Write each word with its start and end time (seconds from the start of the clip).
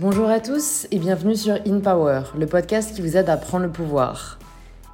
Bonjour 0.00 0.30
à 0.30 0.40
tous 0.40 0.86
et 0.90 0.98
bienvenue 0.98 1.36
sur 1.36 1.58
In 1.66 1.80
Power, 1.80 2.22
le 2.34 2.46
podcast 2.46 2.94
qui 2.94 3.02
vous 3.02 3.18
aide 3.18 3.28
à 3.28 3.36
prendre 3.36 3.66
le 3.66 3.70
pouvoir. 3.70 4.38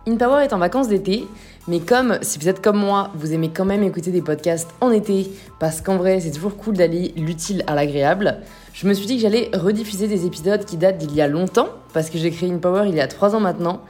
In 0.04 0.17
Power 0.17 0.42
est 0.42 0.53
en 0.53 0.58
vacances 0.58 0.88
d'été, 0.88 1.29
mais 1.69 1.79
comme 1.79 2.19
si 2.22 2.40
vous 2.40 2.48
êtes 2.48 2.60
comme 2.60 2.79
moi, 2.79 3.12
vous 3.14 3.32
aimez 3.32 3.50
quand 3.54 3.64
même 3.64 3.84
écouter 3.84 4.11
des 4.11 4.21
podcasts 4.21 4.69
en 4.80 4.90
été, 4.90 5.30
parce 5.61 5.80
qu'en 5.80 5.97
vrai 5.97 6.19
c'est 6.19 6.33
toujours 6.33 6.56
cool 6.56 6.74
d'aller 6.74 7.15
l'utile 7.16 7.62
à 7.69 7.76
l'agréable, 7.76 8.38
je 8.72 8.88
me 8.88 8.94
suis 8.94 9.06
dit 9.06 9.15
que 9.15 9.22
j'allais 9.22 9.48
rediffuser 9.54 10.08
des 10.08 10.26
épisodes 10.26 10.65
qui 10.65 10.76
datent 10.76 10.98
d'il 10.98 11.15
y 11.15 11.20
a 11.20 11.29
longtemps, 11.29 11.69
parce 11.93 12.11
que 12.11 12.19
j'ai 12.19 12.33
créé 12.33 12.51
In 12.51 12.58
Power 12.58 12.88
il 12.88 12.97
y 12.97 13.01
a 13.01 13.07
3 13.07 13.37
ans 13.37 13.40
maintenant, 13.40 13.83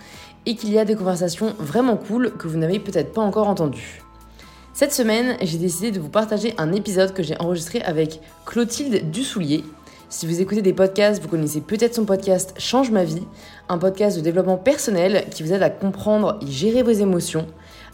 et 0.45 0.55
qu'il 0.55 0.71
y 0.71 0.79
a 0.79 0.85
des 0.85 0.97
conversations 0.97 1.55
vraiment 1.59 1.97
cool 1.97 2.33
que 2.37 2.47
vous 2.47 2.59
n'avez 2.59 2.79
peut-être 2.79 3.15
pas 3.15 3.23
encore 3.23 3.49
entendues. 3.49 4.03
Cette 4.75 4.93
semaine, 4.93 5.39
j'ai 5.41 5.57
décidé 5.57 5.93
de 5.93 5.99
vous 5.99 6.11
partager 6.11 6.53
un 6.59 6.75
épisode 6.75 7.15
que 7.15 7.23
j'ai 7.23 7.41
enregistré 7.41 7.81
avec 7.81 8.21
Clotilde 8.45 9.11
Dussoulier. 9.11 9.65
Si 10.09 10.25
vous 10.25 10.41
écoutez 10.41 10.63
des 10.63 10.73
podcasts, 10.73 11.21
vous 11.21 11.29
connaissez 11.29 11.61
peut-être 11.61 11.97
son 11.97 12.05
podcast 12.05 12.55
Change 12.59 12.93
ma 12.93 13.03
vie, 13.03 13.25
un 13.69 13.77
podcast 13.77 14.17
de 14.17 14.23
développement 14.23 14.57
personnel 14.57 15.25
qui 15.33 15.43
vous 15.43 15.53
aide 15.53 15.65
à 15.65 15.71
comprendre 15.71 16.39
et 16.41 16.47
gérer 16.47 16.85
vos 16.85 16.93
émotions, 16.93 17.45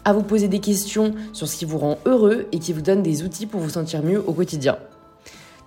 à 0.05 0.13
vous 0.13 0.23
poser 0.23 0.49
des 0.49 0.59
questions 0.59 1.15
sur 1.33 1.49
ce 1.49 1.57
qui 1.57 1.65
vous 1.65 1.79
rend 1.79 1.97
heureux 2.05 2.49
et 2.53 2.59
qui 2.59 2.75
vous 2.75 2.83
donne 2.83 3.03
des 3.03 3.23
outils 3.23 3.47
pour 3.47 3.61
vous 3.61 3.71
sentir 3.71 4.03
mieux 4.03 4.23
au 4.27 4.35
quotidien. 4.35 4.77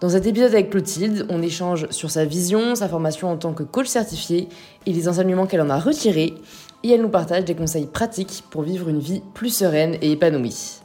Dans 0.01 0.09
cet 0.09 0.27
épisode 0.27 0.53
avec 0.53 0.69
Clotilde, 0.69 1.25
on 1.29 1.41
échange 1.41 1.87
sur 1.89 2.11
sa 2.11 2.25
vision, 2.25 2.75
sa 2.75 2.89
formation 2.89 3.31
en 3.31 3.37
tant 3.37 3.53
que 3.53 3.63
coach 3.63 3.87
certifié 3.87 4.47
et 4.85 4.93
les 4.93 5.07
enseignements 5.09 5.47
qu'elle 5.47 5.61
en 5.61 5.69
a 5.71 5.79
retirés, 5.79 6.35
et 6.83 6.91
elle 6.91 7.01
nous 7.01 7.09
partage 7.09 7.45
des 7.45 7.55
conseils 7.55 7.87
pratiques 7.87 8.43
pour 8.51 8.61
vivre 8.61 8.87
une 8.87 8.99
vie 8.99 9.23
plus 9.33 9.49
sereine 9.49 9.97
et 10.03 10.11
épanouie. 10.11 10.84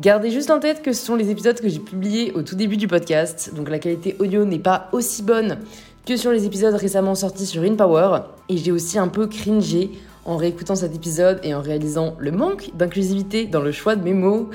Gardez 0.00 0.30
juste 0.30 0.50
en 0.50 0.58
tête 0.58 0.80
que 0.80 0.94
ce 0.94 1.04
sont 1.04 1.16
les 1.16 1.30
épisodes 1.30 1.60
que 1.60 1.68
j'ai 1.68 1.78
publiés 1.78 2.32
au 2.32 2.40
tout 2.40 2.56
début 2.56 2.78
du 2.78 2.88
podcast, 2.88 3.52
donc 3.54 3.68
la 3.68 3.78
qualité 3.78 4.16
audio 4.20 4.46
n'est 4.46 4.58
pas 4.58 4.88
aussi 4.92 5.22
bonne 5.22 5.58
que 6.06 6.16
sur 6.16 6.32
les 6.32 6.46
épisodes 6.46 6.74
récemment 6.74 7.14
sortis 7.14 7.44
sur 7.44 7.62
InPower, 7.62 8.20
et 8.48 8.56
j'ai 8.56 8.72
aussi 8.72 8.98
un 8.98 9.08
peu 9.08 9.26
cringé 9.26 9.90
en 10.24 10.38
réécoutant 10.38 10.76
cet 10.76 10.94
épisode 10.94 11.40
et 11.42 11.54
en 11.54 11.60
réalisant 11.60 12.14
le 12.18 12.32
manque 12.32 12.70
d'inclusivité 12.74 13.44
dans 13.44 13.60
le 13.60 13.70
choix 13.70 13.94
de 13.94 14.02
mes 14.02 14.14
mots. 14.14 14.48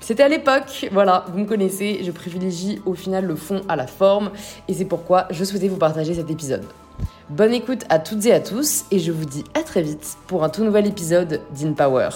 C'était 0.00 0.22
à 0.22 0.28
l'époque, 0.28 0.88
voilà, 0.90 1.26
vous 1.32 1.40
me 1.40 1.44
connaissez, 1.44 2.00
je 2.02 2.10
privilégie 2.10 2.80
au 2.86 2.94
final 2.94 3.26
le 3.26 3.36
fond 3.36 3.60
à 3.68 3.76
la 3.76 3.86
forme, 3.86 4.30
et 4.68 4.74
c'est 4.74 4.86
pourquoi 4.86 5.26
je 5.30 5.44
souhaitais 5.44 5.68
vous 5.68 5.76
partager 5.76 6.14
cet 6.14 6.30
épisode. 6.30 6.64
Bonne 7.28 7.52
écoute 7.52 7.84
à 7.90 7.98
toutes 7.98 8.24
et 8.24 8.32
à 8.32 8.40
tous, 8.40 8.86
et 8.90 8.98
je 8.98 9.12
vous 9.12 9.26
dis 9.26 9.44
à 9.52 9.62
très 9.62 9.82
vite 9.82 10.16
pour 10.28 10.44
un 10.44 10.48
tout 10.48 10.64
nouvel 10.64 10.86
épisode 10.86 11.42
d'InPower. 11.54 12.08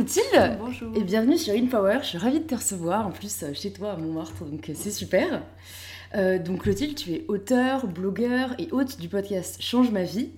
Clotilde 0.00 0.56
Bonjour. 0.58 0.96
et 0.96 1.02
bienvenue 1.02 1.36
sur 1.36 1.52
InPower, 1.52 1.98
je 2.00 2.06
suis 2.06 2.18
ravie 2.18 2.40
de 2.40 2.44
te 2.44 2.54
recevoir 2.54 3.06
en 3.06 3.10
plus 3.10 3.42
euh, 3.42 3.52
chez 3.52 3.70
toi 3.70 3.92
à 3.92 3.96
Montmartre, 3.98 4.46
donc 4.46 4.70
euh, 4.70 4.72
c'est 4.74 4.90
super. 4.90 5.42
Euh, 6.14 6.38
donc 6.38 6.62
Clotilde, 6.62 6.94
tu 6.94 7.12
es 7.12 7.26
auteur, 7.28 7.86
blogueur 7.86 8.54
et 8.58 8.68
hôte 8.72 8.98
du 8.98 9.10
podcast 9.10 9.60
Change 9.60 9.90
ma 9.90 10.04
vie. 10.04 10.30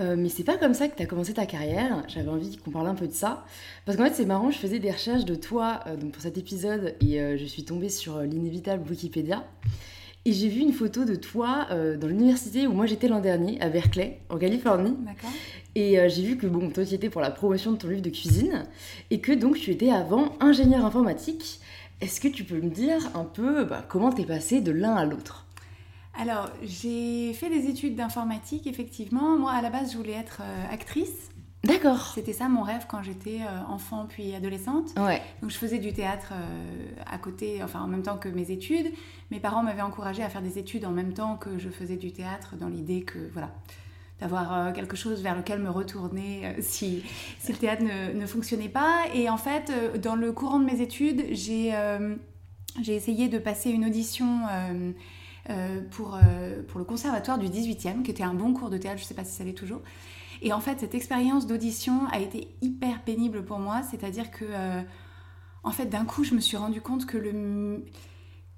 Euh, 0.00 0.16
mais 0.16 0.30
c'est 0.30 0.42
pas 0.42 0.56
comme 0.56 0.72
ça 0.72 0.88
que 0.88 0.96
tu 0.96 1.02
as 1.02 1.06
commencé 1.06 1.34
ta 1.34 1.44
carrière. 1.44 2.02
J'avais 2.08 2.30
envie 2.30 2.56
qu'on 2.56 2.70
parle 2.70 2.88
un 2.88 2.94
peu 2.94 3.06
de 3.06 3.12
ça. 3.12 3.44
Parce 3.84 3.98
qu'en 3.98 4.04
fait, 4.04 4.14
c'est 4.14 4.24
marrant, 4.24 4.50
je 4.50 4.56
faisais 4.56 4.78
des 4.78 4.90
recherches 4.90 5.26
de 5.26 5.34
toi 5.34 5.80
euh, 5.86 5.96
donc 5.96 6.12
pour 6.12 6.22
cet 6.22 6.38
épisode 6.38 6.94
et 7.02 7.18
je 7.38 7.44
suis 7.44 7.64
tombée 7.64 7.90
sur 7.90 8.20
l'inévitable 8.22 8.88
Wikipédia. 8.88 9.44
Et 10.24 10.32
j'ai 10.32 10.48
vu 10.48 10.60
une 10.60 10.72
photo 10.72 11.04
de 11.04 11.14
toi 11.14 11.66
dans 11.70 12.06
l'université 12.06 12.66
où 12.66 12.72
moi 12.72 12.84
j'étais 12.84 13.08
l'an 13.08 13.20
dernier, 13.20 13.58
à 13.62 13.70
Berkeley, 13.70 14.20
en 14.28 14.36
Californie. 14.36 14.94
D'accord. 15.00 15.30
Et 15.74 15.98
euh, 15.98 16.08
j'ai 16.08 16.22
vu 16.22 16.36
que 16.36 16.46
bon, 16.46 16.70
toi 16.70 16.84
tu 16.84 16.94
étais 16.94 17.10
pour 17.10 17.20
la 17.20 17.30
promotion 17.30 17.72
de 17.72 17.76
ton 17.76 17.88
livre 17.88 18.02
de 18.02 18.10
cuisine 18.10 18.64
et 19.10 19.20
que 19.20 19.32
donc 19.32 19.58
tu 19.58 19.70
étais 19.70 19.90
avant 19.90 20.32
ingénieur 20.40 20.84
informatique. 20.84 21.60
Est-ce 22.00 22.20
que 22.20 22.28
tu 22.28 22.44
peux 22.44 22.60
me 22.60 22.70
dire 22.70 22.98
un 23.14 23.24
peu 23.24 23.64
bah, 23.64 23.84
comment 23.88 24.10
t'es 24.10 24.24
passé 24.24 24.60
de 24.60 24.72
l'un 24.72 24.94
à 24.94 25.04
l'autre? 25.04 25.46
Alors, 26.18 26.50
j'ai 26.62 27.32
fait 27.34 27.48
des 27.48 27.68
études 27.68 27.94
d'informatique, 27.94 28.66
effectivement. 28.66 29.38
Moi, 29.38 29.52
à 29.52 29.62
la 29.62 29.70
base, 29.70 29.92
je 29.92 29.96
voulais 29.96 30.14
être 30.14 30.40
euh, 30.42 30.72
actrice. 30.72 31.30
D'accord. 31.62 32.12
C'était 32.14 32.32
ça 32.32 32.48
mon 32.48 32.62
rêve 32.62 32.86
quand 32.88 33.02
j'étais 33.02 33.40
euh, 33.42 33.72
enfant 33.72 34.06
puis 34.08 34.34
adolescente. 34.34 34.88
Ouais. 34.98 35.22
Donc, 35.40 35.50
je 35.50 35.56
faisais 35.56 35.78
du 35.78 35.92
théâtre 35.92 36.32
à 37.06 37.18
côté, 37.18 37.62
enfin 37.62 37.80
en 37.80 37.86
même 37.86 38.02
temps 38.02 38.16
que 38.16 38.28
mes 38.28 38.50
études. 38.50 38.90
Mes 39.30 39.38
parents 39.38 39.62
m'avaient 39.62 39.82
encouragée 39.82 40.22
à 40.22 40.28
faire 40.28 40.42
des 40.42 40.58
études 40.58 40.84
en 40.84 40.90
même 40.90 41.12
temps 41.12 41.36
que 41.36 41.58
je 41.58 41.68
faisais 41.68 41.96
du 41.96 42.12
théâtre, 42.12 42.56
dans 42.56 42.68
l'idée 42.68 43.02
que, 43.02 43.18
voilà, 43.32 43.50
d'avoir 44.20 44.52
euh, 44.52 44.72
quelque 44.72 44.96
chose 44.96 45.22
vers 45.22 45.36
lequel 45.36 45.60
me 45.60 45.70
retourner 45.70 46.46
euh, 46.46 46.52
si, 46.60 47.02
si 47.38 47.52
le 47.52 47.58
théâtre 47.58 47.82
ne, 47.82 48.12
ne 48.12 48.26
fonctionnait 48.26 48.68
pas. 48.68 49.04
Et 49.14 49.28
en 49.28 49.36
fait, 49.36 49.70
euh, 49.70 49.98
dans 49.98 50.14
le 50.14 50.32
courant 50.32 50.58
de 50.58 50.64
mes 50.64 50.80
études, 50.80 51.26
j'ai 51.32 51.74
essayé 52.86 53.28
de 53.28 53.38
passer 53.38 53.70
une 53.70 53.84
audition 53.84 54.40
pour, 55.90 56.18
pour 56.68 56.78
le 56.78 56.84
conservatoire 56.84 57.38
du 57.38 57.46
18e, 57.46 58.02
qui 58.02 58.10
était 58.10 58.22
un 58.22 58.34
bon 58.34 58.52
cours 58.52 58.70
de 58.70 58.78
théâtre, 58.78 58.98
je 58.98 59.04
ne 59.04 59.08
sais 59.08 59.14
pas 59.14 59.24
si 59.24 59.32
ça 59.32 59.42
l'est 59.42 59.54
toujours. 59.54 59.80
Et 60.42 60.52
en 60.52 60.60
fait, 60.60 60.78
cette 60.80 60.94
expérience 60.94 61.46
d'audition 61.46 62.06
a 62.12 62.20
été 62.20 62.48
hyper 62.62 63.02
pénible 63.02 63.44
pour 63.44 63.58
moi, 63.58 63.82
c'est-à-dire 63.90 64.30
que, 64.30 64.44
en 65.64 65.70
fait, 65.72 65.86
d'un 65.86 66.04
coup, 66.04 66.22
je 66.22 66.34
me 66.34 66.40
suis 66.40 66.56
rendu 66.56 66.80
compte 66.80 67.06
que 67.06 67.18
le 67.18 67.84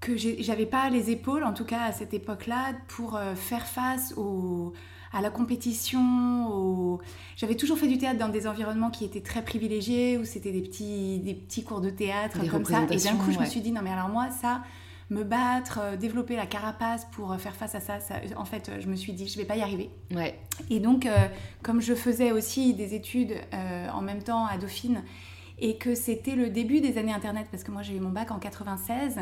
que 0.00 0.16
j'avais 0.16 0.66
pas 0.66 0.90
les 0.90 1.10
épaules, 1.10 1.44
en 1.44 1.54
tout 1.54 1.64
cas 1.64 1.84
à 1.84 1.92
cette 1.92 2.12
époque-là, 2.12 2.74
pour 2.88 3.18
faire 3.34 3.66
face 3.66 4.12
au, 4.18 4.74
à 5.12 5.20
la 5.20 5.30
compétition. 5.30 6.48
au- 6.50 7.00
J'avais 7.36 7.54
toujours 7.56 7.78
fait 7.78 7.86
du 7.88 7.98
théâtre 7.98 8.18
dans 8.18 8.28
des 8.28 8.46
environnements 8.46 8.90
qui 8.90 9.04
étaient 9.04 9.20
très 9.20 9.42
privilégiés, 9.42 10.18
où 10.18 10.24
c'était 10.24 10.52
des 10.52 10.62
petits, 10.62 11.18
des 11.20 11.34
petits 11.34 11.64
cours 11.64 11.80
de 11.80 11.90
théâtre 11.90 12.38
Des 12.40 12.48
comme 12.48 12.64
ça. 12.64 12.82
Et 12.90 12.96
d'un 12.96 13.16
coup, 13.16 13.30
je 13.32 13.38
me 13.38 13.44
suis 13.44 13.60
dit, 13.60 13.72
non 13.72 13.80
mais 13.82 13.90
alors 13.90 14.08
moi, 14.08 14.28
ça, 14.30 14.62
me 15.10 15.24
battre, 15.24 15.78
euh, 15.82 15.96
développer 15.96 16.36
la 16.36 16.46
carapace 16.46 17.06
pour 17.12 17.32
euh, 17.32 17.36
faire 17.36 17.54
face 17.54 17.74
à 17.74 17.80
ça, 17.80 18.00
ça- 18.00 18.20
en 18.36 18.46
fait, 18.46 18.68
euh, 18.70 18.80
je 18.80 18.86
me 18.88 18.96
suis 18.96 19.12
dit, 19.12 19.28
je 19.28 19.36
vais 19.36 19.44
pas 19.44 19.56
y 19.56 19.60
arriver. 19.62 19.90
Ouais. 20.14 20.38
Et 20.70 20.80
donc, 20.80 21.06
comme 21.62 21.80
je 21.82 21.94
faisais 21.94 22.32
aussi 22.32 22.72
des 22.74 22.94
études 22.94 23.34
en 23.52 24.00
même 24.00 24.22
temps 24.22 24.46
à 24.46 24.56
Dauphine, 24.56 25.02
et 25.58 25.76
que 25.76 25.94
c'était 25.94 26.34
le 26.34 26.50
début 26.50 26.80
des 26.80 26.98
années 26.98 27.12
Internet, 27.12 27.46
parce 27.50 27.64
que 27.64 27.70
moi 27.70 27.82
j'ai 27.82 27.96
eu 27.96 28.00
mon 28.00 28.10
bac 28.10 28.30
en 28.30 28.38
96, 28.38 29.20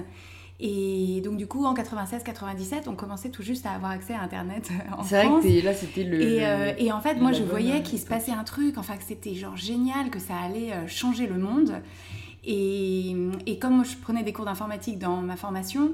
et 0.63 1.23
donc 1.25 1.39
du 1.39 1.47
coup 1.47 1.65
en 1.65 1.75
96-97, 1.75 2.83
on 2.87 2.95
commençait 2.95 3.31
tout 3.31 3.43
juste 3.43 3.65
à 3.65 3.73
avoir 3.73 3.93
accès 3.93 4.13
à 4.13 4.21
Internet 4.21 4.71
euh, 4.71 4.95
en 4.95 5.03
C'est 5.03 5.25
vrai 5.25 5.41
que 5.41 5.65
là 5.65 5.73
c'était 5.73 6.05
le. 6.05 6.21
Et, 6.21 6.47
euh, 6.47 6.73
et 6.77 6.93
en 6.93 7.01
fait, 7.01 7.15
moi, 7.15 7.33
je 7.33 7.43
voyais 7.43 7.79
euh, 7.79 7.81
qu'il 7.81 7.99
se 7.99 8.07
passait 8.07 8.33
un 8.33 8.45
truc, 8.45 8.77
enfin 8.77 8.97
que 8.97 9.05
c'était 9.05 9.35
genre 9.35 9.57
génial, 9.57 10.11
que 10.11 10.19
ça 10.19 10.35
allait 10.37 10.87
changer 10.87 11.27
le 11.27 11.39
monde. 11.39 11.81
Et, 12.45 13.17
et 13.47 13.59
comme 13.59 13.77
moi, 13.77 13.85
je 13.85 13.97
prenais 13.97 14.23
des 14.23 14.33
cours 14.33 14.45
d'informatique 14.45 14.99
dans 14.99 15.17
ma 15.17 15.37
formation, 15.37 15.93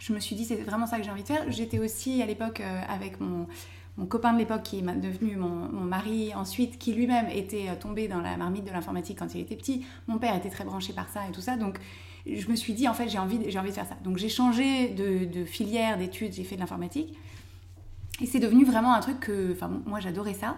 je 0.00 0.12
me 0.12 0.18
suis 0.18 0.34
dit, 0.34 0.44
c'est 0.44 0.56
vraiment 0.56 0.86
ça 0.86 0.98
que 0.98 1.04
j'ai 1.04 1.10
envie 1.10 1.22
de 1.22 1.28
faire. 1.28 1.44
J'étais 1.48 1.78
aussi 1.78 2.20
à 2.22 2.26
l'époque 2.26 2.62
avec 2.88 3.20
mon, 3.20 3.46
mon 3.96 4.06
copain 4.06 4.32
de 4.32 4.38
l'époque 4.38 4.62
qui 4.62 4.78
est 4.78 4.82
devenu 4.82 5.36
mon, 5.36 5.48
mon 5.48 5.84
mari 5.84 6.34
ensuite, 6.34 6.78
qui 6.78 6.92
lui-même 6.92 7.28
était 7.28 7.68
euh, 7.68 7.74
tombé 7.78 8.08
dans 8.08 8.20
la 8.20 8.36
marmite 8.36 8.64
de 8.64 8.70
l'informatique 8.70 9.18
quand 9.18 9.34
il 9.34 9.40
était 9.40 9.56
petit. 9.56 9.84
Mon 10.08 10.18
père 10.18 10.34
était 10.34 10.50
très 10.50 10.64
branché 10.64 10.92
par 10.92 11.08
ça 11.08 11.28
et 11.28 11.32
tout 11.32 11.40
ça. 11.40 11.56
Donc, 11.56 11.78
je 12.26 12.48
me 12.48 12.56
suis 12.56 12.74
dit, 12.74 12.88
en 12.88 12.94
fait, 12.94 13.08
j'ai 13.08 13.18
envie, 13.18 13.38
j'ai 13.48 13.58
envie 13.58 13.70
de 13.70 13.74
faire 13.74 13.86
ça. 13.86 13.96
Donc, 14.04 14.18
j'ai 14.18 14.28
changé 14.28 14.88
de, 14.88 15.24
de 15.24 15.44
filière 15.44 15.98
d'études, 15.98 16.32
j'ai 16.32 16.44
fait 16.44 16.54
de 16.54 16.60
l'informatique. 16.60 17.14
Et 18.20 18.26
c'est 18.26 18.40
devenu 18.40 18.64
vraiment 18.64 18.92
un 18.92 19.00
truc 19.00 19.20
que, 19.20 19.52
enfin, 19.52 19.70
moi 19.86 20.00
j'adorais 20.00 20.34
ça. 20.34 20.56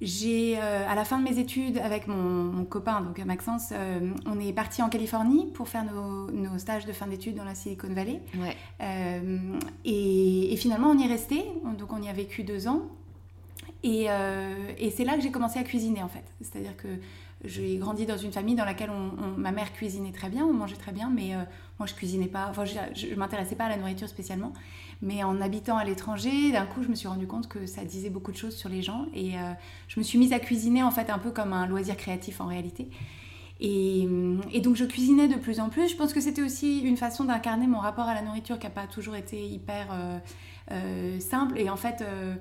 J'ai, 0.00 0.56
euh, 0.58 0.88
à 0.88 0.94
la 0.94 1.04
fin 1.04 1.18
de 1.18 1.24
mes 1.28 1.38
études, 1.38 1.76
avec 1.78 2.06
mon, 2.06 2.14
mon 2.16 2.64
copain, 2.64 3.02
donc 3.02 3.18
Maxence, 3.18 3.68
euh, 3.72 4.12
on 4.24 4.40
est 4.40 4.52
parti 4.54 4.82
en 4.82 4.88
Californie 4.88 5.46
pour 5.52 5.68
faire 5.68 5.84
nos, 5.84 6.30
nos 6.30 6.58
stages 6.58 6.86
de 6.86 6.92
fin 6.92 7.06
d'études 7.06 7.34
dans 7.36 7.44
la 7.44 7.54
Silicon 7.54 7.88
Valley. 7.92 8.22
Ouais. 8.38 8.56
Euh, 8.80 9.58
et, 9.84 10.52
et 10.54 10.56
finalement, 10.56 10.88
on 10.88 10.98
y 10.98 11.04
est 11.04 11.08
resté, 11.08 11.44
donc 11.78 11.92
on 11.92 12.00
y 12.02 12.08
a 12.08 12.12
vécu 12.14 12.44
deux 12.44 12.66
ans. 12.66 12.82
Et, 13.82 14.06
et 14.78 14.90
c'est 14.90 15.04
là 15.04 15.16
que 15.16 15.22
j'ai 15.22 15.30
commencé 15.30 15.58
à 15.58 15.62
cuisiner 15.62 16.02
en 16.02 16.08
fait. 16.08 16.24
C'est-à-dire 16.42 16.76
que 16.76 16.88
j'ai 17.44 17.76
grandi 17.78 18.04
dans 18.04 18.18
une 18.18 18.30
famille 18.32 18.54
dans 18.54 18.66
laquelle 18.66 18.90
on- 18.90 19.12
on- 19.22 19.38
ma 19.38 19.52
mère 19.52 19.72
cuisinait 19.72 20.12
très 20.12 20.28
bien, 20.28 20.44
on 20.44 20.52
mangeait 20.52 20.76
très 20.76 20.92
bien, 20.92 21.08
mais 21.14 21.30
moi 21.78 21.86
je 21.86 21.94
cuisinais 21.94 22.26
pas, 22.26 22.48
enfin 22.50 22.66
je, 22.66 22.74
je 22.94 23.14
m'intéressais 23.14 23.54
pas 23.54 23.64
à 23.64 23.68
la 23.70 23.78
nourriture 23.78 24.08
spécialement. 24.08 24.52
Mais 25.02 25.24
en 25.24 25.40
habitant 25.40 25.78
à 25.78 25.84
l'étranger, 25.84 26.52
d'un 26.52 26.66
coup 26.66 26.82
je 26.82 26.88
me 26.88 26.94
suis 26.94 27.08
rendu 27.08 27.26
compte 27.26 27.48
que 27.48 27.66
ça 27.66 27.84
disait 27.84 28.10
beaucoup 28.10 28.32
de 28.32 28.36
choses 28.36 28.54
sur 28.54 28.68
les 28.68 28.82
gens 28.82 29.06
et 29.14 29.38
euh, 29.38 29.52
je 29.88 29.98
me 29.98 30.04
suis 30.04 30.18
mise 30.18 30.32
à 30.32 30.38
cuisiner 30.38 30.82
en 30.82 30.90
fait 30.90 31.08
un 31.08 31.18
peu 31.18 31.30
comme 31.30 31.52
un 31.52 31.66
loisir 31.66 31.96
créatif 31.96 32.40
en 32.40 32.46
réalité. 32.46 32.88
Et, 33.60 34.08
et 34.52 34.60
donc 34.60 34.76
je 34.76 34.84
cuisinais 34.84 35.28
de 35.28 35.36
plus 35.36 35.60
en 35.60 35.68
plus. 35.68 35.88
Je 35.88 35.96
pense 35.96 36.12
que 36.12 36.20
c'était 36.20 36.42
aussi 36.42 36.80
une 36.80 36.96
façon 36.96 37.24
d'incarner 37.24 37.66
mon 37.66 37.78
rapport 37.78 38.08
à 38.08 38.14
la 38.14 38.22
nourriture 38.22 38.58
qui 38.58 38.66
n'a 38.66 38.70
pas 38.70 38.86
toujours 38.86 39.16
été 39.16 39.44
hyper 39.44 39.88
euh, 39.92 40.18
euh, 40.72 41.20
simple. 41.20 41.58
Et 41.58 41.68
en 41.68 41.76
fait, 41.76 42.00
euh, 42.00 42.34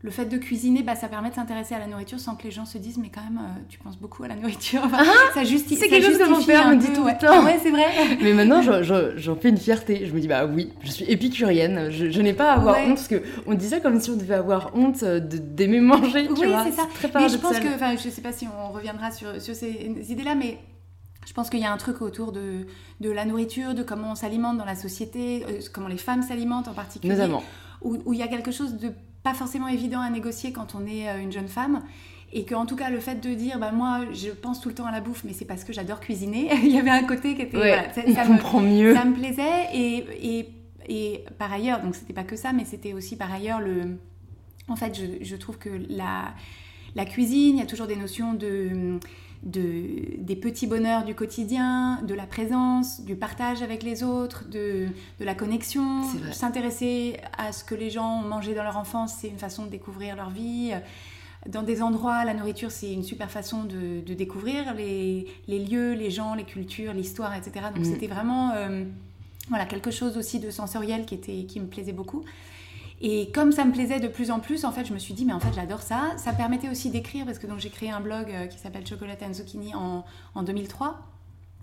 le 0.00 0.10
fait 0.12 0.26
de 0.26 0.36
cuisiner, 0.38 0.84
bah, 0.84 0.94
ça 0.94 1.08
permet 1.08 1.30
de 1.30 1.34
s'intéresser 1.34 1.74
à 1.74 1.80
la 1.80 1.88
nourriture 1.88 2.20
sans 2.20 2.36
que 2.36 2.44
les 2.44 2.52
gens 2.52 2.64
se 2.64 2.78
disent 2.78 2.98
mais 2.98 3.10
quand 3.12 3.22
même 3.24 3.38
euh, 3.38 3.60
tu 3.68 3.80
penses 3.80 3.96
beaucoup 3.98 4.22
à 4.22 4.28
la 4.28 4.36
nourriture. 4.36 4.80
Enfin, 4.84 5.02
ça 5.34 5.42
justifie. 5.42 5.74
c'est 5.80 5.88
quelque 5.88 6.06
chose 6.06 6.18
que 6.18 6.28
mon 6.30 6.44
père 6.44 6.68
me 6.68 6.76
dit 6.76 6.92
tout 6.92 7.00
le 7.00 7.06
ouais. 7.06 7.18
temps. 7.18 7.44
Ouais, 7.44 7.58
c'est 7.60 7.70
vrai. 7.72 7.86
Mais 8.22 8.32
maintenant, 8.32 8.62
j'en- 8.62 9.36
fais 9.36 9.48
une 9.48 9.56
fierté. 9.56 10.06
Je 10.06 10.12
me 10.14 10.20
dis, 10.20 10.28
bah 10.28 10.46
oui, 10.46 10.72
je 10.84 10.90
suis 10.92 11.04
épicurienne. 11.06 11.90
Je, 11.90 12.10
je 12.10 12.22
n'ai 12.22 12.32
pas 12.32 12.52
à 12.52 12.54
avoir 12.54 12.76
Ouais. 12.76 12.84
honte 12.86 12.94
parce 12.94 13.08
que 13.08 13.22
on 13.46 13.54
dit 13.54 13.66
ça 13.68 13.80
comme 13.80 14.00
si 14.00 14.10
on 14.10 14.16
devait 14.16 14.34
avoir 14.34 14.70
honte 14.76 15.02
de- 15.02 15.18
d'aimer 15.38 15.80
manger. 15.80 16.26
tu 16.28 16.32
Oui, 16.46 16.52
c'est 16.64 16.72
ça. 16.72 16.86
Très 16.94 17.10
Mais 17.20 17.28
je 17.28 17.36
pense 17.38 17.58
que, 17.58 17.74
enfin, 17.74 17.96
je 17.96 18.08
sais 18.08 18.22
pas 18.22 18.32
si 18.32 18.46
on 18.46 18.72
reviendra 18.72 19.10
sur, 19.10 19.40
sur 19.42 19.54
ces 19.56 19.90
idées-là, 20.08 20.36
mais 20.36 20.58
je 21.26 21.32
pense 21.32 21.50
qu'il 21.50 21.58
y 21.60 21.64
a 21.64 21.72
un 21.72 21.76
truc 21.76 22.02
autour 22.02 22.30
de, 22.30 22.66
de 23.00 23.10
la 23.10 23.24
nourriture, 23.24 23.74
de 23.74 23.82
comment 23.82 24.12
on 24.12 24.14
s'alimente 24.14 24.58
dans 24.58 24.64
la 24.64 24.76
société, 24.76 25.44
euh, 25.48 25.60
comment 25.72 25.88
les 25.88 25.98
femmes 25.98 26.22
s'alimentent 26.22 26.68
en 26.68 26.72
particulier. 26.72 27.12
Notamment. 27.14 27.42
Où, 27.82 27.98
où 28.06 28.12
il 28.12 28.18
y 28.20 28.22
a 28.22 28.28
quelque 28.28 28.50
chose 28.52 28.74
de 28.76 28.92
pas 29.22 29.34
forcément 29.34 29.68
évident 29.68 30.00
à 30.00 30.10
négocier 30.10 30.52
quand 30.52 30.74
on 30.74 30.86
est 30.86 31.08
euh, 31.08 31.20
une 31.20 31.32
jeune 31.32 31.48
femme. 31.48 31.82
Et 32.32 32.44
que, 32.44 32.54
en 32.54 32.66
tout 32.66 32.76
cas, 32.76 32.90
le 32.90 33.00
fait 33.00 33.16
de 33.16 33.32
dire, 33.32 33.58
bah, 33.58 33.72
moi, 33.72 34.00
je 34.12 34.30
pense 34.30 34.60
tout 34.60 34.68
le 34.68 34.74
temps 34.74 34.84
à 34.84 34.92
la 34.92 35.00
bouffe, 35.00 35.24
mais 35.24 35.32
c'est 35.32 35.46
parce 35.46 35.64
que 35.64 35.72
j'adore 35.72 36.00
cuisiner. 36.00 36.50
il 36.62 36.70
y 36.70 36.78
avait 36.78 36.90
un 36.90 37.04
côté 37.04 37.34
qui 37.34 37.42
était. 37.42 37.56
Ouais, 37.56 37.90
voilà, 37.94 37.94
ça, 37.94 38.24
me, 38.28 38.68
mieux. 38.68 38.94
ça 38.94 39.04
me 39.04 39.14
plaisait. 39.14 39.68
Et, 39.72 40.04
et, 40.20 40.48
et 40.88 41.24
par 41.38 41.52
ailleurs, 41.52 41.80
donc 41.80 41.94
c'était 41.94 42.12
pas 42.12 42.24
que 42.24 42.36
ça, 42.36 42.52
mais 42.52 42.64
c'était 42.66 42.92
aussi 42.92 43.16
par 43.16 43.32
ailleurs 43.32 43.60
le. 43.60 43.98
En 44.68 44.76
fait, 44.76 44.94
je, 44.94 45.24
je 45.24 45.36
trouve 45.36 45.56
que 45.56 45.70
la, 45.88 46.34
la 46.94 47.06
cuisine, 47.06 47.56
il 47.56 47.60
y 47.60 47.62
a 47.62 47.66
toujours 47.66 47.86
des 47.86 47.96
notions 47.96 48.34
de, 48.34 48.98
de, 49.42 50.16
des 50.18 50.36
petits 50.36 50.66
bonheurs 50.66 51.04
du 51.04 51.14
quotidien, 51.14 52.00
de 52.02 52.14
la 52.14 52.26
présence, 52.26 53.00
du 53.02 53.16
partage 53.16 53.62
avec 53.62 53.82
les 53.82 54.02
autres, 54.02 54.48
de, 54.48 54.86
de 55.20 55.24
la 55.24 55.34
connexion. 55.34 56.02
S'intéresser 56.32 57.18
à 57.36 57.52
ce 57.52 57.64
que 57.64 57.74
les 57.74 57.90
gens 57.90 58.20
ont 58.20 58.28
mangé 58.28 58.54
dans 58.54 58.64
leur 58.64 58.76
enfance, 58.76 59.14
c'est 59.20 59.28
une 59.28 59.38
façon 59.38 59.64
de 59.64 59.70
découvrir 59.70 60.16
leur 60.16 60.30
vie. 60.30 60.72
Dans 61.48 61.62
des 61.62 61.82
endroits, 61.82 62.24
la 62.24 62.34
nourriture, 62.34 62.72
c'est 62.72 62.92
une 62.92 63.04
super 63.04 63.30
façon 63.30 63.64
de, 63.64 64.00
de 64.04 64.14
découvrir 64.14 64.74
les, 64.74 65.26
les, 65.46 65.64
lieux, 65.64 65.92
les 65.92 66.10
gens, 66.10 66.34
les 66.34 66.44
cultures, 66.44 66.92
l'histoire, 66.92 67.34
etc. 67.34 67.66
Donc 67.74 67.84
Mm. 67.84 67.92
c'était 67.92 68.08
vraiment 68.08 68.50
euh, 68.54 68.84
voilà, 69.48 69.64
quelque 69.64 69.90
chose 69.90 70.18
aussi 70.18 70.40
de 70.40 70.50
sensoriel 70.50 71.06
qui, 71.06 71.14
était, 71.14 71.44
qui 71.44 71.60
me 71.60 71.66
plaisait 71.66 71.92
beaucoup. 71.92 72.24
Et 73.00 73.30
comme 73.30 73.52
ça 73.52 73.64
me 73.64 73.72
plaisait 73.72 74.00
de 74.00 74.08
plus 74.08 74.30
en 74.30 74.40
plus, 74.40 74.64
en 74.64 74.72
fait, 74.72 74.84
je 74.84 74.92
me 74.92 74.98
suis 74.98 75.14
dit, 75.14 75.24
mais 75.24 75.32
en 75.32 75.40
fait, 75.40 75.52
j'adore 75.54 75.82
ça. 75.82 76.14
Ça 76.16 76.32
permettait 76.32 76.68
aussi 76.68 76.90
d'écrire, 76.90 77.24
parce 77.24 77.38
que 77.38 77.46
donc 77.46 77.60
j'ai 77.60 77.70
créé 77.70 77.90
un 77.90 78.00
blog 78.00 78.26
euh, 78.30 78.46
qui 78.46 78.58
s'appelle 78.58 78.86
Chocolate 78.86 79.22
and 79.22 79.34
Zucchini 79.34 79.74
en, 79.74 80.04
en 80.34 80.42
2003, 80.42 80.98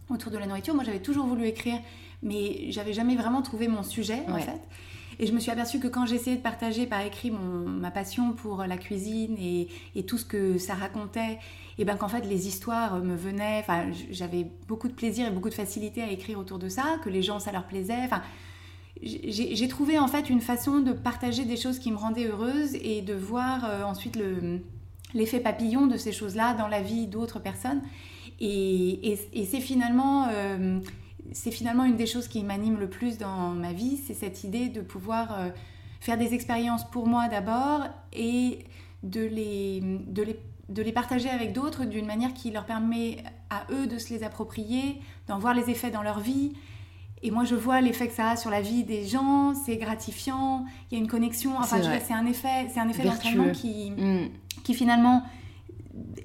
autour 0.09 0.31
de 0.31 0.37
la 0.37 0.47
nourriture. 0.47 0.73
Moi, 0.73 0.83
j'avais 0.85 1.01
toujours 1.01 1.25
voulu 1.25 1.45
écrire, 1.45 1.79
mais 2.23 2.71
j'avais 2.71 2.93
jamais 2.93 3.15
vraiment 3.15 3.41
trouvé 3.41 3.67
mon 3.67 3.83
sujet, 3.83 4.23
en 4.29 4.37
fait. 4.37 4.61
Et 5.19 5.27
je 5.27 5.33
me 5.33 5.39
suis 5.39 5.51
aperçue 5.51 5.79
que 5.79 5.87
quand 5.87 6.05
j'essayais 6.05 6.35
de 6.35 6.41
partager 6.41 6.85
par 6.85 7.01
écrit 7.01 7.31
mon, 7.31 7.69
ma 7.69 7.91
passion 7.91 8.33
pour 8.33 8.65
la 8.65 8.77
cuisine 8.77 9.38
et, 9.39 9.69
et 9.95 10.03
tout 10.03 10.17
ce 10.17 10.25
que 10.25 10.57
ça 10.57 10.73
racontait, 10.73 11.39
et 11.77 11.85
ben 11.85 11.95
qu'en 11.95 12.09
fait 12.09 12.25
les 12.25 12.47
histoires 12.47 13.01
me 13.01 13.15
venaient, 13.15 13.59
enfin 13.59 13.85
j'avais 14.11 14.45
beaucoup 14.67 14.88
de 14.88 14.93
plaisir 14.93 15.27
et 15.27 15.31
beaucoup 15.31 15.49
de 15.49 15.53
facilité 15.53 16.01
à 16.01 16.11
écrire 16.11 16.39
autour 16.39 16.59
de 16.59 16.69
ça, 16.69 16.97
que 17.03 17.09
les 17.09 17.21
gens 17.21 17.39
ça 17.39 17.51
leur 17.51 17.65
plaisait, 17.65 18.03
enfin 18.03 18.21
j'ai 19.01 19.68
trouvé 19.68 20.00
en 20.00 20.07
fait 20.07 20.30
une 20.30 20.42
façon 20.42 20.80
de 20.80 20.94
partager 20.94 21.45
des 21.45 21.57
choses 21.57 21.80
qui 21.80 21.92
me 21.92 21.97
rendaient 21.97 22.27
heureuse 22.27 22.75
et 22.75 23.01
de 23.01 23.13
voir 23.13 23.65
euh, 23.65 23.83
ensuite 23.83 24.15
le- 24.15 24.62
l'effet 25.13 25.39
papillon 25.39 25.88
de 25.88 25.97
ces 25.97 26.12
choses-là 26.12 26.53
dans 26.53 26.68
la 26.68 26.81
vie 26.81 27.07
d'autres 27.07 27.39
personnes. 27.39 27.81
Et, 28.39 29.18
c'est 29.50 29.62
finalement, 29.62 30.27
euh, 30.30 30.80
finalement 31.33 31.86
une 31.86 31.95
des 31.95 32.06
choses 32.06 32.27
qui 32.27 32.44
m'anime 32.44 32.77
le 32.77 32.89
plus 32.89 33.18
dans 33.18 33.51
ma 33.51 33.74
vie, 33.74 33.97
c'est 33.97 34.13
cette 34.13 34.44
idée 34.44 34.68
de 34.68 34.81
pouvoir 34.81 35.39
euh, 35.39 35.50
faire 36.01 36.18
des 36.18 36.33
expériences 36.33 36.89
pour 36.89 37.07
moi 37.07 37.27
d'abord 37.30 37.81
et 38.12 38.59
de 39.03 39.21
les, 39.21 39.81
de 40.07 40.24
les, 40.24 40.39
de 40.69 40.81
les 40.81 40.91
partager 40.91 41.30
avec 41.30 41.53
d'autres 41.53 41.86
d'une 41.86 42.06
manière 42.06 42.33
qui 42.33 42.51
leur 42.51 42.65
permet 42.65 43.24
à 43.50 43.65
eux 43.71 43.88
de 43.88 43.98
se 43.98 44.13
les 44.13 44.24
approprier, 44.24 45.00
d'en 45.27 45.38
voir 45.39 45.53
les 45.53 45.69
effets 45.69 45.91
dans 45.91 46.03
leur 46.03 46.19
vie. 46.19 46.53
Et 47.25 47.31
moi, 47.31 47.44
je 47.44 47.56
vois 47.56 47.81
l'effet 47.81 48.07
que 48.07 48.13
ça 48.13 48.30
a 48.30 48.36
sur 48.36 48.51
la 48.51 48.62
vie 48.62 48.83
des 48.83 49.07
gens, 49.07 49.56
c'est 49.66 49.77
gratifiant, 49.77 50.63
il 50.92 50.95
y 50.95 51.01
a 51.01 51.04
une 51.04 51.10
connexion, 51.10 51.57
enfin, 51.57 51.77
C'est 52.06 52.13
un 52.13 52.25
effet, 52.27 52.68
c'est 52.72 52.80
un 52.80 52.88
effet 52.88 53.04
d'entraînement 53.04 53.51
qui, 53.51 53.89
Mm. 53.92 54.30
qui 54.63 54.75
finalement 54.75 55.24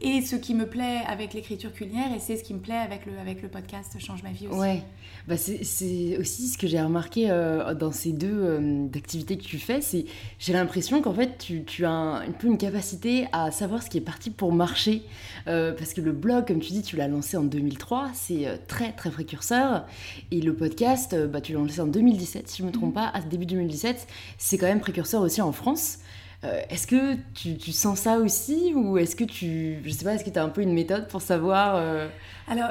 est 0.00 0.22
ce 0.22 0.36
qui 0.36 0.54
me 0.54 0.66
plaît 0.66 1.00
avec 1.06 1.34
l'écriture 1.34 1.72
culinaire 1.72 2.12
et 2.14 2.18
c'est 2.18 2.36
ce 2.36 2.42
qui 2.42 2.54
me 2.54 2.60
plaît 2.60 2.76
avec 2.76 3.06
le, 3.06 3.18
avec 3.18 3.42
le 3.42 3.48
podcast 3.48 3.96
Change 3.98 4.22
ma 4.22 4.30
vie 4.30 4.48
aussi. 4.48 4.58
Ouais, 4.58 4.82
bah 5.28 5.36
c'est 5.36 6.16
aussi 6.18 6.48
ce 6.48 6.58
que 6.58 6.66
j'ai 6.66 6.80
remarqué 6.80 7.30
euh, 7.30 7.74
dans 7.74 7.92
ces 7.92 8.12
deux 8.12 8.32
euh, 8.32 8.86
activités 8.94 9.36
que 9.36 9.44
tu 9.44 9.58
fais, 9.58 9.80
c'est 9.80 10.06
j'ai 10.38 10.52
l'impression 10.52 11.02
qu'en 11.02 11.14
fait 11.14 11.38
tu, 11.38 11.64
tu 11.64 11.84
as 11.84 11.90
un, 11.90 12.20
un 12.22 12.32
peu 12.32 12.46
une 12.48 12.58
capacité 12.58 13.26
à 13.32 13.50
savoir 13.50 13.82
ce 13.82 13.90
qui 13.90 13.98
est 13.98 14.02
parti 14.02 14.30
pour 14.30 14.52
marcher, 14.52 15.02
Euh, 15.46 15.72
parce 15.72 15.94
que 15.94 16.00
le 16.00 16.12
blog, 16.12 16.46
comme 16.46 16.60
tu 16.60 16.72
dis, 16.72 16.82
tu 16.82 16.96
l'as 16.96 17.08
lancé 17.08 17.36
en 17.36 17.44
2003, 17.44 18.10
c'est 18.12 18.46
très 18.68 18.92
très 18.92 19.10
précurseur, 19.10 19.86
et 20.30 20.40
le 20.40 20.54
podcast, 20.54 21.16
bah, 21.26 21.40
tu 21.40 21.52
l'as 21.52 21.60
lancé 21.60 21.80
en 21.80 21.86
2017, 21.86 22.48
si 22.48 22.58
je 22.62 22.66
me 22.66 22.72
trompe 22.72 22.94
pas, 22.94 23.06
à 23.08 23.20
début 23.20 23.46
2017, 23.46 24.06
c'est 24.38 24.58
quand 24.58 24.66
même 24.66 24.80
précurseur 24.80 25.22
aussi 25.22 25.40
en 25.40 25.52
France. 25.52 25.98
Euh, 26.42 26.62
est-ce 26.70 26.86
que 26.86 27.16
tu, 27.34 27.56
tu 27.58 27.70
sens 27.70 27.98
ça 28.00 28.18
aussi 28.18 28.72
ou 28.74 28.96
est-ce 28.96 29.14
que 29.14 29.24
tu 29.24 29.76
je 29.84 29.90
sais 29.90 30.04
pas 30.06 30.14
est-ce 30.14 30.24
que 30.24 30.30
tu 30.30 30.38
as 30.38 30.42
un 30.44 30.48
peu 30.48 30.62
une 30.62 30.72
méthode 30.72 31.06
pour 31.08 31.20
savoir 31.20 31.76
euh, 31.76 32.08
Alors, 32.48 32.70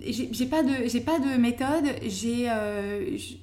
j'ai 0.00 0.46
pas 0.46 0.62
de, 0.62 0.86
j'ai 0.86 1.00
pas 1.00 1.18
de 1.18 1.40
méthode. 1.40 1.84
J'ai, 2.06 2.50
euh, 2.50 3.16
je, 3.16 3.34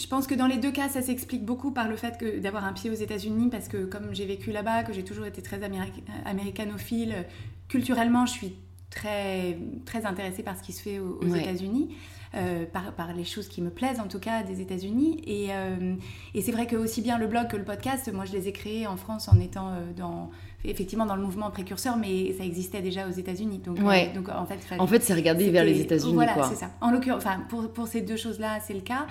je 0.00 0.06
pense 0.06 0.26
que 0.28 0.34
dans 0.36 0.46
les 0.46 0.56
deux 0.56 0.70
cas, 0.70 0.88
ça 0.88 1.02
s'explique 1.02 1.44
beaucoup 1.44 1.72
par 1.72 1.88
le 1.88 1.96
fait 1.96 2.16
que 2.16 2.38
d'avoir 2.38 2.64
un 2.64 2.72
pied 2.72 2.90
aux 2.90 2.94
États-Unis, 2.94 3.48
parce 3.50 3.66
que 3.68 3.84
comme 3.86 4.14
j'ai 4.14 4.24
vécu 4.24 4.52
là-bas, 4.52 4.84
que 4.84 4.92
j'ai 4.92 5.02
toujours 5.04 5.26
été 5.26 5.42
très 5.42 5.58
améri- 5.58 5.90
américanophile, 6.24 7.26
culturellement, 7.68 8.24
je 8.26 8.32
suis 8.32 8.54
très, 8.90 9.58
très 9.84 10.06
intéressée 10.06 10.42
par 10.42 10.56
ce 10.56 10.62
qui 10.62 10.72
se 10.72 10.80
fait 10.82 10.98
aux, 10.98 11.18
aux 11.22 11.26
Ouais. 11.26 11.40
États-Unis. 11.42 11.94
Euh, 12.34 12.64
par, 12.64 12.92
par 12.92 13.12
les 13.12 13.24
choses 13.24 13.48
qui 13.48 13.60
me 13.62 13.70
plaisent 13.70 14.00
en 14.00 14.08
tout 14.08 14.18
cas 14.18 14.42
des 14.42 14.60
États-Unis 14.60 15.20
et, 15.26 15.48
euh, 15.50 15.94
et 16.34 16.40
c'est 16.42 16.52
vrai 16.52 16.66
que 16.66 16.76
aussi 16.76 17.02
bien 17.02 17.18
le 17.18 17.26
blog 17.26 17.48
que 17.48 17.56
le 17.56 17.64
podcast 17.64 18.10
moi 18.12 18.24
je 18.24 18.32
les 18.32 18.48
ai 18.48 18.52
créés 18.52 18.86
en 18.86 18.96
France 18.96 19.28
en 19.28 19.38
étant 19.38 19.68
euh, 19.68 19.92
dans 19.96 20.30
effectivement 20.64 21.04
dans 21.06 21.16
le 21.16 21.22
mouvement 21.22 21.50
précurseur 21.50 21.96
mais 21.96 22.32
ça 22.32 22.44
existait 22.44 22.80
déjà 22.80 23.06
aux 23.08 23.12
États-Unis 23.12 23.58
donc, 23.58 23.78
euh, 23.78 24.32
en 24.34 24.46
fait 24.46 24.56
fallait- 24.58 24.80
En 24.80 24.86
fait, 24.86 25.02
c'est 25.02 25.12
regarder 25.14 25.50
vers 25.50 25.64
les 25.64 25.80
États-Unis 25.80 26.14
Voilà, 26.14 26.34
c'est 26.48 26.54
ça. 26.56 26.70
En 26.80 26.90
l'occurrence, 26.90 27.22
enfin, 27.24 27.40
pour, 27.48 27.70
pour 27.72 27.86
ces 27.88 28.00
deux 28.00 28.16
choses-là, 28.16 28.60
c'est 28.60 28.74
le 28.74 28.80
cas. 28.80 29.06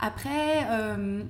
Après, 0.00 0.66
euh, 0.70 1.22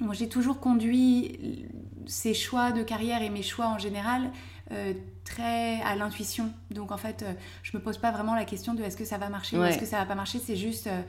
moi, 0.00 0.14
j'ai 0.14 0.28
toujours 0.28 0.60
conduit 0.60 1.66
ces 2.06 2.32
choix 2.32 2.70
de 2.72 2.82
carrière 2.82 3.20
et 3.22 3.28
mes 3.30 3.42
choix 3.42 3.66
en 3.66 3.78
général 3.78 4.30
euh, 4.72 4.92
très 5.24 5.80
à 5.82 5.96
l'intuition. 5.96 6.50
Donc, 6.70 6.92
en 6.92 6.96
fait, 6.96 7.22
euh, 7.22 7.32
je 7.62 7.76
me 7.76 7.82
pose 7.82 7.98
pas 7.98 8.10
vraiment 8.10 8.34
la 8.34 8.44
question 8.44 8.74
de 8.74 8.82
est-ce 8.82 8.96
que 8.96 9.04
ça 9.04 9.18
va 9.18 9.28
marcher 9.28 9.58
ou 9.58 9.64
est-ce 9.64 9.78
que 9.78 9.86
ça 9.86 9.98
va 9.98 10.04
pas 10.06 10.14
marcher. 10.14 10.38
C'est 10.38 10.56
juste, 10.56 10.86
euh, 10.86 11.00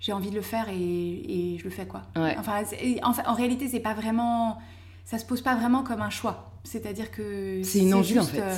j'ai 0.00 0.12
envie 0.12 0.30
de 0.30 0.34
le 0.36 0.42
faire 0.42 0.68
et, 0.68 0.74
et 0.74 1.58
je 1.58 1.64
le 1.64 1.70
fais, 1.70 1.86
quoi. 1.86 2.02
Ouais. 2.16 2.36
Enfin, 2.38 2.62
en, 3.02 3.34
réalité, 3.34 3.68
c'est 3.68 3.80
pas 3.80 3.94
vraiment... 3.94 4.58
Ça 5.04 5.18
se 5.18 5.26
pose 5.26 5.42
pas 5.42 5.54
vraiment 5.54 5.82
comme 5.82 6.00
un 6.00 6.10
choix. 6.10 6.50
C'est-à-dire 6.64 7.10
que... 7.10 7.60
C'est 7.62 7.80
une 7.80 7.92
envie 7.94 8.18
en 8.18 8.22
juste, 8.22 8.34
fait. 8.34 8.40
euh, 8.42 8.56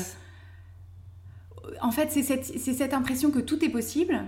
en 1.81 1.91
fait, 1.91 2.11
c'est 2.13 2.23
cette, 2.23 2.95
impression 2.95 3.31
que 3.31 3.41
tout 3.41 3.65
est 3.65 3.69
possible 3.69 4.23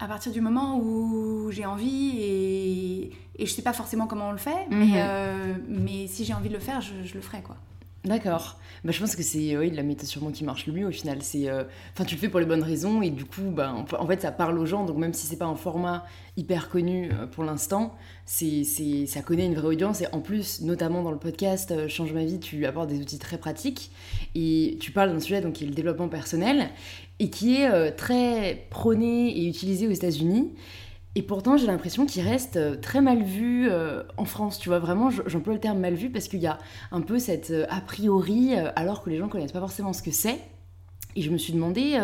à 0.00 0.06
partir 0.06 0.32
du 0.32 0.40
moment 0.40 0.78
où 0.78 1.50
j'ai 1.50 1.66
envie 1.66 2.16
et, 2.18 3.12
et 3.36 3.46
je 3.46 3.52
sais 3.52 3.62
pas 3.62 3.72
forcément 3.72 4.06
comment 4.06 4.28
on 4.28 4.32
le 4.32 4.38
fait, 4.38 4.66
Mhm. 4.70 4.78
mais, 4.78 4.92
euh, 4.96 5.54
mais 5.68 6.06
si 6.06 6.24
j'ai 6.24 6.32
envie 6.34 6.48
de 6.48 6.54
le 6.54 6.60
faire, 6.60 6.80
je, 6.80 6.94
je 7.04 7.14
le 7.14 7.20
ferai 7.20 7.42
quoi. 7.42 7.56
D'accord. 8.04 8.58
Bah, 8.84 8.92
je 8.92 9.00
pense 9.00 9.16
que 9.16 9.24
c'est 9.24 9.56
oui, 9.56 9.70
la 9.70 9.82
méthode 9.82 10.06
sûrement 10.06 10.30
qui 10.30 10.44
marche 10.44 10.66
le 10.66 10.72
mieux 10.72 10.86
au 10.86 10.90
final. 10.92 11.18
C'est, 11.20 11.48
euh, 11.48 11.64
tu 12.06 12.14
le 12.14 12.20
fais 12.20 12.28
pour 12.28 12.38
les 12.38 12.46
bonnes 12.46 12.62
raisons 12.62 13.02
et 13.02 13.10
du 13.10 13.24
coup, 13.24 13.50
bah, 13.50 13.74
en 13.74 14.06
fait, 14.06 14.22
ça 14.22 14.30
parle 14.30 14.56
aux 14.58 14.66
gens. 14.66 14.84
Donc 14.84 14.98
même 14.98 15.12
si 15.12 15.26
c'est 15.26 15.36
pas 15.36 15.46
un 15.46 15.56
format 15.56 16.06
hyper 16.36 16.68
connu 16.68 17.10
euh, 17.12 17.26
pour 17.26 17.42
l'instant, 17.42 17.96
c'est, 18.24 18.64
ça 19.06 19.20
connaît 19.22 19.46
une 19.46 19.54
vraie 19.54 19.66
audience. 19.66 20.00
Et 20.00 20.06
en 20.12 20.20
plus, 20.20 20.62
notamment 20.62 21.02
dans 21.02 21.10
le 21.10 21.18
podcast 21.18 21.72
euh, 21.72 21.88
Change 21.88 22.12
ma 22.12 22.24
vie, 22.24 22.38
tu 22.38 22.64
apportes 22.66 22.88
des 22.88 23.00
outils 23.00 23.18
très 23.18 23.36
pratiques 23.36 23.90
et 24.36 24.78
tu 24.80 24.92
parles 24.92 25.12
d'un 25.12 25.20
sujet 25.20 25.40
donc 25.40 25.54
qui 25.54 25.64
est 25.64 25.68
le 25.68 25.74
développement 25.74 26.08
personnel 26.08 26.70
et 27.18 27.30
qui 27.30 27.56
est 27.56 27.90
très 27.96 28.66
prôné 28.70 29.36
et 29.36 29.48
utilisé 29.48 29.88
aux 29.88 29.92
États-Unis. 29.92 30.52
Et 31.14 31.22
pourtant, 31.22 31.56
j'ai 31.56 31.66
l'impression 31.66 32.06
qu'il 32.06 32.22
reste 32.22 32.56
euh, 32.56 32.76
très 32.76 33.00
mal 33.00 33.22
vu 33.22 33.68
euh, 33.70 34.02
en 34.16 34.24
France. 34.24 34.58
Tu 34.58 34.68
vois, 34.68 34.78
vraiment, 34.78 35.10
je- 35.10 35.22
j'emploie 35.26 35.54
le 35.54 35.60
terme 35.60 35.78
mal 35.78 35.94
vu 35.94 36.10
parce 36.10 36.28
qu'il 36.28 36.40
y 36.40 36.46
a 36.46 36.58
un 36.92 37.00
peu 37.00 37.18
cette 37.18 37.50
euh, 37.50 37.66
a 37.70 37.80
priori, 37.80 38.54
alors 38.76 39.02
que 39.02 39.10
les 39.10 39.16
gens 39.18 39.28
connaissent 39.28 39.52
pas 39.52 39.60
forcément 39.60 39.92
ce 39.92 40.02
que 40.02 40.10
c'est. 40.12 40.38
Et 41.16 41.22
je 41.22 41.30
me 41.30 41.38
suis 41.38 41.52
demandé 41.52 41.98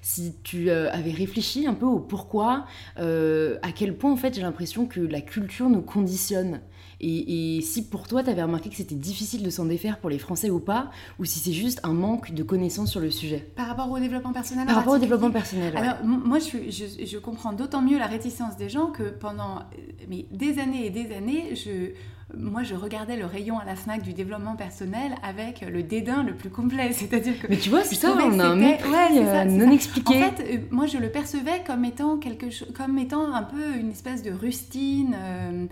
si 0.00 0.36
tu 0.42 0.70
avais 0.70 1.10
réfléchi 1.10 1.66
un 1.66 1.74
peu 1.74 1.84
au 1.86 1.98
pourquoi, 1.98 2.64
à 2.96 3.72
quel 3.74 3.96
point 3.96 4.10
en 4.12 4.16
fait 4.16 4.34
j'ai 4.34 4.40
l'impression 4.42 4.86
que 4.86 5.00
la 5.00 5.20
culture 5.20 5.68
nous 5.68 5.82
conditionne. 5.82 6.60
Et, 7.00 7.56
et 7.56 7.60
si 7.60 7.88
pour 7.88 8.06
toi 8.08 8.22
tu 8.22 8.30
avais 8.30 8.42
remarqué 8.42 8.70
que 8.70 8.76
c'était 8.76 8.94
difficile 8.94 9.42
de 9.42 9.50
s'en 9.50 9.64
défaire 9.64 9.98
pour 9.98 10.10
les 10.10 10.18
Français 10.18 10.50
ou 10.50 10.60
pas, 10.60 10.90
ou 11.18 11.24
si 11.24 11.38
c'est 11.38 11.52
juste 11.52 11.80
un 11.82 11.92
manque 11.92 12.32
de 12.32 12.42
connaissances 12.42 12.90
sur 12.90 13.00
le 13.00 13.10
sujet. 13.10 13.46
Par 13.56 13.66
rapport 13.68 13.90
au 13.90 13.98
développement 13.98 14.32
personnel 14.32 14.66
Par 14.66 14.76
rapport 14.76 14.94
au 14.94 14.98
développement 14.98 15.30
personnel. 15.30 15.74
ouais. 15.74 15.80
Alors, 15.80 16.04
moi, 16.04 16.38
je, 16.38 16.70
je, 16.70 17.04
je 17.04 17.18
comprends 17.18 17.52
d'autant 17.52 17.82
mieux 17.82 17.98
la 17.98 18.06
réticence 18.06 18.56
des 18.56 18.68
gens 18.68 18.86
que 18.86 19.02
pendant 19.04 19.56
euh, 19.58 20.04
mais, 20.08 20.26
des 20.30 20.58
années 20.58 20.86
et 20.86 20.90
des 20.90 21.12
années, 21.14 21.54
je, 21.54 21.90
moi, 22.36 22.62
je 22.62 22.74
regardais 22.74 23.16
le 23.16 23.26
rayon 23.26 23.58
à 23.58 23.64
la 23.64 23.76
FNAC 23.76 24.02
du 24.02 24.12
développement 24.12 24.56
personnel 24.56 25.12
avec 25.22 25.60
le 25.60 25.82
dédain 25.82 26.22
le 26.22 26.34
plus 26.34 26.50
complet. 26.50 26.92
C'est-à-dire 26.92 27.38
que 27.38 27.46
Mais 27.48 27.56
tu 27.56 27.70
vois, 27.70 27.82
c'est 27.84 27.94
ça, 27.96 28.14
on 28.16 28.38
a 28.38 28.44
un 28.46 28.56
mépris 28.56 28.88
ouais, 28.90 29.08
c'est 29.10 29.24
ça, 29.24 29.40
euh, 29.42 29.44
non 29.44 29.66
ça. 29.66 29.72
expliqué. 29.72 30.16
En 30.24 30.30
fait, 30.30 30.42
euh, 30.54 30.58
moi, 30.70 30.86
je 30.86 30.98
le 30.98 31.10
percevais 31.10 31.62
comme 31.66 31.84
étant 31.84 32.16
quelque 32.18 32.46
comme 32.72 32.98
étant 32.98 33.32
un 33.32 33.42
peu 33.42 33.76
une 33.78 33.90
espèce 33.90 34.22
de 34.22 34.30
rustine. 34.32 35.14
euh, 35.18 35.66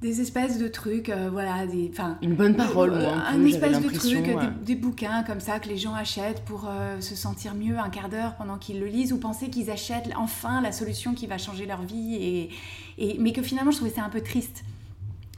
des 0.00 0.22
espèces 0.22 0.58
de 0.58 0.66
trucs, 0.66 1.10
euh, 1.10 1.28
voilà, 1.30 1.66
des, 1.66 1.90
enfin, 1.92 2.16
une 2.22 2.34
bonne 2.34 2.56
parole, 2.56 2.94
euh, 2.94 3.12
un, 3.12 3.34
un 3.34 3.44
espèce 3.44 3.80
de 3.80 3.88
truc, 3.90 4.24
des, 4.62 4.74
bouquins 4.74 5.22
comme 5.24 5.40
ça 5.40 5.58
que 5.58 5.68
les 5.68 5.76
gens 5.76 5.94
achètent 5.94 6.42
pour 6.46 6.66
euh, 6.68 7.00
se 7.02 7.14
sentir 7.14 7.54
mieux 7.54 7.78
un 7.78 7.90
quart 7.90 8.08
d'heure 8.08 8.34
pendant 8.36 8.56
qu'ils 8.56 8.80
le 8.80 8.86
lisent 8.86 9.12
ou 9.12 9.18
penser 9.18 9.50
qu'ils 9.50 9.70
achètent 9.70 10.08
enfin 10.16 10.62
la 10.62 10.72
solution 10.72 11.12
qui 11.12 11.26
va 11.26 11.36
changer 11.36 11.66
leur 11.66 11.82
vie 11.82 12.14
et, 12.14 12.50
et 12.96 13.18
mais 13.18 13.32
que 13.32 13.42
finalement 13.42 13.72
je 13.72 13.76
trouvais 13.76 13.92
ça 13.92 14.02
un 14.02 14.08
peu 14.08 14.22
triste. 14.22 14.64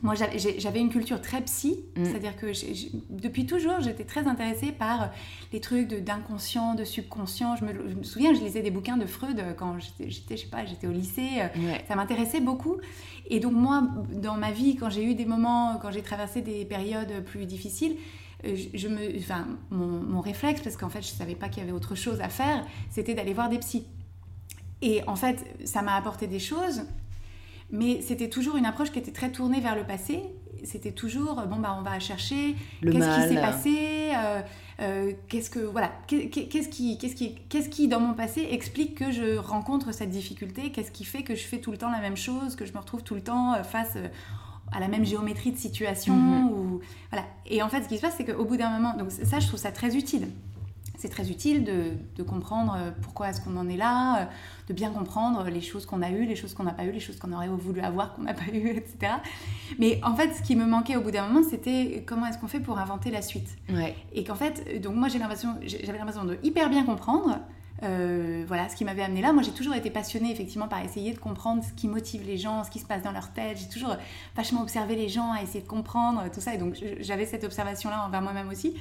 Moi, 0.02 0.14
j'avais 0.14 0.80
une 0.80 0.90
culture 0.90 1.20
très 1.20 1.40
psy, 1.42 1.84
mm. 1.96 2.04
c'est-à-dire 2.04 2.36
que 2.36 2.48
depuis 3.10 3.46
toujours, 3.46 3.80
j'étais 3.80 4.04
très 4.04 4.26
intéressée 4.26 4.72
par 4.72 5.10
les 5.52 5.60
trucs 5.60 5.88
d'inconscient, 5.88 6.74
de, 6.74 6.84
subconscient. 6.84 7.56
Je 7.56 7.64
me, 7.64 8.02
souviens, 8.02 8.34
je 8.34 8.40
lisais 8.40 8.62
des 8.62 8.70
bouquins 8.70 8.96
de 8.96 9.06
Freud 9.06 9.40
quand 9.56 9.78
j'étais, 9.78 10.10
je 10.10 10.40
sais 10.42 10.48
pas, 10.48 10.64
j'étais 10.64 10.86
au 10.86 10.92
lycée. 10.92 11.42
Ça 11.88 11.94
m'intéressait 11.94 12.40
beaucoup. 12.40 12.78
Et 13.28 13.40
donc 13.40 13.52
moi, 13.52 13.88
dans 14.12 14.36
ma 14.36 14.50
vie, 14.50 14.76
quand 14.76 14.90
j'ai 14.90 15.04
eu 15.04 15.14
des 15.14 15.24
moments, 15.24 15.78
quand 15.80 15.90
j'ai 15.90 16.02
traversé 16.02 16.42
des 16.42 16.64
périodes 16.64 17.24
plus 17.24 17.46
difficiles, 17.46 17.96
euh, 18.44 18.56
je, 18.74 18.88
me, 18.88 19.18
enfin, 19.18 19.46
mon, 19.70 20.20
réflexe, 20.20 20.60
parce 20.62 20.76
qu'en 20.76 20.88
fait, 20.88 21.02
je 21.02 21.12
ne 21.12 21.18
savais 21.18 21.34
pas 21.34 21.48
qu'il 21.48 21.62
y 21.62 21.66
avait 21.66 21.74
autre 21.74 21.94
chose 21.94 22.20
à 22.20 22.28
faire, 22.28 22.64
c'était 22.90 23.14
d'aller 23.14 23.32
voir 23.32 23.48
des 23.48 23.58
psys. 23.58 23.84
Et 24.80 25.02
en 25.06 25.14
fait, 25.14 25.44
ça 25.64 25.82
m'a 25.82 25.94
apporté 25.94 26.26
des 26.26 26.40
choses, 26.40 26.82
mais 27.72 28.02
c'était 28.02 28.28
toujours 28.28 28.56
une 28.56 28.66
approche 28.66 28.92
qui 28.92 28.98
était 28.98 29.10
très 29.10 29.32
tournée 29.32 29.60
vers 29.60 29.74
le 29.74 29.84
passé. 29.84 30.22
C'était 30.62 30.92
toujours, 30.92 31.42
bon, 31.48 31.56
bah, 31.56 31.76
on 31.76 31.82
va 31.82 31.98
chercher 31.98 32.54
qu'est-ce 32.82 33.22
qui 33.22 33.34
s'est 33.34 33.40
passé, 33.40 34.12
euh, 34.16 34.40
euh, 34.80 35.12
qu'est-ce 35.28 35.50
que, 35.50 35.58
voilà, 35.58 35.90
qu'est-ce 36.06 36.68
qui, 36.68 36.98
qu'est-ce 36.98 37.16
qui, 37.16 37.34
qu'est-ce 37.48 37.68
qui, 37.68 37.88
dans 37.88 37.98
mon 37.98 38.14
passé, 38.14 38.46
explique 38.52 38.94
que 38.94 39.10
je 39.10 39.36
rencontre 39.38 39.92
cette 39.92 40.10
difficulté, 40.10 40.70
qu'est-ce 40.70 40.92
qui 40.92 41.04
fait 41.04 41.24
que 41.24 41.34
je 41.34 41.42
fais 41.42 41.58
tout 41.58 41.72
le 41.72 41.78
temps 41.78 41.90
la 41.90 42.00
même 42.00 42.16
chose, 42.16 42.54
que 42.54 42.64
je 42.64 42.72
me 42.74 42.78
retrouve 42.78 43.02
tout 43.02 43.16
le 43.16 43.22
temps 43.22 43.54
euh, 43.54 43.64
face 43.64 43.96
à 44.70 44.78
la 44.78 44.86
même 44.86 45.04
géométrie 45.04 45.50
de 45.50 45.58
situation, 45.58 46.14
mm-hmm. 46.14 46.52
ou, 46.52 46.80
voilà. 47.10 47.26
Et 47.46 47.60
en 47.60 47.68
fait, 47.68 47.82
ce 47.82 47.88
qui 47.88 47.96
se 47.96 48.02
passe, 48.02 48.14
c'est 48.16 48.24
qu'au 48.24 48.44
bout 48.44 48.56
d'un 48.56 48.70
moment, 48.70 48.96
donc 48.96 49.10
ça, 49.10 49.40
je 49.40 49.48
trouve 49.48 49.58
ça 49.58 49.72
très 49.72 49.96
utile 49.96 50.28
c'est 51.02 51.08
très 51.08 51.30
utile 51.30 51.64
de, 51.64 52.22
comprendre 52.22 52.78
pourquoi 53.02 53.30
est-ce 53.30 53.40
qu'on 53.40 53.56
en 53.56 53.68
est 53.68 53.76
là, 53.76 54.20
euh, 54.20 54.24
de 54.68 54.72
bien 54.72 54.90
comprendre 54.90 55.44
les 55.50 55.60
choses 55.60 55.84
qu'on 55.84 56.00
a 56.00 56.10
eues, 56.10 56.24
les 56.24 56.36
choses 56.36 56.54
qu'on 56.54 56.62
n'a 56.62 56.72
pas 56.72 56.84
eues, 56.84 56.92
les 56.92 57.00
choses 57.00 57.18
qu'on 57.18 57.32
aurait 57.32 57.48
voulu 57.48 57.80
avoir, 57.80 58.14
qu'on 58.14 58.22
n'a 58.22 58.34
pas 58.34 58.46
eues, 58.52 58.70
etc. 58.70 59.14
Mais 59.80 60.00
en 60.04 60.14
fait, 60.14 60.32
ce 60.32 60.42
qui 60.42 60.54
me 60.54 60.64
manquait 60.64 60.94
au 60.94 61.00
bout 61.00 61.10
d'un 61.10 61.26
moment, 61.26 61.44
c'était 61.48 62.04
comment 62.06 62.26
est-ce 62.26 62.38
qu'on 62.38 62.46
fait 62.46 62.60
pour 62.60 62.78
inventer 62.78 63.10
la 63.10 63.20
suite. 63.20 63.48
Et 64.12 64.22
qu'en 64.22 64.36
fait, 64.36 64.80
donc 64.80 64.94
moi, 64.94 65.08
j'ai 65.08 65.18
l'impression, 65.18 65.56
j'avais 65.64 65.98
l'impression 65.98 66.24
de 66.24 66.38
hyper 66.44 66.70
bien 66.70 66.84
comprendre. 66.84 67.40
Euh, 67.82 68.44
voilà 68.46 68.68
ce 68.68 68.76
qui 68.76 68.84
m'avait 68.84 69.02
amené 69.02 69.22
là. 69.22 69.32
Moi, 69.32 69.42
j'ai 69.42 69.50
toujours 69.50 69.74
été 69.74 69.90
passionnée 69.90 70.30
effectivement 70.30 70.68
par 70.68 70.84
essayer 70.84 71.12
de 71.12 71.18
comprendre 71.18 71.64
ce 71.64 71.72
qui 71.72 71.88
motive 71.88 72.24
les 72.24 72.36
gens, 72.36 72.62
ce 72.62 72.70
qui 72.70 72.78
se 72.78 72.86
passe 72.86 73.02
dans 73.02 73.10
leur 73.10 73.32
tête. 73.32 73.58
J'ai 73.58 73.68
toujours 73.68 73.96
vachement 74.36 74.62
observé 74.62 74.94
les 74.94 75.08
gens, 75.08 75.32
à 75.32 75.42
essayer 75.42 75.62
de 75.62 75.68
comprendre 75.68 76.22
tout 76.32 76.40
ça. 76.40 76.54
Et 76.54 76.58
donc, 76.58 76.76
j'avais 77.00 77.26
cette 77.26 77.42
observation-là 77.42 78.04
envers 78.06 78.22
moi-même 78.22 78.50
aussi 78.50 78.76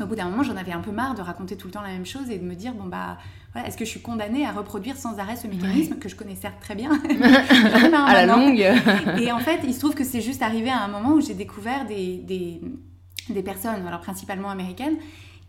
au 0.00 0.06
bout 0.06 0.16
d'un 0.16 0.28
moment, 0.28 0.42
j'en 0.42 0.56
avais 0.56 0.72
un 0.72 0.80
peu 0.80 0.90
marre 0.90 1.14
de 1.14 1.22
raconter 1.22 1.56
tout 1.56 1.68
le 1.68 1.72
temps 1.72 1.82
la 1.82 1.88
même 1.88 2.06
chose 2.06 2.30
et 2.30 2.38
de 2.38 2.44
me 2.44 2.54
dire, 2.54 2.74
bon 2.74 2.84
bah, 2.84 3.18
voilà, 3.52 3.68
est-ce 3.68 3.76
que 3.76 3.84
je 3.84 3.90
suis 3.90 4.00
condamnée 4.00 4.44
à 4.44 4.52
reproduire 4.52 4.96
sans 4.96 5.18
arrêt 5.18 5.36
ce 5.36 5.46
mécanisme 5.46 5.96
que 5.96 6.08
je 6.08 6.16
connais 6.16 6.34
certes 6.34 6.60
très 6.60 6.74
bien? 6.74 6.90
À 7.94 8.12
la 8.12 8.26
longue. 8.26 8.66
Et 9.20 9.30
en 9.30 9.38
fait, 9.38 9.60
il 9.64 9.72
se 9.72 9.78
trouve 9.78 9.94
que 9.94 10.04
c'est 10.04 10.20
juste 10.20 10.42
arrivé 10.42 10.70
à 10.70 10.82
un 10.82 10.88
moment 10.88 11.12
où 11.14 11.20
j'ai 11.20 11.34
découvert 11.34 11.86
des, 11.86 12.18
des, 12.18 12.60
des, 13.30 13.42
personnes, 13.42 13.86
alors 13.86 14.00
principalement 14.00 14.50
américaines, 14.50 14.96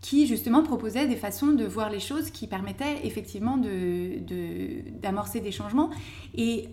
qui 0.00 0.26
justement 0.26 0.62
proposaient 0.62 1.08
des 1.08 1.16
façons 1.16 1.48
de 1.48 1.64
voir 1.64 1.90
les 1.90 2.00
choses 2.00 2.30
qui 2.30 2.46
permettaient 2.46 3.00
effectivement 3.04 3.56
d'amorcer 3.56 5.40
de, 5.40 5.44
des 5.44 5.52
changements. 5.52 5.90
Et 6.34 6.68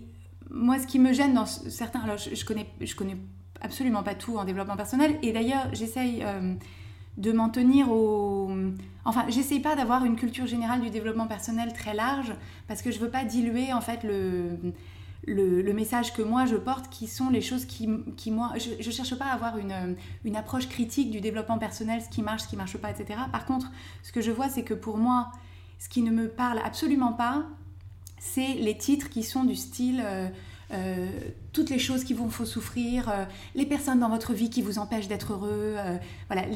moi, 0.50 0.78
ce 0.78 0.86
qui 0.86 0.98
me 0.98 1.12
gêne 1.12 1.34
dans 1.34 1.46
certains... 1.46 2.00
Alors, 2.00 2.18
je, 2.18 2.34
je 2.34 2.44
connais, 2.44 2.66
je 2.80 2.94
connais 2.94 3.16
absolument 3.60 4.04
pas 4.04 4.14
tout 4.14 4.36
en 4.36 4.44
développement 4.44 4.76
personnel, 4.76 5.18
et 5.22 5.32
d'ailleurs, 5.32 5.68
j'essaye... 5.72 6.22
Euh, 6.22 6.54
de 7.16 7.32
m'en 7.32 7.48
tenir 7.48 7.90
au... 7.90 8.50
Enfin, 9.04 9.26
j'essaye 9.28 9.60
pas 9.60 9.76
d'avoir 9.76 10.04
une 10.04 10.16
culture 10.16 10.46
générale 10.46 10.80
du 10.80 10.90
développement 10.90 11.26
personnel 11.26 11.72
très 11.72 11.94
large 11.94 12.32
parce 12.66 12.82
que 12.82 12.90
je 12.90 12.98
veux 12.98 13.10
pas 13.10 13.24
diluer 13.24 13.72
en 13.72 13.80
fait 13.80 14.02
le, 14.02 14.58
le, 15.26 15.72
message 15.72 16.12
que 16.14 16.22
moi 16.22 16.46
je 16.46 16.56
porte 16.56 16.88
qui 16.88 17.06
sont 17.06 17.30
les 17.30 17.40
choses 17.40 17.66
qui, 17.66 17.86
moi... 18.30 18.52
Je, 18.56 18.90
cherche 18.90 19.14
pas 19.16 19.26
à 19.26 19.34
avoir 19.34 19.58
une, 19.58 19.96
une 20.24 20.36
approche 20.36 20.68
critique 20.68 21.10
du 21.10 21.20
développement 21.20 21.58
personnel, 21.58 22.00
ce 22.02 22.08
qui 22.08 22.22
marche, 22.22 22.42
ce 22.42 22.48
qui 22.48 22.56
marche 22.56 22.76
pas, 22.78 22.90
etc. 22.90 23.20
Par 23.30 23.44
contre, 23.44 23.70
ce 24.02 24.10
que 24.10 24.20
je 24.20 24.30
vois, 24.30 24.48
c'est 24.48 24.64
que 24.64 24.74
pour 24.74 24.96
moi, 24.96 25.30
ce 25.78 25.88
qui 25.88 26.02
ne 26.02 26.10
me 26.10 26.28
parle 26.28 26.60
absolument 26.64 27.12
pas, 27.12 27.44
c'est 28.18 28.54
les 28.54 28.76
titres 28.76 29.10
qui 29.10 29.22
sont 29.22 29.44
du 29.44 29.54
style... 29.54 30.02
Euh, 30.04 30.28
euh, 30.74 31.06
toutes 31.52 31.70
les 31.70 31.78
choses 31.78 32.04
qui 32.04 32.14
vous 32.14 32.28
font 32.28 32.44
souffrir, 32.44 33.08
euh, 33.08 33.24
les 33.54 33.66
personnes 33.66 34.00
dans 34.00 34.08
votre 34.08 34.32
vie 34.32 34.50
qui 34.50 34.60
vous 34.60 34.78
empêchent 34.78 35.08
d'être 35.08 35.32
heureux, 35.32 35.76
euh, 35.78 35.96
voilà, 36.28 36.46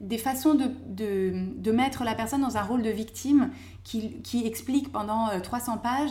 des 0.00 0.18
façons 0.18 0.54
de, 0.54 0.70
de, 0.86 1.72
mettre 1.72 2.04
la 2.04 2.14
personne 2.14 2.42
dans 2.42 2.56
un 2.56 2.62
rôle 2.62 2.82
de 2.82 2.90
victime 2.90 3.50
qui, 3.84 4.20
qui 4.22 4.46
explique 4.46 4.92
pendant 4.92 5.28
300 5.40 5.78
pages 5.78 6.10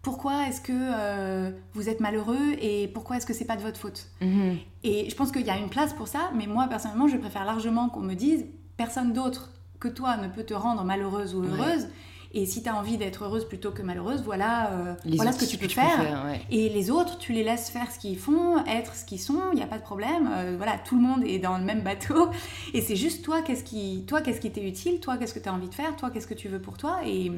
pourquoi 0.00 0.46
est-ce 0.48 0.60
que 0.60 1.52
vous 1.74 1.88
êtes 1.88 2.00
malheureux 2.00 2.52
et 2.60 2.88
pourquoi 2.88 3.16
est-ce 3.16 3.26
que 3.26 3.34
c'est 3.34 3.44
pas 3.44 3.56
de 3.56 3.62
votre 3.62 3.78
faute. 3.78 4.06
Mm-hmm. 4.22 4.56
Et 4.84 5.10
je 5.10 5.14
pense 5.16 5.32
qu'il 5.32 5.44
y 5.44 5.50
a 5.50 5.58
une 5.58 5.68
place 5.68 5.92
pour 5.92 6.08
ça, 6.08 6.30
mais 6.34 6.46
moi 6.46 6.68
personnellement, 6.68 7.08
je 7.08 7.16
préfère 7.16 7.44
largement 7.44 7.88
qu'on 7.88 8.00
me 8.00 8.14
dise 8.14 8.46
personne 8.76 9.12
d'autre 9.12 9.50
que 9.80 9.88
toi 9.88 10.16
ne 10.16 10.28
peut 10.28 10.44
te 10.44 10.54
rendre 10.54 10.84
malheureuse 10.84 11.34
ou 11.34 11.42
heureuse. 11.42 11.88
Et 12.34 12.44
si 12.44 12.62
tu 12.62 12.68
as 12.68 12.76
envie 12.76 12.98
d'être 12.98 13.24
heureuse 13.24 13.46
plutôt 13.46 13.70
que 13.70 13.80
malheureuse, 13.80 14.22
voilà, 14.22 14.72
euh, 14.72 14.94
voilà 15.06 15.32
ce 15.32 15.38
que 15.38 15.50
tu 15.50 15.56
peux 15.56 15.68
faire. 15.68 16.26
Et 16.50 16.68
les 16.68 16.90
autres, 16.90 17.18
tu 17.18 17.32
les 17.32 17.42
laisses 17.42 17.70
faire 17.70 17.90
ce 17.90 17.98
qu'ils 17.98 18.18
font, 18.18 18.64
être 18.66 18.94
ce 18.94 19.06
qu'ils 19.06 19.20
sont, 19.20 19.40
il 19.52 19.56
n'y 19.56 19.62
a 19.62 19.66
pas 19.66 19.78
de 19.78 19.82
problème. 19.82 20.28
Euh, 20.30 20.54
voilà, 20.58 20.76
tout 20.76 20.96
le 20.96 21.02
monde 21.02 21.24
est 21.24 21.38
dans 21.38 21.56
le 21.56 21.64
même 21.64 21.80
bateau. 21.80 22.28
Et 22.74 22.82
c'est 22.82 22.96
juste 22.96 23.24
toi, 23.24 23.40
qu'est-ce 23.40 23.64
qui 23.64 24.04
toi, 24.06 24.20
qu'est-ce 24.20 24.40
qui 24.40 24.50
t'est 24.50 24.66
utile, 24.66 25.00
toi, 25.00 25.16
qu'est-ce 25.16 25.32
que 25.32 25.38
tu 25.38 25.48
as 25.48 25.54
envie 25.54 25.70
de 25.70 25.74
faire, 25.74 25.96
toi, 25.96 26.10
qu'est-ce 26.10 26.26
que 26.26 26.34
tu 26.34 26.48
veux 26.48 26.60
pour 26.60 26.76
toi, 26.76 26.98
et, 27.06 27.32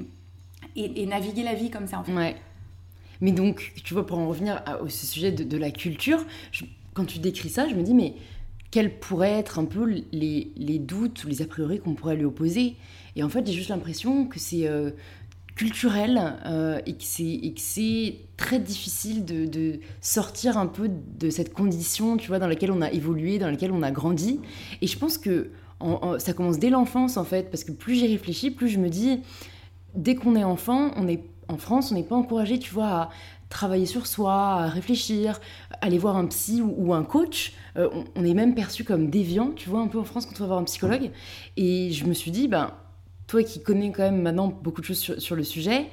et, 0.74 1.06
naviguer 1.06 1.44
la 1.44 1.54
vie 1.54 1.70
comme 1.70 1.86
ça, 1.86 2.00
en 2.00 2.04
fait. 2.04 2.12
Ouais. 2.12 2.36
Mais 3.20 3.30
donc, 3.30 3.72
tu 3.84 3.94
vois, 3.94 4.04
pour 4.04 4.18
en 4.18 4.28
revenir 4.28 4.62
au 4.82 4.88
sujet 4.88 5.30
de, 5.30 5.56
la 5.56 5.70
culture, 5.70 6.24
quand 6.94 7.04
tu 7.04 7.20
décris 7.20 7.50
ça, 7.50 7.68
je 7.68 7.74
me 7.74 7.82
dis, 7.82 7.94
mais 7.94 8.14
quels 8.72 8.98
pourraient 8.98 9.38
être 9.38 9.58
un 9.60 9.66
peu 9.66 9.84
les, 9.84 10.52
les 10.56 10.78
doutes 10.78 11.22
ou 11.24 11.28
les 11.28 11.42
a 11.42 11.46
priori 11.46 11.78
qu'on 11.80 11.94
pourrait 11.94 12.16
lui 12.16 12.24
opposer? 12.24 12.76
Et 13.16 13.22
en 13.22 13.28
fait, 13.28 13.46
j'ai 13.46 13.52
juste 13.52 13.70
l'impression 13.70 14.26
que 14.26 14.38
c'est 14.38 14.66
euh, 14.66 14.90
culturel 15.56 16.38
euh, 16.46 16.80
et 16.86 16.94
que 16.94 17.04
c'est 17.60 18.16
très 18.36 18.58
difficile 18.58 19.24
de, 19.24 19.80
sortir 20.00 20.56
un 20.56 20.66
peu 20.66 20.88
de 20.88 21.30
cette 21.30 21.52
condition, 21.52 22.16
tu 22.16 22.28
vois, 22.28 22.38
dans 22.38 22.46
laquelle 22.46 22.72
on 22.72 22.80
a 22.80 22.90
évolué, 22.90 23.38
dans 23.38 23.50
laquelle 23.50 23.72
on 23.72 23.82
a 23.82 23.90
grandi. 23.90 24.40
Et 24.80 24.86
je 24.86 24.98
pense 24.98 25.18
que 25.18 25.50
ça 26.18 26.32
commence 26.34 26.58
dès 26.58 26.70
l'enfance, 26.70 27.16
en 27.16 27.24
fait, 27.24 27.50
parce 27.50 27.64
que 27.64 27.72
plus 27.72 27.94
j'y 27.94 28.06
réfléchis, 28.06 28.50
plus 28.50 28.68
je 28.68 28.78
me 28.78 28.88
dis, 28.88 29.20
dès 29.94 30.14
qu'on 30.14 30.36
est 30.36 30.44
enfant, 30.44 30.92
on 30.96 31.08
est 31.08 31.22
en 31.48 31.58
France, 31.58 31.90
on 31.90 31.94
n'est 31.94 32.04
pas 32.04 32.16
encouragé, 32.16 32.58
tu 32.58 32.72
vois, 32.72 32.86
à 32.86 33.10
travailler 33.48 33.86
sur 33.86 34.06
soi, 34.06 34.32
à 34.32 34.68
réfléchir, 34.68 35.40
aller 35.80 35.98
voir 35.98 36.16
un 36.16 36.26
psy 36.26 36.62
ou, 36.62 36.94
un 36.94 37.02
coach. 37.02 37.52
Euh, 37.76 37.88
on, 37.92 38.04
on, 38.14 38.24
est 38.24 38.34
même 38.34 38.54
perçu 38.54 38.84
comme 38.84 39.10
déviant, 39.10 39.50
tu 39.50 39.68
vois, 39.68 39.80
un 39.80 39.88
peu 39.88 39.98
en 39.98 40.04
France 40.04 40.26
quand 40.26 40.36
on 40.36 40.44
va 40.44 40.46
voir 40.46 40.60
un 40.60 40.64
psychologue. 40.64 41.10
Et 41.56 41.90
je 41.90 42.04
me 42.06 42.14
suis 42.14 42.30
dit, 42.30 42.46
ben 42.46 42.72
toi 43.30 43.44
qui 43.44 43.62
connais 43.62 43.92
quand 43.92 44.02
même 44.02 44.20
maintenant 44.20 44.48
beaucoup 44.48 44.80
de 44.80 44.86
choses 44.86 45.18
sur, 45.18 45.36
le 45.36 45.44
sujet, 45.44 45.86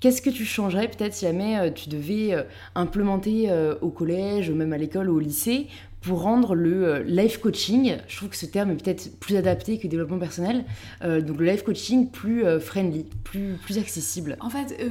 Qu'est-ce 0.00 0.20
que 0.20 0.30
tu 0.30 0.44
changerais 0.44 0.88
peut-être 0.88 1.14
si 1.14 1.26
jamais 1.26 1.56
euh, 1.56 1.70
tu 1.70 1.88
devais 1.88 2.34
euh, 2.34 2.42
implémenter 2.74 3.48
euh, 3.48 3.76
au 3.82 3.90
collège, 3.90 4.50
ou 4.50 4.54
même 4.56 4.72
à 4.72 4.76
l'école 4.76 5.08
ou 5.08 5.14
au 5.14 5.20
lycée, 5.20 5.68
pour 6.00 6.22
rendre 6.22 6.56
le 6.56 7.04
life 7.04 7.38
coaching, 7.38 7.98
je 8.08 8.16
trouve 8.16 8.30
que 8.30 8.36
ce 8.36 8.46
terme 8.46 8.72
est 8.72 8.82
peut-être 8.82 9.20
plus 9.20 9.36
adapté 9.36 9.78
que 9.78 9.86
développement 9.86 10.18
personnel, 10.18 10.64
donc 11.00 11.38
le 11.38 11.44
life 11.44 11.62
coaching 11.62 12.10
plus 12.10 12.42
friendly, 12.58 13.04
plus, 13.22 13.56
plus 13.62 13.78
accessible 13.78 14.36
En 14.40 14.50
fait, 14.50 14.84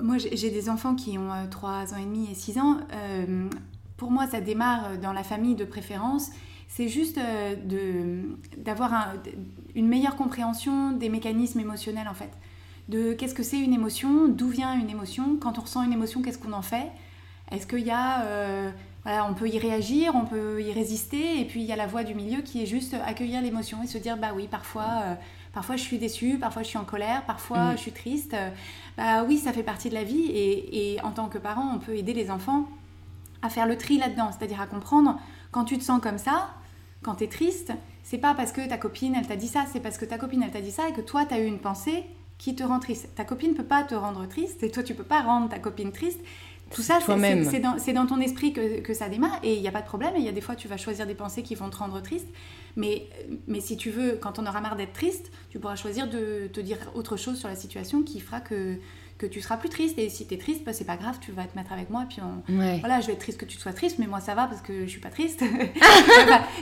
moi 0.00 0.18
j'ai 0.18 0.50
des 0.50 0.68
enfants 0.70 0.94
qui 0.94 1.18
ont 1.18 1.32
3 1.50 1.92
ans 1.92 1.96
et 2.00 2.04
demi 2.04 2.28
et 2.30 2.36
6 2.36 2.58
ans. 2.58 2.78
pour 3.96 4.12
moi, 4.12 4.28
ça 4.28 4.40
démarre 4.40 4.96
dans 5.02 5.12
la 5.12 5.24
famille 5.24 5.56
de 5.56 5.64
préférence 5.64 6.30
c'est 6.68 6.88
juste 6.88 7.18
euh, 7.18 8.22
d'avoir 8.56 9.14
une 9.74 9.88
meilleure 9.88 10.16
compréhension 10.16 10.92
des 10.92 11.08
mécanismes 11.08 11.60
émotionnels 11.60 12.08
en 12.08 12.14
fait. 12.14 12.30
De 12.88 13.14
qu'est-ce 13.14 13.34
que 13.34 13.42
c'est 13.42 13.58
une 13.58 13.72
émotion, 13.72 14.28
d'où 14.28 14.48
vient 14.48 14.78
une 14.78 14.90
émotion, 14.90 15.36
quand 15.40 15.58
on 15.58 15.62
ressent 15.62 15.82
une 15.82 15.92
émotion, 15.92 16.22
qu'est-ce 16.22 16.38
qu'on 16.38 16.52
en 16.52 16.62
fait? 16.62 16.90
Est-ce 17.50 17.66
qu'il 17.66 17.86
y 17.86 17.90
a... 17.90 18.22
Euh, 18.24 18.70
voilà, 19.04 19.24
on 19.24 19.34
peut 19.34 19.48
y 19.48 19.58
réagir, 19.58 20.16
on 20.16 20.24
peut 20.24 20.60
y 20.60 20.72
résister, 20.72 21.40
et 21.40 21.44
puis 21.44 21.60
il 21.60 21.66
y 21.66 21.72
a 21.72 21.76
la 21.76 21.86
voie 21.86 22.02
du 22.02 22.12
milieu 22.12 22.42
qui 22.42 22.60
est 22.60 22.66
juste 22.66 22.96
accueillir 23.06 23.40
l'émotion 23.40 23.80
et 23.84 23.86
se 23.86 23.98
dire 23.98 24.16
bah 24.16 24.32
oui, 24.34 24.48
parfois, 24.50 25.02
euh, 25.04 25.14
parfois 25.52 25.76
je 25.76 25.82
suis 25.82 25.98
déçue, 25.98 26.38
parfois 26.40 26.64
je 26.64 26.68
suis 26.68 26.78
en 26.78 26.84
colère, 26.84 27.24
parfois 27.24 27.72
mm. 27.72 27.76
je 27.76 27.82
suis 27.82 27.92
triste. 27.92 28.34
bah 28.96 29.22
oui, 29.22 29.38
ça 29.38 29.52
fait 29.52 29.62
partie 29.62 29.90
de 29.90 29.94
la 29.94 30.02
vie, 30.02 30.26
et, 30.26 30.94
et 30.94 31.00
en 31.02 31.12
tant 31.12 31.28
que 31.28 31.38
parent, 31.38 31.70
on 31.72 31.78
peut 31.78 31.94
aider 31.94 32.14
les 32.14 32.32
enfants 32.32 32.68
à 33.42 33.48
faire 33.48 33.66
le 33.66 33.76
tri 33.76 33.98
là-dedans, 33.98 34.30
c'est-à-dire 34.36 34.60
à 34.60 34.66
comprendre 34.66 35.18
quand 35.50 35.64
tu 35.64 35.78
te 35.78 35.84
sens 35.84 36.00
comme 36.00 36.18
ça, 36.18 36.50
quand 37.02 37.16
tu 37.16 37.24
es 37.24 37.28
triste, 37.28 37.72
c'est 38.02 38.18
pas 38.18 38.34
parce 38.34 38.52
que 38.52 38.66
ta 38.66 38.78
copine 38.78 39.14
elle 39.14 39.26
t'a 39.26 39.36
dit 39.36 39.48
ça, 39.48 39.64
c'est 39.72 39.80
parce 39.80 39.98
que 39.98 40.04
ta 40.04 40.18
copine 40.18 40.42
elle 40.42 40.50
t'a 40.50 40.60
dit 40.60 40.70
ça 40.70 40.88
et 40.88 40.92
que 40.92 41.00
toi 41.00 41.24
tu 41.24 41.34
as 41.34 41.40
eu 41.40 41.46
une 41.46 41.58
pensée 41.58 42.04
qui 42.38 42.54
te 42.54 42.62
rend 42.62 42.80
triste. 42.80 43.08
Ta 43.14 43.24
copine 43.24 43.54
peut 43.54 43.64
pas 43.64 43.82
te 43.82 43.94
rendre 43.94 44.26
triste 44.26 44.62
et 44.62 44.70
toi 44.70 44.82
tu 44.82 44.94
peux 44.94 45.04
pas 45.04 45.22
rendre 45.22 45.48
ta 45.48 45.58
copine 45.58 45.92
triste. 45.92 46.20
Tout 46.70 46.82
ça, 46.82 46.98
c'est 47.00 47.60
dans, 47.60 47.76
dans, 47.76 48.06
ton 48.06 48.20
esprit 48.20 48.52
que, 48.52 48.80
que 48.80 48.92
ça 48.92 49.08
démarre 49.08 49.38
et 49.44 49.54
il 49.54 49.60
n'y 49.60 49.68
a 49.68 49.72
pas 49.72 49.82
de 49.82 49.86
problème. 49.86 50.14
Il 50.16 50.24
y 50.24 50.28
a 50.28 50.32
des 50.32 50.40
fois, 50.40 50.56
tu 50.56 50.66
vas 50.66 50.76
choisir 50.76 51.06
des 51.06 51.14
pensées 51.14 51.44
qui 51.44 51.54
vont 51.54 51.70
te 51.70 51.76
rendre 51.76 52.02
triste. 52.02 52.26
Mais, 52.74 53.06
mais 53.46 53.60
si 53.60 53.76
tu 53.76 53.90
veux, 53.90 54.18
quand 54.20 54.40
on 54.40 54.46
aura 54.46 54.60
marre 54.60 54.74
d'être 54.74 54.92
triste, 54.92 55.30
tu 55.48 55.60
pourras 55.60 55.76
choisir 55.76 56.10
de 56.10 56.48
te 56.52 56.60
dire 56.60 56.78
autre 56.96 57.16
chose 57.16 57.38
sur 57.38 57.48
la 57.48 57.54
situation 57.54 58.02
qui 58.02 58.18
fera 58.18 58.40
que, 58.40 58.78
que 59.18 59.26
tu 59.26 59.40
seras 59.40 59.56
plus 59.56 59.68
triste. 59.68 59.98
Et 59.98 60.08
si 60.08 60.26
tu 60.26 60.34
es 60.34 60.38
triste, 60.38 60.64
bah, 60.64 60.72
c'est 60.72 60.84
pas 60.84 60.96
grave, 60.96 61.18
tu 61.20 61.32
vas 61.32 61.44
te 61.44 61.56
mettre 61.56 61.72
avec 61.72 61.90
moi. 61.90 62.04
Et 62.04 62.06
puis 62.06 62.20
voilà, 62.80 63.00
je 63.00 63.06
vais 63.08 63.14
être 63.14 63.20
triste 63.20 63.38
que 63.38 63.44
tu 63.44 63.58
sois 63.58 63.72
triste, 63.72 63.98
mais 63.98 64.06
moi 64.06 64.20
ça 64.20 64.34
va 64.34 64.46
parce 64.46 64.60
que 64.60 64.84
je 64.84 64.90
suis 64.90 65.00
pas 65.00 65.10
triste. 65.10 65.42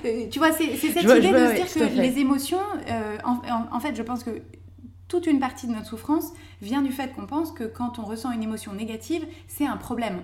Euh, 0.05 0.29
tu 0.31 0.39
vois, 0.39 0.53
c'est 0.53 0.77
cette 0.77 1.03
idée 1.03 1.31
de 1.31 1.47
se 1.47 1.55
dire 1.55 1.73
que 1.73 2.01
les 2.01 2.19
émotions, 2.19 2.59
euh, 2.89 3.17
en, 3.25 3.81
fait, 3.81 3.95
je 3.95 4.03
pense 4.03 4.23
que 4.23 4.43
toute 5.09 5.27
une 5.27 5.41
partie 5.41 5.67
de 5.67 5.73
notre 5.73 5.87
souffrance 5.87 6.33
vient 6.61 6.83
du 6.83 6.91
fait 6.91 7.13
qu'on 7.13 7.27
pense 7.27 7.53
que 7.53 7.65
quand 7.65 7.99
on 7.99 8.05
ressent 8.05 8.31
une 8.33 8.43
émotion 8.43 8.73
négative, 8.73 9.27
c'est 9.49 9.67
un 9.67 9.77
problème 9.77 10.23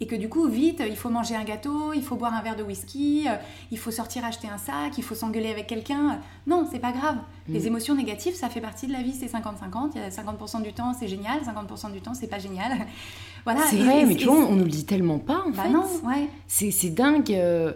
et 0.00 0.06
que 0.06 0.16
du 0.16 0.30
coup, 0.30 0.48
vite, 0.48 0.82
il 0.86 0.96
faut 0.96 1.10
manger 1.10 1.36
un 1.36 1.44
gâteau, 1.44 1.92
il 1.92 2.02
faut 2.02 2.16
boire 2.16 2.32
un 2.32 2.40
verre 2.40 2.56
de 2.56 2.62
whisky, 2.62 3.26
euh, 3.28 3.34
il 3.70 3.78
faut 3.78 3.90
sortir 3.90 4.24
acheter 4.24 4.48
un 4.48 4.56
sac, 4.56 4.96
il 4.96 5.04
faut 5.04 5.14
s'engueuler 5.14 5.50
avec 5.50 5.66
quelqu'un. 5.66 6.20
Non, 6.46 6.66
c'est 6.70 6.78
pas 6.78 6.92
grave. 6.92 7.16
Mm. 7.48 7.52
Les 7.52 7.66
émotions 7.66 7.94
négatives, 7.94 8.34
ça 8.34 8.48
fait 8.48 8.62
partie 8.62 8.86
de 8.86 8.92
la 8.92 9.02
vie, 9.02 9.12
c'est 9.12 9.26
50-50. 9.26 9.90
Il 9.94 10.00
y 10.00 10.04
a 10.04 10.08
50% 10.08 10.62
du 10.62 10.72
temps, 10.72 10.94
c'est 10.98 11.06
génial, 11.06 11.40
50% 11.42 11.92
du 11.92 12.00
temps, 12.00 12.14
c'est 12.14 12.28
pas 12.28 12.38
génial. 12.38 12.78
voilà. 13.44 13.60
C'est 13.68 13.76
vrai, 13.76 14.06
mais 14.06 14.14
tu 14.14 14.24
vois, 14.24 14.36
on 14.36 14.56
nous 14.56 14.64
le 14.64 14.70
dit 14.70 14.86
tellement 14.86 15.18
pas, 15.18 15.42
en 15.46 15.50
bah 15.50 15.64
fait. 15.64 15.68
non, 15.68 15.84
ouais. 16.04 16.30
C'est 16.46 16.94
dingue. 16.94 17.32
Euh. 17.32 17.74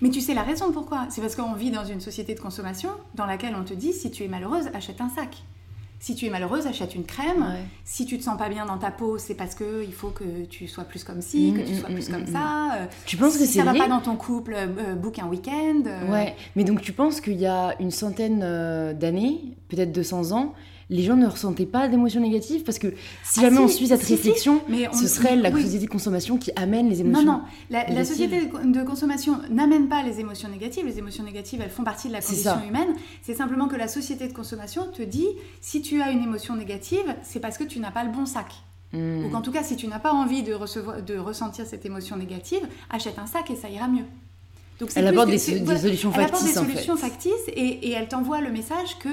Mais 0.00 0.08
tu 0.08 0.22
sais 0.22 0.32
la 0.32 0.42
raison 0.42 0.72
pourquoi 0.72 1.06
C'est 1.10 1.20
parce 1.20 1.36
qu'on 1.36 1.52
vit 1.52 1.70
dans 1.70 1.84
une 1.84 2.00
société 2.00 2.34
de 2.34 2.40
consommation 2.40 2.90
dans 3.14 3.26
laquelle 3.26 3.54
on 3.54 3.64
te 3.64 3.74
dit, 3.74 3.92
si 3.92 4.10
tu 4.10 4.24
es 4.24 4.28
malheureuse, 4.28 4.68
achète 4.72 5.02
un 5.02 5.10
sac. 5.10 5.42
Si 6.06 6.14
tu 6.14 6.26
es 6.26 6.30
malheureuse, 6.30 6.68
achète 6.68 6.94
une 6.94 7.04
crème. 7.04 7.44
Si 7.82 8.06
tu 8.06 8.16
te 8.16 8.22
sens 8.22 8.38
pas 8.38 8.48
bien 8.48 8.64
dans 8.64 8.78
ta 8.78 8.92
peau, 8.92 9.18
c'est 9.18 9.34
parce 9.34 9.56
que 9.56 9.82
il 9.82 9.92
faut 9.92 10.10
que 10.10 10.44
tu 10.44 10.68
sois 10.68 10.84
plus 10.84 11.02
comme 11.02 11.20
ci, 11.20 11.52
que 11.52 11.62
tu 11.62 11.72
mm, 11.72 11.78
sois 11.80 11.88
mm, 11.88 11.94
plus 11.94 12.08
mm, 12.08 12.12
comme 12.12 12.26
ça. 12.28 12.74
Euh, 12.76 12.86
tu 13.06 13.16
penses 13.16 13.32
si 13.32 13.38
que 13.40 13.44
c'est 13.46 13.58
ça 13.58 13.64
va 13.64 13.74
pas 13.74 13.88
dans 13.88 13.98
ton 13.98 14.14
couple, 14.14 14.54
euh, 14.56 14.94
book 14.94 15.18
un 15.18 15.26
week-end. 15.26 15.82
Euh. 15.84 16.12
Ouais, 16.12 16.36
mais 16.54 16.62
donc 16.62 16.80
tu 16.80 16.92
penses 16.92 17.20
qu'il 17.20 17.40
y 17.40 17.46
a 17.46 17.74
une 17.80 17.90
centaine 17.90 18.38
d'années, 18.96 19.56
peut-être 19.66 19.90
200 19.90 20.30
ans, 20.30 20.54
les 20.88 21.02
gens 21.02 21.16
ne 21.16 21.26
ressentaient 21.26 21.66
pas 21.66 21.88
d'émotions 21.88 22.20
négatives 22.20 22.62
Parce 22.62 22.78
que 22.78 22.94
si 23.24 23.40
ah, 23.40 23.42
jamais 23.42 23.58
on 23.58 23.68
suit 23.68 23.88
cette 23.88 24.04
réflexion, 24.04 24.60
ce 24.92 25.08
serait 25.08 25.36
la 25.36 25.50
société 25.50 25.86
de 25.86 25.90
consommation 25.90 26.38
qui 26.38 26.52
amène 26.54 26.88
les 26.88 27.00
émotions. 27.00 27.24
Non, 27.24 27.32
non, 27.32 27.42
la, 27.70 28.04
société 28.04 28.46
de 28.46 28.82
consommation 28.84 29.40
n'amène 29.50 29.88
pas 29.88 30.02
les 30.02 30.20
émotions 30.20 30.48
négatives. 30.48 30.86
Les 30.86 30.98
émotions 30.98 31.24
négatives, 31.24 31.60
elles 31.60 31.70
font 31.70 31.84
partie 31.84 32.08
de 32.08 32.12
la 32.12 32.20
condition 32.20 32.60
humaine. 32.68 32.94
C'est 33.22 33.34
simplement 33.34 33.68
que 33.68 33.76
la 33.76 33.88
société 33.88 34.28
de 34.28 34.32
consommation 34.32 34.86
te 34.86 35.02
dit 35.02 35.26
si 35.60 35.82
tu 35.82 36.00
as 36.00 36.10
une 36.10 36.22
émotion 36.22 36.54
négative, 36.54 37.14
c'est 37.22 37.40
parce 37.40 37.58
que 37.58 37.64
tu 37.64 37.80
n'as 37.80 37.90
pas 37.90 38.04
le 38.04 38.12
bon 38.12 38.26
sac. 38.26 38.52
Hmm. 38.92 39.24
Ou 39.24 39.30
qu'en 39.30 39.40
tout 39.40 39.50
cas, 39.50 39.64
si 39.64 39.74
tu 39.74 39.88
n'as 39.88 39.98
pas 39.98 40.12
envie 40.12 40.44
de, 40.44 40.54
recevoir, 40.54 41.02
de 41.02 41.18
ressentir 41.18 41.66
cette 41.66 41.84
émotion 41.84 42.16
négative, 42.16 42.62
achète 42.90 43.18
un 43.18 43.26
sac 43.26 43.50
et 43.50 43.56
ça 43.56 43.68
ira 43.68 43.88
mieux. 43.88 44.04
Donc, 44.78 44.90
elle 44.94 45.06
apporte 45.08 45.30
des, 45.30 45.38
solutions 45.38 46.12
factices. 46.12 46.18
Elle 46.18 46.24
apporte 46.24 46.44
des 46.44 46.52
solutions 46.52 46.96
factices 46.96 47.48
et, 47.48 47.88
et, 47.88 47.92
elle 47.92 48.08
t'envoie 48.08 48.40
le 48.40 48.52
message 48.52 48.98
que 48.98 49.08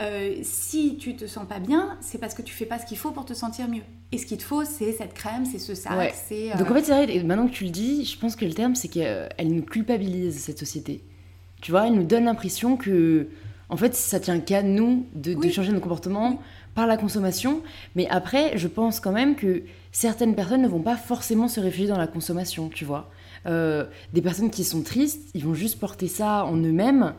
euh, 0.00 0.36
si 0.42 0.96
tu 0.96 1.14
te 1.14 1.26
sens 1.26 1.46
pas 1.46 1.58
bien, 1.58 1.98
c'est 2.00 2.18
parce 2.18 2.34
que 2.34 2.42
tu 2.42 2.54
fais 2.54 2.64
pas 2.64 2.78
ce 2.78 2.86
qu'il 2.86 2.96
faut 2.96 3.10
pour 3.10 3.26
te 3.26 3.34
sentir 3.34 3.68
mieux. 3.68 3.82
Et 4.12 4.18
ce 4.18 4.24
qu'il 4.24 4.38
te 4.38 4.42
faut, 4.42 4.64
c'est 4.64 4.92
cette 4.92 5.12
crème, 5.12 5.44
c'est 5.44 5.58
ce 5.58 5.74
sac, 5.74 6.14
c'est. 6.26 6.52
Euh, 6.52 6.56
Donc 6.56 6.70
en 6.70 6.74
fait, 6.74 6.84
c'est 6.84 7.06
vrai, 7.06 7.22
maintenant 7.22 7.46
que 7.46 7.52
tu 7.52 7.64
le 7.64 7.70
dis, 7.70 8.04
je 8.04 8.18
pense 8.18 8.34
que 8.34 8.44
le 8.44 8.54
terme, 8.54 8.74
c'est 8.74 8.88
qu'elle 8.88 9.28
nous 9.48 9.62
culpabilise, 9.62 10.38
cette 10.38 10.58
société. 10.58 11.04
Tu 11.60 11.70
vois, 11.70 11.86
elle 11.86 11.94
nous 11.94 12.04
donne 12.04 12.24
l'impression 12.24 12.76
que, 12.76 13.28
en 13.68 13.76
fait, 13.76 13.94
ça 13.94 14.18
tient 14.18 14.40
qu'à 14.40 14.62
nous 14.62 15.06
de, 15.14 15.36
changer 15.50 15.72
nos 15.72 15.80
comportements 15.80 16.40
par 16.74 16.86
la 16.86 16.96
consommation. 16.96 17.62
Mais 17.94 18.08
après, 18.08 18.56
je 18.56 18.68
pense 18.68 19.00
quand 19.00 19.12
même 19.12 19.36
que 19.36 19.64
certaines 19.92 20.34
personnes 20.34 20.62
ne 20.62 20.68
vont 20.68 20.80
pas 20.80 20.96
forcément 20.96 21.46
se 21.46 21.60
réfugier 21.60 21.88
dans 21.88 21.98
la 21.98 22.06
consommation, 22.06 22.70
tu 22.70 22.86
vois. 22.86 23.10
Euh, 23.46 23.84
des 24.12 24.22
personnes 24.22 24.50
qui 24.50 24.64
sont 24.64 24.82
tristes, 24.82 25.28
ils 25.34 25.44
vont 25.44 25.54
juste 25.54 25.78
porter 25.78 26.08
ça 26.08 26.44
en 26.46 26.56
eux-mêmes. 26.56 27.14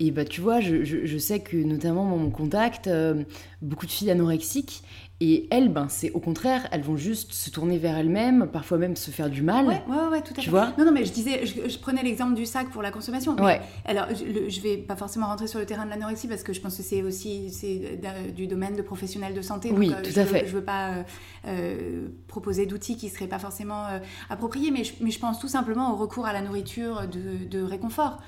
Et 0.00 0.10
bah, 0.10 0.24
tu 0.24 0.40
vois, 0.40 0.60
je, 0.60 0.82
je, 0.84 1.18
sais 1.18 1.38
que 1.38 1.56
notamment 1.56 2.04
mon 2.04 2.28
contact, 2.28 2.88
euh, 2.88 3.22
beaucoup 3.64 3.86
de 3.86 3.90
filles 3.90 4.10
anorexiques, 4.10 4.82
et 5.20 5.46
elles, 5.52 5.68
ben, 5.68 5.88
c'est 5.88 6.10
au 6.10 6.18
contraire, 6.18 6.66
elles 6.72 6.82
vont 6.82 6.96
juste 6.96 7.32
se 7.32 7.48
tourner 7.48 7.78
vers 7.78 7.96
elles-mêmes, 7.96 8.48
parfois 8.52 8.78
même 8.78 8.96
se 8.96 9.12
faire 9.12 9.30
du 9.30 9.42
mal. 9.42 9.64
Ouais, 9.66 9.82
ouais, 9.88 10.06
ouais 10.10 10.22
tout 10.22 10.34
à 10.36 10.38
tu 10.38 10.46
fait. 10.46 10.50
Vois? 10.50 10.72
Non, 10.76 10.84
non, 10.84 10.90
mais 10.90 11.04
je 11.04 11.12
disais, 11.12 11.46
je, 11.46 11.78
prenais 11.78 12.02
l'exemple 12.02 12.34
du 12.34 12.46
sac 12.46 12.68
pour 12.70 12.82
la 12.82 12.90
consommation. 12.90 13.36
Ouais. 13.36 13.60
Alors, 13.84 14.06
je, 14.10 14.50
je, 14.50 14.60
vais 14.60 14.76
pas 14.76 14.96
forcément 14.96 15.28
rentrer 15.28 15.46
sur 15.46 15.60
le 15.60 15.66
terrain 15.66 15.84
de 15.84 15.90
l'anorexie 15.90 16.26
parce 16.26 16.42
que 16.42 16.52
je 16.52 16.60
pense 16.60 16.76
que 16.76 16.82
c'est 16.82 17.02
aussi 17.02 17.50
c'est 17.52 18.00
du 18.34 18.48
domaine 18.48 18.74
de 18.74 18.82
professionnels 18.82 19.34
de 19.34 19.42
santé. 19.42 19.70
Oui, 19.72 19.92
euh, 19.92 20.02
tout 20.02 20.18
à 20.18 20.24
fait. 20.24 20.46
Je 20.48 20.52
veux 20.52 20.64
pas 20.64 21.04
euh, 21.46 22.08
proposer 22.26 22.66
d'outils 22.66 22.96
qui 22.96 23.08
seraient 23.08 23.28
pas 23.28 23.38
forcément 23.38 23.86
appropriés, 24.28 24.72
mais 24.72 24.82
je, 24.82 24.94
mais 25.00 25.12
je 25.12 25.20
pense 25.20 25.38
tout 25.38 25.48
simplement 25.48 25.92
au 25.92 25.96
recours 25.96 26.26
à 26.26 26.32
la 26.32 26.42
nourriture 26.42 27.06
de, 27.06 27.46
de 27.48 27.62
réconfort, 27.62 28.18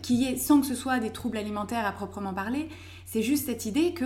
qui 0.00 0.24
est 0.24 0.36
sans 0.36 0.60
que 0.60 0.66
ce 0.66 0.76
soit 0.76 1.00
des 1.00 1.10
troubles 1.10 1.38
alimentaires 1.38 1.84
à 1.84 1.92
proprement 1.92 2.32
parler. 2.32 2.68
C'est 3.06 3.22
juste 3.22 3.46
cette 3.46 3.64
idée 3.64 3.94
que 3.94 4.04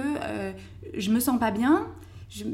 je 0.94 1.10
me 1.10 1.18
sens 1.18 1.40
pas 1.40 1.50
bien 1.50 1.88
je, 2.30 2.44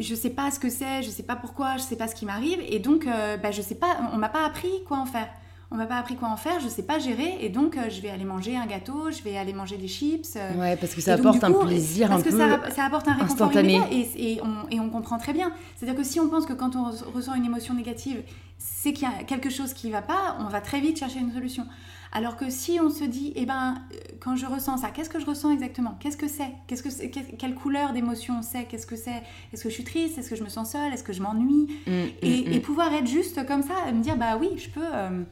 je, 0.00 0.14
sais 0.14 0.30
pas 0.30 0.50
ce 0.50 0.60
que 0.60 0.68
c'est, 0.68 1.02
je 1.02 1.10
sais 1.10 1.22
pas 1.22 1.36
pourquoi, 1.36 1.78
je 1.78 1.82
sais 1.82 1.96
pas 1.96 2.06
ce 2.06 2.14
qui 2.14 2.26
m'arrive, 2.26 2.58
et 2.68 2.78
donc 2.78 3.06
euh, 3.06 3.38
bah, 3.38 3.50
je 3.50 3.62
sais 3.62 3.74
pas, 3.74 3.96
on 4.12 4.18
m'a 4.18 4.28
pas 4.28 4.44
appris 4.44 4.84
quoi 4.86 4.98
en 4.98 5.06
faire. 5.06 5.28
On 5.70 5.76
m'a 5.76 5.86
pas 5.86 5.96
appris 5.96 6.16
quoi 6.16 6.28
en 6.28 6.36
faire, 6.36 6.60
je 6.60 6.68
sais 6.68 6.82
pas 6.82 6.98
gérer, 6.98 7.38
et 7.40 7.48
donc 7.48 7.78
euh, 7.78 7.88
je 7.88 8.02
vais 8.02 8.10
aller 8.10 8.26
manger 8.26 8.58
un 8.58 8.66
gâteau, 8.66 9.10
je 9.10 9.22
vais 9.22 9.38
aller 9.38 9.54
manger 9.54 9.78
des 9.78 9.88
chips. 9.88 10.36
Euh. 10.36 10.60
ouais, 10.60 10.76
parce 10.76 10.94
que 10.94 11.00
ça 11.00 11.14
apporte 11.14 11.42
un 11.42 11.50
plaisir 11.50 12.08
parce 12.08 12.20
un 12.20 12.24
que 12.24 12.30
ça, 12.30 12.70
ça, 12.70 12.84
apporte 12.84 13.08
un 13.08 13.14
réconfort 13.14 13.50
immédiat, 13.52 13.86
et, 13.90 14.34
et, 14.34 14.40
on, 14.42 14.68
et 14.70 14.78
on 14.80 14.90
comprend 14.90 15.16
très 15.16 15.32
bien. 15.32 15.50
C'est-à-dire 15.76 15.98
que 15.98 16.04
si 16.04 16.20
on 16.20 16.28
pense 16.28 16.44
que 16.44 16.52
quand 16.52 16.76
on 16.76 16.90
ressent 17.14 17.34
une 17.34 17.46
émotion 17.46 17.72
négative, 17.72 18.22
c'est 18.58 18.92
qu'il 18.92 19.08
y 19.08 19.10
a 19.10 19.24
quelque 19.24 19.48
chose 19.48 19.72
qui 19.72 19.90
va 19.90 20.02
pas, 20.02 20.36
on 20.40 20.50
va 20.50 20.60
très 20.60 20.80
vite 20.80 20.98
chercher 20.98 21.20
une 21.20 21.32
solution. 21.32 21.64
Alors 22.14 22.36
que 22.36 22.50
si 22.50 22.78
on 22.78 22.90
se 22.90 23.04
dit, 23.04 23.32
eh 23.36 23.46
ben, 23.46 23.74
euh, 23.92 23.96
quand 24.20 24.36
je 24.36 24.44
ressens 24.44 24.78
ça, 24.78 24.90
qu'est-ce 24.90 25.08
que 25.08 25.18
je 25.18 25.24
ressens 25.24 25.50
exactement? 25.50 25.96
Qu'est-ce 25.98 26.18
que 26.18 26.28
c'est? 26.28 26.52
Qu'est-ce 26.66 26.82
que 26.82 27.36
Quelle 27.36 27.54
couleur 27.54 27.94
d'émotion 27.94 28.42
c'est? 28.42 28.64
Qu'est-ce 28.64 28.86
que 28.86 28.96
c'est? 28.96 29.22
Est-ce 29.52 29.62
que 29.62 29.70
je 29.70 29.74
suis 29.74 29.84
triste? 29.84 30.18
Est-ce 30.18 30.28
que 30.28 30.36
je 30.36 30.44
me 30.44 30.50
sens 30.50 30.72
seule? 30.72 30.92
Est-ce 30.92 31.04
que 31.04 31.14
je 31.14 31.22
m'ennuie? 31.22 31.68
Mm, 31.86 31.90
mm, 31.90 32.08
et, 32.20 32.58
mm. 32.58 32.60
pouvoir 32.60 32.92
être 32.92 33.06
juste 33.06 33.46
comme 33.46 33.62
ça, 33.62 33.90
me 33.90 34.02
dire, 34.02 34.18
bah 34.18 34.36
oui, 34.38 34.50
je 34.58 34.68
peux 34.68 34.84
euh, 34.84 35.22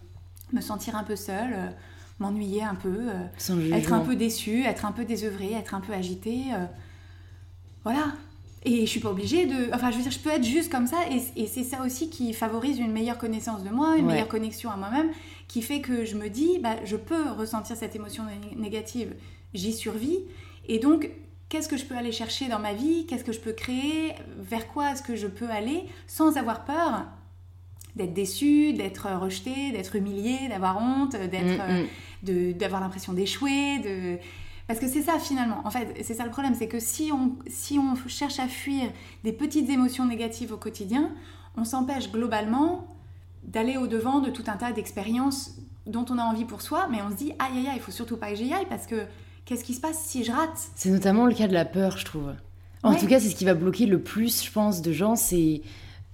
me 0.55 0.61
sentir 0.62 0.97
un 0.97 1.05
peu 1.05 1.16
seule, 1.16 1.53
euh, 1.53 1.66
m'ennuyer 2.19 2.62
un 2.62 2.75
peu, 2.75 3.09
être 3.73 3.93
un 3.93 4.01
peu 4.01 4.16
déçue, 4.16 4.62
être 4.62 4.87
un 4.87 4.93
peu 4.93 5.05
désœuvrée, 5.05 5.53
être 5.53 5.75
un 5.75 5.81
peu 5.81 5.93
agitée. 5.93 6.45
voilà, 7.85 8.14
et 8.62 8.85
je 8.85 8.90
suis 8.90 9.01
pas 9.01 9.11
obligée 9.11 9.47
de. 9.47 9.71
Enfin, 9.73 9.90
je 9.90 9.97
veux 9.97 10.03
dire, 10.03 10.12
je 10.12 10.19
peux 10.19 10.29
être 10.29 10.45
juste 10.45 10.71
comme 10.71 10.87
ça. 10.87 10.99
Et, 11.11 11.47
c'est 11.47 11.64
ça 11.64 11.83
aussi 11.83 12.11
qui 12.11 12.35
favorise 12.35 12.79
une 12.79 12.93
meilleure 12.93 13.16
connaissance 13.16 13.64
de 13.64 13.71
moi, 13.71 13.97
une 13.97 14.07
meilleure 14.07 14.29
connexion 14.29 14.71
à 14.71 14.77
moi-même, 14.77 15.11
qui 15.51 15.63
fait 15.63 15.81
que 15.81 16.05
je 16.05 16.15
me 16.15 16.29
dis, 16.29 16.61
bah, 16.61 16.77
je 16.85 16.95
peux 16.95 17.29
ressentir 17.33 17.77
cette 17.77 17.97
émotion 17.97 18.23
négative, 18.55 19.17
j'y 19.53 19.73
survis. 19.73 20.21
Et 20.69 20.79
donc, 20.79 21.11
qu'est-ce 21.49 21.69
que 21.69 21.77
je 21.77 21.85
peux 21.85 21.97
aller 21.97 22.13
chercher 22.13 22.47
dans 22.47 22.61
ma 22.61 22.73
vie? 22.73 23.05
Qu'est-ce 23.07 23.25
que 23.25 23.33
je 23.33 23.41
peux 23.41 23.53
créer? 23.53 24.15
Vers 24.39 24.69
quoi 24.69 24.93
est-ce 24.93 25.03
que 25.03 25.17
je 25.17 25.27
peux 25.27 25.51
aller? 25.51 25.87
Sans 26.07 26.37
avoir 26.37 26.65
peur 26.65 27.05
d'être 27.97 28.15
déçue, 28.15 28.75
d'être 28.75 29.09
rejetée, 29.21 29.73
d'être 29.73 29.97
humiliée, 29.97 30.49
d'avoir 30.49 30.81
honte, 30.81 31.17
d'être, 31.17 31.61
mm, 31.67 32.31
mm. 32.31 32.53
d'avoir 32.53 32.81
l'impression 32.81 33.13
d'échouer, 33.13 33.81
de 33.81 34.19
parce 34.69 34.79
que 34.79 34.87
c'est 34.87 35.03
ça 35.03 35.19
finalement, 35.19 35.63
en 35.65 35.71
fait, 35.73 35.97
c'est 36.03 36.15
ça 36.15 36.25
le 36.25 36.31
problème, 36.31 36.55
c'est 36.55 36.69
que 36.69 36.79
si 36.79 37.11
on, 37.13 37.37
si 37.49 37.77
on 37.77 37.97
cherche 38.07 38.39
à 38.39 38.47
fuir 38.47 38.93
des 39.25 39.33
petites 39.33 39.69
émotions 39.69 40.07
négatives 40.07 40.53
au 40.53 40.57
quotidien, 40.57 41.11
on 41.57 41.65
s'empêche 41.65 42.13
globalement 42.13 42.87
d'aller 43.44 43.76
au-devant 43.76 44.20
de 44.20 44.31
tout 44.31 44.44
un 44.46 44.57
tas 44.57 44.72
d'expériences 44.72 45.57
dont 45.87 46.05
on 46.11 46.18
a 46.18 46.22
envie 46.22 46.44
pour 46.44 46.62
soi, 46.62 46.88
mais 46.90 46.98
on 47.03 47.11
se 47.11 47.16
dit, 47.16 47.33
aïe 47.38 47.59
aïe 47.59 47.68
aïe, 47.68 47.76
il 47.76 47.81
faut 47.81 47.90
surtout 47.90 48.16
pas 48.16 48.31
que 48.31 48.37
j'y 48.37 48.53
aille 48.53 48.66
parce 48.68 48.87
que 48.87 49.07
qu'est-ce 49.44 49.64
qui 49.64 49.74
se 49.74 49.81
passe 49.81 49.98
si 50.05 50.24
je 50.24 50.33
rate? 50.33 50.70
C'est 50.76 50.90
notamment 50.90 51.26
le 51.26 51.35
cas 51.35 51.48
de 51.48 51.55
la 51.55 51.64
peur, 51.64 51.96
je 51.98 52.05
trouve. 52.05 52.33
En 52.83 52.94
tout 52.94 53.07
cas, 53.07 53.20
c'est 53.20 53.29
ce 53.29 53.37
qui 53.37 53.44
va 53.44 53.55
bloquer 53.55 53.87
le 53.87 54.00
plus, 54.00 54.44
je 54.44 54.50
pense, 54.50 54.81
de 54.81 54.92
gens, 54.92 55.16
c'est 55.16 55.61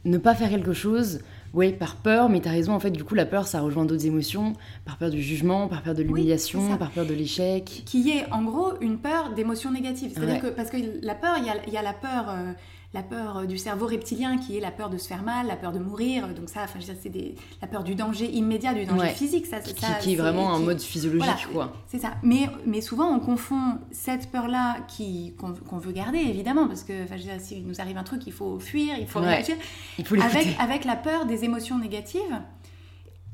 ne 0.05 0.19
pas 0.19 0.35
faire 0.35 0.51
quelque 0.51 0.73
chose 0.73 1.21
oui, 1.55 1.73
par 1.73 1.97
peur, 1.97 2.29
mais 2.29 2.41
tu 2.41 2.49
as 2.49 2.51
raison, 2.51 2.75
en 2.75 2.81
fait, 2.81 2.91
du 2.91 3.03
coup, 3.03 3.15
la 3.15 3.25
peur, 3.25 3.47
ça 3.47 3.61
rejoint 3.61 3.87
d'autres 3.87 4.05
émotions, 4.05 4.53
par 4.85 4.99
peur 4.99 5.09
du 5.09 5.23
jugement, 5.23 5.69
par 5.69 5.83
peur 5.83 5.95
de 5.95 6.03
l'humiliation, 6.03 6.77
par 6.77 6.91
peur 6.91 7.07
de 7.07 7.15
l'échec. 7.15 7.83
Qui 7.87 8.11
est, 8.11 8.31
en 8.31 8.43
gros, 8.43 8.73
une 8.83 8.99
peur 8.99 9.33
d'émotions 9.33 9.71
négatives. 9.71 10.13
C'est-à-dire 10.15 10.43
que, 10.43 10.49
parce 10.49 10.69
que 10.69 10.77
la 11.01 11.15
peur, 11.15 11.37
il 11.39 11.73
y 11.73 11.77
a, 11.79 11.83
la 11.83 11.95
peur... 11.95 12.29
Euh, 12.29 12.53
la 12.95 13.03
peur 13.03 13.39
euh, 13.39 13.45
du 13.47 13.59
cerveau 13.59 13.87
reptilien 13.87 14.39
qui 14.39 14.57
est 14.57 14.61
la 14.61 14.71
peur 14.71 14.91
de 14.91 14.99
se 14.99 15.07
faire 15.09 15.23
mal, 15.23 15.47
la 15.47 15.57
peur 15.57 15.73
de 15.73 15.79
mourir. 15.79 16.29
Donc 16.29 16.49
ça, 16.49 16.63
enfin, 16.65 16.79
c'est 16.81 17.13
la 17.61 17.69
peur 17.69 17.85
du 17.85 17.95
danger 17.95 18.31
immédiat, 18.31 18.75
du 18.75 18.85
danger 18.85 19.09
physique. 19.09 19.47
Ça, 19.47 19.61
qui, 19.61 19.75
qui 19.75 20.13
est 20.15 20.17
vraiment 20.17 20.55
un 20.55 20.59
mode 20.59 20.81
physiologique, 20.81 21.49
quoi. 21.53 21.73
C'est 21.87 21.99
ça. 21.99 22.15
Mais, 22.23 22.49
mais 22.67 22.81
souvent, 22.81 23.09
on 23.15 23.21
confond 23.21 23.79
cette 23.91 24.31
peur-là 24.31 24.79
qu'on 25.39 25.79
veut 25.79 25.93
garder, 25.93 26.19
évidemment, 26.19 26.67
parce 26.67 26.85
que 26.85 27.05
enfin, 27.05 27.17
s'il 27.39 27.67
nous 27.67 27.81
arrive 27.81 27.99
un 27.99 28.05
truc, 28.05 28.27
il 28.27 28.33
faut 28.33 28.59
fuir, 28.59 28.95
il 28.99 29.07
faut 29.07 29.21
réagir, 29.21 29.57
il 29.99 30.05
faut 30.05 30.21
avec, 30.21 30.57
avec 30.59 30.85
la 30.85 30.97
peur 30.97 31.27
des 31.27 31.45
émotions 31.45 31.79
négatives. 31.79 32.41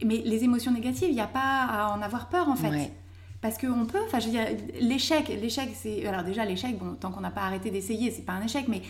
Mais 0.05 0.21
les 0.25 0.43
émotions 0.43 0.73
négatives, 0.73 1.09
il 1.11 1.15
n'y 1.15 1.21
a 1.21 1.29
pas 1.29 1.67
à 1.71 1.95
en 1.97 2.03
avoir 2.03 2.29
peur, 2.29 2.49
en 2.49 2.57
fait. 2.57 2.93
Parce 3.43 3.59
qu'on 3.59 3.87
peut, 3.87 3.99
enfin 4.07 4.21
je 4.21 4.27
veux 4.27 4.31
dire, 4.31 4.47
l'échec, 4.81 5.29
l'échec 5.29 5.69
c'est... 5.75 6.07
Alors 6.07 6.23
déjà 6.23 6.45
l'échec, 6.45 6.79
bon, 6.79 6.95
tant 6.95 7.11
qu'on 7.11 7.21
n'a 7.21 7.33
pas 7.33 7.43
arrêté 7.43 7.71
d'essayer, 7.71 8.11
c'est 8.13 8.25
pas 8.25 8.35
un 8.35 8.43
échec, 8.43 8.69
mais 8.69 8.83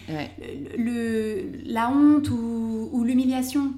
le, 0.76 1.50
la 1.64 1.88
honte 1.88 2.28
ou, 2.28 2.90
ou 2.92 3.02
l'humiliation, 3.02 3.72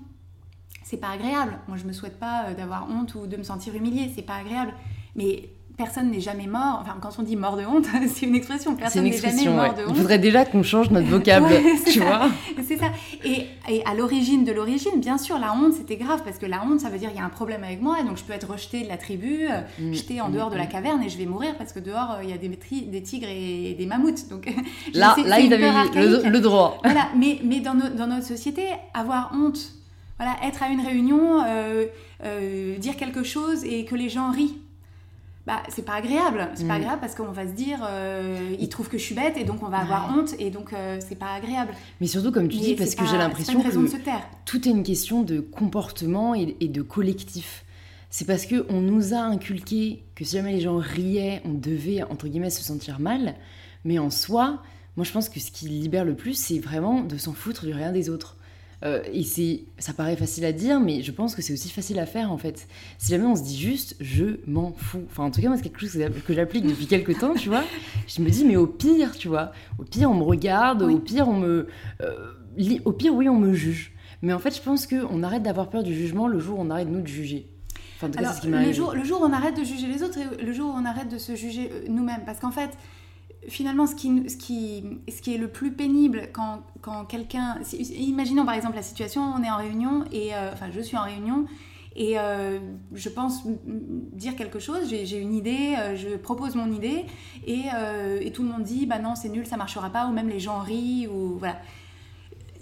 c'est 0.82 0.96
pas 0.96 1.10
agréable. 1.10 1.58
Moi 1.68 1.76
je 1.76 1.84
me 1.84 1.92
souhaite 1.92 2.18
pas 2.18 2.46
euh, 2.46 2.54
d'avoir 2.54 2.90
honte 2.90 3.14
ou 3.14 3.26
de 3.26 3.36
me 3.36 3.44
sentir 3.44 3.74
humiliée, 3.74 4.10
c'est 4.14 4.22
pas 4.22 4.34
agréable. 4.34 4.74
Mais 5.14 5.48
personne 5.76 6.10
n'est 6.10 6.20
jamais 6.20 6.46
mort. 6.46 6.78
Enfin, 6.80 6.96
quand 7.00 7.10
on 7.18 7.22
dit 7.22 7.36
mort 7.36 7.56
de 7.56 7.64
honte, 7.64 7.86
c'est 8.14 8.26
une 8.26 8.34
expression. 8.34 8.74
Personne 8.76 9.04
n'est 9.04 9.12
jamais 9.12 9.48
mort 9.48 9.74
de 9.74 9.82
honte. 9.82 9.90
Il 9.90 9.96
faudrait 9.96 10.18
déjà 10.18 10.44
qu'on 10.44 10.62
change 10.62 10.90
notre 10.90 11.08
vocable, 11.08 11.48
tu 11.86 12.00
vois. 12.00 12.28
C'est 12.66 12.78
ça. 12.78 12.86
Et, 13.24 13.46
et 13.68 13.84
à 13.84 13.94
l'origine 13.94 14.44
de 14.44 14.52
l'origine, 14.52 15.00
bien 15.00 15.18
sûr, 15.18 15.38
la 15.38 15.52
honte, 15.54 15.74
c'était 15.74 15.96
grave 15.96 16.22
parce 16.24 16.38
que 16.38 16.46
la 16.46 16.64
honte, 16.64 16.80
ça 16.80 16.88
veut 16.88 16.98
dire 16.98 17.10
il 17.12 17.18
y 17.18 17.20
a 17.20 17.24
un 17.24 17.30
problème 17.30 17.64
avec 17.64 17.80
moi 17.80 17.98
et 18.00 18.04
donc 18.04 18.16
je 18.16 18.24
peux 18.24 18.32
être 18.32 18.50
rejetée 18.50 18.82
de 18.82 18.88
la 18.88 18.96
tribu, 18.96 19.46
euh, 19.50 19.60
mm. 19.80 19.94
jetée 19.94 20.20
en 20.20 20.28
mm, 20.28 20.32
dehors 20.32 20.50
de 20.50 20.56
la 20.56 20.64
mm. 20.64 20.68
caverne 20.68 21.02
et 21.02 21.08
je 21.08 21.18
vais 21.18 21.26
mourir 21.26 21.54
parce 21.56 21.72
que 21.72 21.80
dehors 21.80 22.12
euh, 22.18 22.24
il 22.24 22.30
y 22.30 22.32
a 22.32 22.38
des, 22.38 22.48
des 22.48 23.02
tigres 23.02 23.28
et 23.28 23.74
des 23.78 23.86
mammouths. 23.86 24.28
Donc 24.28 24.46
là, 24.94 25.16
là, 25.24 25.40
il 25.40 25.52
avait 25.52 25.70
le, 25.94 26.28
le, 26.28 26.40
droit. 26.40 26.78
Voilà. 26.84 27.08
Mais, 27.16 27.40
mais 27.42 27.60
dans, 27.60 27.74
dans 27.74 28.06
notre 28.06 28.26
société, 28.26 28.66
avoir 28.92 29.32
honte, 29.34 29.72
voilà, 30.18 30.36
être 30.44 30.62
à 30.62 30.68
une 30.68 30.80
réunion, 30.80 31.42
euh, 31.44 32.76
dire 32.78 32.96
quelque 32.96 33.24
chose 33.24 33.64
et 33.64 33.84
que 33.84 33.96
les 33.96 34.08
gens 34.08 34.30
rient 34.30 34.54
bah, 35.46 35.62
c'est 35.68 35.84
pas 35.84 35.94
agréable. 35.94 36.48
C'est 36.54 36.66
pas 36.66 36.74
mm. 36.74 36.82
agréable 36.82 37.00
parce 37.00 37.14
qu'on 37.14 37.30
va 37.30 37.46
se 37.46 37.52
dire, 37.52 37.86
euh, 37.86 38.56
ils 38.58 38.68
trouvent 38.68 38.88
que 38.88 38.96
je 38.96 39.02
suis 39.02 39.14
bête 39.14 39.36
et 39.36 39.44
donc 39.44 39.62
on 39.62 39.68
va 39.68 39.78
avoir 39.78 40.14
honte 40.16 40.34
et 40.38 40.50
donc 40.50 40.72
euh, 40.72 40.98
c'est 41.06 41.18
pas 41.18 41.34
agréable. 41.34 41.72
Mais 42.00 42.06
surtout, 42.06 42.32
comme 42.32 42.48
tu 42.48 42.56
dis, 42.56 42.74
parce 42.74 42.94
que 42.94 43.04
j'ai 43.06 43.18
l'impression 43.18 43.60
que 43.60 43.68
tout 44.46 44.68
est 44.68 44.70
une 44.70 44.82
question 44.82 45.22
de 45.22 45.40
comportement 45.40 46.34
et, 46.34 46.46
de 46.46 46.82
collectif. 46.82 47.64
C'est 48.08 48.26
parce 48.26 48.46
que 48.46 48.64
on 48.70 48.80
nous 48.80 49.12
a 49.12 49.18
inculqué 49.18 50.04
que 50.14 50.24
si 50.24 50.36
jamais 50.36 50.52
les 50.52 50.60
gens 50.60 50.76
riaient, 50.76 51.42
on 51.44 51.52
devait 51.52 52.02
entre 52.04 52.28
guillemets 52.28 52.50
se 52.50 52.62
sentir 52.62 53.00
mal. 53.00 53.34
Mais 53.84 53.98
en 53.98 54.08
soi, 54.08 54.62
moi 54.96 55.04
je 55.04 55.12
pense 55.12 55.28
que 55.28 55.40
ce 55.40 55.50
qui 55.50 55.68
libère 55.68 56.04
le 56.04 56.14
plus, 56.14 56.34
c'est 56.34 56.58
vraiment 56.58 57.02
de 57.02 57.18
s'en 57.18 57.32
foutre 57.32 57.66
du 57.66 57.72
rien 57.72 57.92
des 57.92 58.08
autres. 58.08 58.36
Euh, 58.84 59.02
et 59.12 59.22
c'est, 59.22 59.64
ça 59.78 59.92
paraît 59.94 60.16
facile 60.16 60.44
à 60.44 60.52
dire, 60.52 60.78
mais 60.78 61.02
je 61.02 61.10
pense 61.10 61.34
que 61.34 61.40
c'est 61.40 61.52
aussi 61.52 61.70
facile 61.70 61.98
à 61.98 62.06
faire 62.06 62.30
en 62.30 62.36
fait. 62.36 62.66
Si 62.98 63.10
jamais 63.10 63.24
on 63.24 63.34
se 63.34 63.42
dit 63.42 63.58
juste, 63.58 63.96
je 64.00 64.40
m'en 64.46 64.72
fous. 64.72 65.04
Enfin, 65.10 65.24
en 65.24 65.30
tout 65.30 65.40
cas, 65.40 65.48
moi, 65.48 65.56
c'est 65.56 65.62
quelque 65.62 65.80
chose 65.80 65.98
que 66.26 66.34
j'applique 66.34 66.66
depuis 66.66 66.86
quelques 66.86 67.18
temps, 67.18 67.34
tu 67.34 67.48
vois. 67.48 67.64
Je 68.06 68.20
me 68.20 68.28
dis, 68.28 68.44
mais 68.44 68.56
au 68.56 68.66
pire, 68.66 69.12
tu 69.16 69.28
vois, 69.28 69.52
au 69.78 69.84
pire, 69.84 70.10
on 70.10 70.14
me 70.14 70.22
regarde, 70.22 70.82
au 70.82 70.98
pire, 70.98 71.28
on 71.28 71.38
me. 71.38 71.68
Euh, 72.02 72.78
au 72.84 72.92
pire, 72.92 73.14
oui, 73.14 73.28
on 73.28 73.38
me 73.38 73.54
juge. 73.54 73.92
Mais 74.22 74.32
en 74.32 74.38
fait, 74.38 74.54
je 74.54 74.62
pense 74.62 74.86
qu'on 74.86 75.22
arrête 75.22 75.42
d'avoir 75.42 75.70
peur 75.70 75.82
du 75.82 75.94
jugement 75.94 76.28
le 76.28 76.38
jour 76.38 76.58
où 76.58 76.62
on 76.62 76.70
arrête 76.70 76.88
nous 76.88 77.02
de 77.02 77.06
juger. 77.06 77.48
Enfin, 77.96 78.10
en 78.18 78.32
ce 78.32 78.40
qui 78.40 78.48
le, 78.48 78.72
jour, 78.72 78.94
le 78.94 79.04
jour 79.04 79.20
où 79.20 79.24
on 79.24 79.32
arrête 79.32 79.56
de 79.56 79.64
juger 79.64 79.86
les 79.86 80.02
autres 80.02 80.18
et 80.18 80.44
le 80.44 80.52
jour 80.52 80.74
où 80.74 80.76
on 80.76 80.84
arrête 80.84 81.08
de 81.08 81.18
se 81.18 81.36
juger 81.36 81.70
euh, 81.72 81.84
nous-mêmes. 81.88 82.22
Parce 82.26 82.40
qu'en 82.40 82.50
fait, 82.50 82.70
finalement, 83.48 83.86
ce 83.86 83.94
qui, 83.94 84.28
ce, 84.28 84.36
qui, 84.36 84.84
ce 85.08 85.20
qui 85.20 85.34
est 85.34 85.38
le 85.38 85.48
plus 85.48 85.72
pénible 85.72 86.28
quand, 86.32 86.62
quand 86.80 87.04
quelqu'un... 87.04 87.58
Imaginons 87.72 88.44
par 88.44 88.54
exemple 88.54 88.76
la 88.76 88.82
situation, 88.82 89.22
on 89.22 89.42
est 89.42 89.50
en 89.50 89.56
réunion, 89.56 90.04
et 90.12 90.34
euh, 90.34 90.50
enfin 90.52 90.66
je 90.72 90.80
suis 90.80 90.96
en 90.96 91.02
réunion, 91.02 91.46
et 91.96 92.18
euh, 92.18 92.58
je 92.92 93.08
pense 93.08 93.42
dire 93.66 94.36
quelque 94.36 94.58
chose, 94.58 94.88
j'ai 94.88 95.18
une 95.18 95.34
idée, 95.34 95.74
euh, 95.78 95.96
je 95.96 96.16
propose 96.16 96.54
mon 96.54 96.70
idée, 96.72 97.04
et, 97.46 97.62
et, 98.20 98.32
tout 98.32 98.42
le 98.42 98.48
monde 98.48 98.62
dit, 98.62 98.86
bah 98.86 98.98
non, 98.98 99.14
c'est 99.14 99.28
nul, 99.28 99.46
ça 99.46 99.56
marchera 99.56 99.90
pas, 99.90 100.06
ou 100.06 100.12
même 100.12 100.28
les 100.28 100.40
gens 100.40 100.58
rient, 100.58 101.06
ou 101.08 101.38
voilà. 101.38 101.58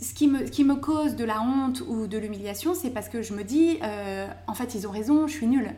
Ce 0.01 0.15
qui, 0.15 0.27
me, 0.27 0.41
qui 0.41 0.65
me 0.65 0.75
cause 0.75 1.15
de 1.15 1.25
la 1.25 1.41
honte 1.41 1.81
ou 1.87 2.09
de 2.09 2.19
l'humiliation, 2.19 2.75
c'est 2.75 2.91
parce 2.91 3.09
que 3.09 3.23
je 3.23 3.35
me 3.35 3.45
dis, 3.45 3.79
en 4.49 4.55
fait, 4.55 4.75
ils 4.75 4.89
ont 4.89 4.91
raison, 4.91 5.29
je 5.29 5.33
suis 5.33 5.47
nulle. 5.47 5.73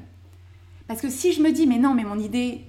Parce 0.86 1.02
que 1.02 1.10
si 1.10 1.34
je 1.34 1.42
me 1.42 1.52
dis, 1.52 1.66
mais 1.66 1.78
non, 1.78 1.92
mais 1.92 2.04
mon 2.04 2.18
idée, 2.18 2.62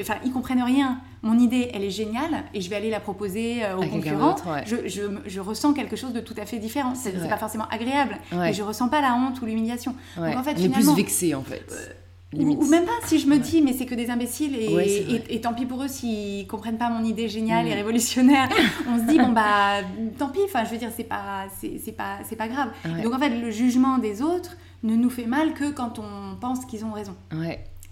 enfin, 0.00 0.16
ils 0.24 0.32
comprennent 0.32 0.62
rien, 0.62 1.00
mon 1.22 1.38
idée, 1.38 1.70
elle 1.74 1.84
est 1.84 1.90
géniale 1.90 2.44
et 2.54 2.60
je 2.60 2.70
vais 2.70 2.76
aller 2.76 2.90
la 2.90 3.00
proposer 3.00 3.64
euh, 3.64 3.76
aux 3.76 3.86
concurrents, 3.86 4.36
je, 4.66 4.88
je, 4.88 5.02
je, 5.26 5.40
ressens 5.40 5.72
quelque 5.72 5.96
chose 5.96 6.12
de 6.12 6.20
tout 6.20 6.34
à 6.36 6.46
fait 6.46 6.58
différent. 6.58 6.94
C'est 6.94 7.12
pas 7.28 7.36
forcément 7.36 7.66
agréable, 7.70 8.18
mais 8.32 8.52
je 8.52 8.62
ressens 8.62 8.88
pas 8.88 9.00
la 9.00 9.14
honte 9.14 9.40
ou 9.40 9.46
l'humiliation. 9.46 9.94
Donc 10.16 10.36
en 10.36 10.42
fait, 10.42 10.56
On 10.58 10.62
est 10.62 10.68
plus 10.68 10.94
vexé 10.94 11.34
en 11.34 11.42
fait. 11.42 11.66
Euh, 11.72 11.92
ou, 12.36 12.66
même 12.66 12.84
pas 12.84 12.92
si 13.06 13.18
je 13.18 13.26
me 13.26 13.38
dis 13.38 13.62
mais 13.62 13.72
c'est 13.72 13.86
que 13.86 13.94
des 13.94 14.10
imbéciles 14.10 14.54
et, 14.54 15.34
et, 15.34 15.40
tant 15.40 15.54
pis 15.54 15.64
pour 15.64 15.82
eux 15.82 15.88
s'ils 15.88 16.46
comprennent 16.46 16.76
pas 16.76 16.90
mon 16.90 17.02
idée 17.02 17.26
géniale 17.26 17.66
et 17.66 17.70
mm. 17.70 17.76
révolutionnaire. 17.76 18.48
On 18.88 18.98
se 18.98 19.04
dit 19.04 19.18
bon 19.18 19.30
bah 19.30 19.80
tant 20.18 20.28
pis 20.28 20.40
enfin 20.44 20.62
je 20.64 20.70
veux 20.70 20.76
dire 20.76 20.90
c'est 20.94 21.04
pas 21.04 21.46
c'est 21.58 21.96
pas 21.96 22.18
c'est 22.28 22.36
pas 22.36 22.48
grave. 22.48 22.68
Donc 23.02 23.14
en 23.14 23.18
fait 23.18 23.30
le 23.30 23.50
jugement 23.50 23.96
des 23.96 24.20
autres 24.20 24.58
ne 24.82 24.94
nous 24.94 25.08
fait 25.08 25.26
mal 25.26 25.54
que 25.54 25.70
quand 25.70 25.98
on 25.98 26.36
pense 26.36 26.66
qu'ils 26.66 26.84
ont 26.84 26.92
raison. 26.92 27.16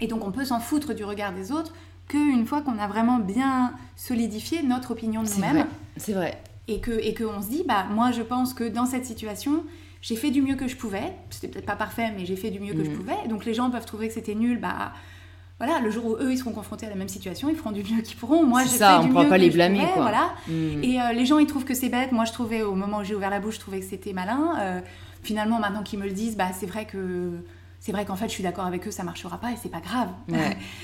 Et 0.02 0.06
donc 0.06 0.22
on 0.26 0.30
peut 0.30 0.44
s'en 0.44 0.60
foutre 0.60 0.94
du 0.94 1.04
regard 1.04 1.32
des 1.32 1.50
autres 1.50 1.72
qu'une 2.08 2.46
fois 2.46 2.62
qu'on 2.62 2.78
a 2.78 2.86
vraiment 2.86 3.18
bien 3.18 3.72
solidifié 3.96 4.62
notre 4.62 4.92
opinion 4.92 5.22
de 5.22 5.28
nous-mêmes. 5.28 5.66
C'est 5.96 6.12
vrai. 6.12 6.40
Et 6.68 6.80
que 6.80 6.90
et 6.90 7.14
qu'on 7.14 7.42
se 7.42 7.48
dit, 7.48 7.64
bah 7.66 7.86
moi 7.90 8.10
je 8.10 8.22
pense 8.22 8.54
que 8.54 8.64
dans 8.64 8.86
cette 8.86 9.04
situation, 9.04 9.64
j'ai 10.02 10.16
fait 10.16 10.30
du 10.30 10.42
mieux 10.42 10.56
que 10.56 10.68
je 10.68 10.76
pouvais. 10.76 11.12
C'était 11.30 11.48
peut-être 11.48 11.66
pas 11.66 11.76
parfait, 11.76 12.12
mais 12.16 12.26
j'ai 12.26 12.36
fait 12.36 12.50
du 12.50 12.60
mieux 12.60 12.74
que 12.74 12.84
je 12.84 12.90
mm. 12.90 12.96
pouvais. 12.96 13.28
Donc 13.28 13.44
les 13.44 13.54
gens 13.54 13.70
peuvent 13.70 13.86
trouver 13.86 14.08
que 14.08 14.14
c'était 14.14 14.34
nul, 14.34 14.60
bah 14.60 14.92
voilà, 15.58 15.80
le 15.80 15.90
jour 15.90 16.04
où 16.04 16.16
eux 16.16 16.32
ils 16.32 16.38
seront 16.38 16.52
confrontés 16.52 16.86
à 16.86 16.90
la 16.90 16.96
même 16.96 17.08
situation, 17.08 17.48
ils 17.48 17.56
feront 17.56 17.72
du 17.72 17.82
mieux 17.82 18.02
qu'ils 18.02 18.16
pourront. 18.16 18.44
Moi 18.44 18.62
j'ai 18.64 18.78
fait 18.78 19.00
du 19.00 19.08
mieux 19.08 19.28
pas 19.28 19.38
les 19.38 19.50
blâmer 19.50 19.86
quoi. 19.94 20.02
Voilà. 20.02 20.30
Mm. 20.48 20.84
Et 20.84 21.00
euh, 21.00 21.12
les 21.12 21.24
gens 21.24 21.38
ils 21.38 21.46
trouvent 21.46 21.64
que 21.64 21.74
c'est 21.74 21.88
bête. 21.88 22.12
Moi 22.12 22.24
je 22.24 22.32
trouvais 22.32 22.62
au 22.62 22.74
moment 22.74 22.98
où 22.98 23.04
j'ai 23.04 23.14
ouvert 23.14 23.30
la 23.30 23.40
bouche, 23.40 23.54
je 23.54 23.60
trouvais 23.60 23.80
que 23.80 23.86
c'était 23.86 24.12
malin. 24.12 24.54
Euh, 24.60 24.80
finalement 25.22 25.58
maintenant 25.58 25.82
qu'ils 25.82 25.98
me 25.98 26.04
le 26.04 26.12
disent, 26.12 26.36
bah 26.36 26.48
c'est 26.52 26.66
vrai 26.66 26.84
que 26.84 27.40
c'est 27.86 27.92
vrai 27.92 28.04
qu'en 28.04 28.16
fait, 28.16 28.26
je 28.26 28.32
suis 28.32 28.42
d'accord 28.42 28.66
avec 28.66 28.84
eux, 28.88 28.90
ça 28.90 29.04
marchera 29.04 29.38
pas 29.38 29.52
et 29.52 29.56
c'est 29.62 29.68
pas 29.68 29.78
grave. 29.78 30.08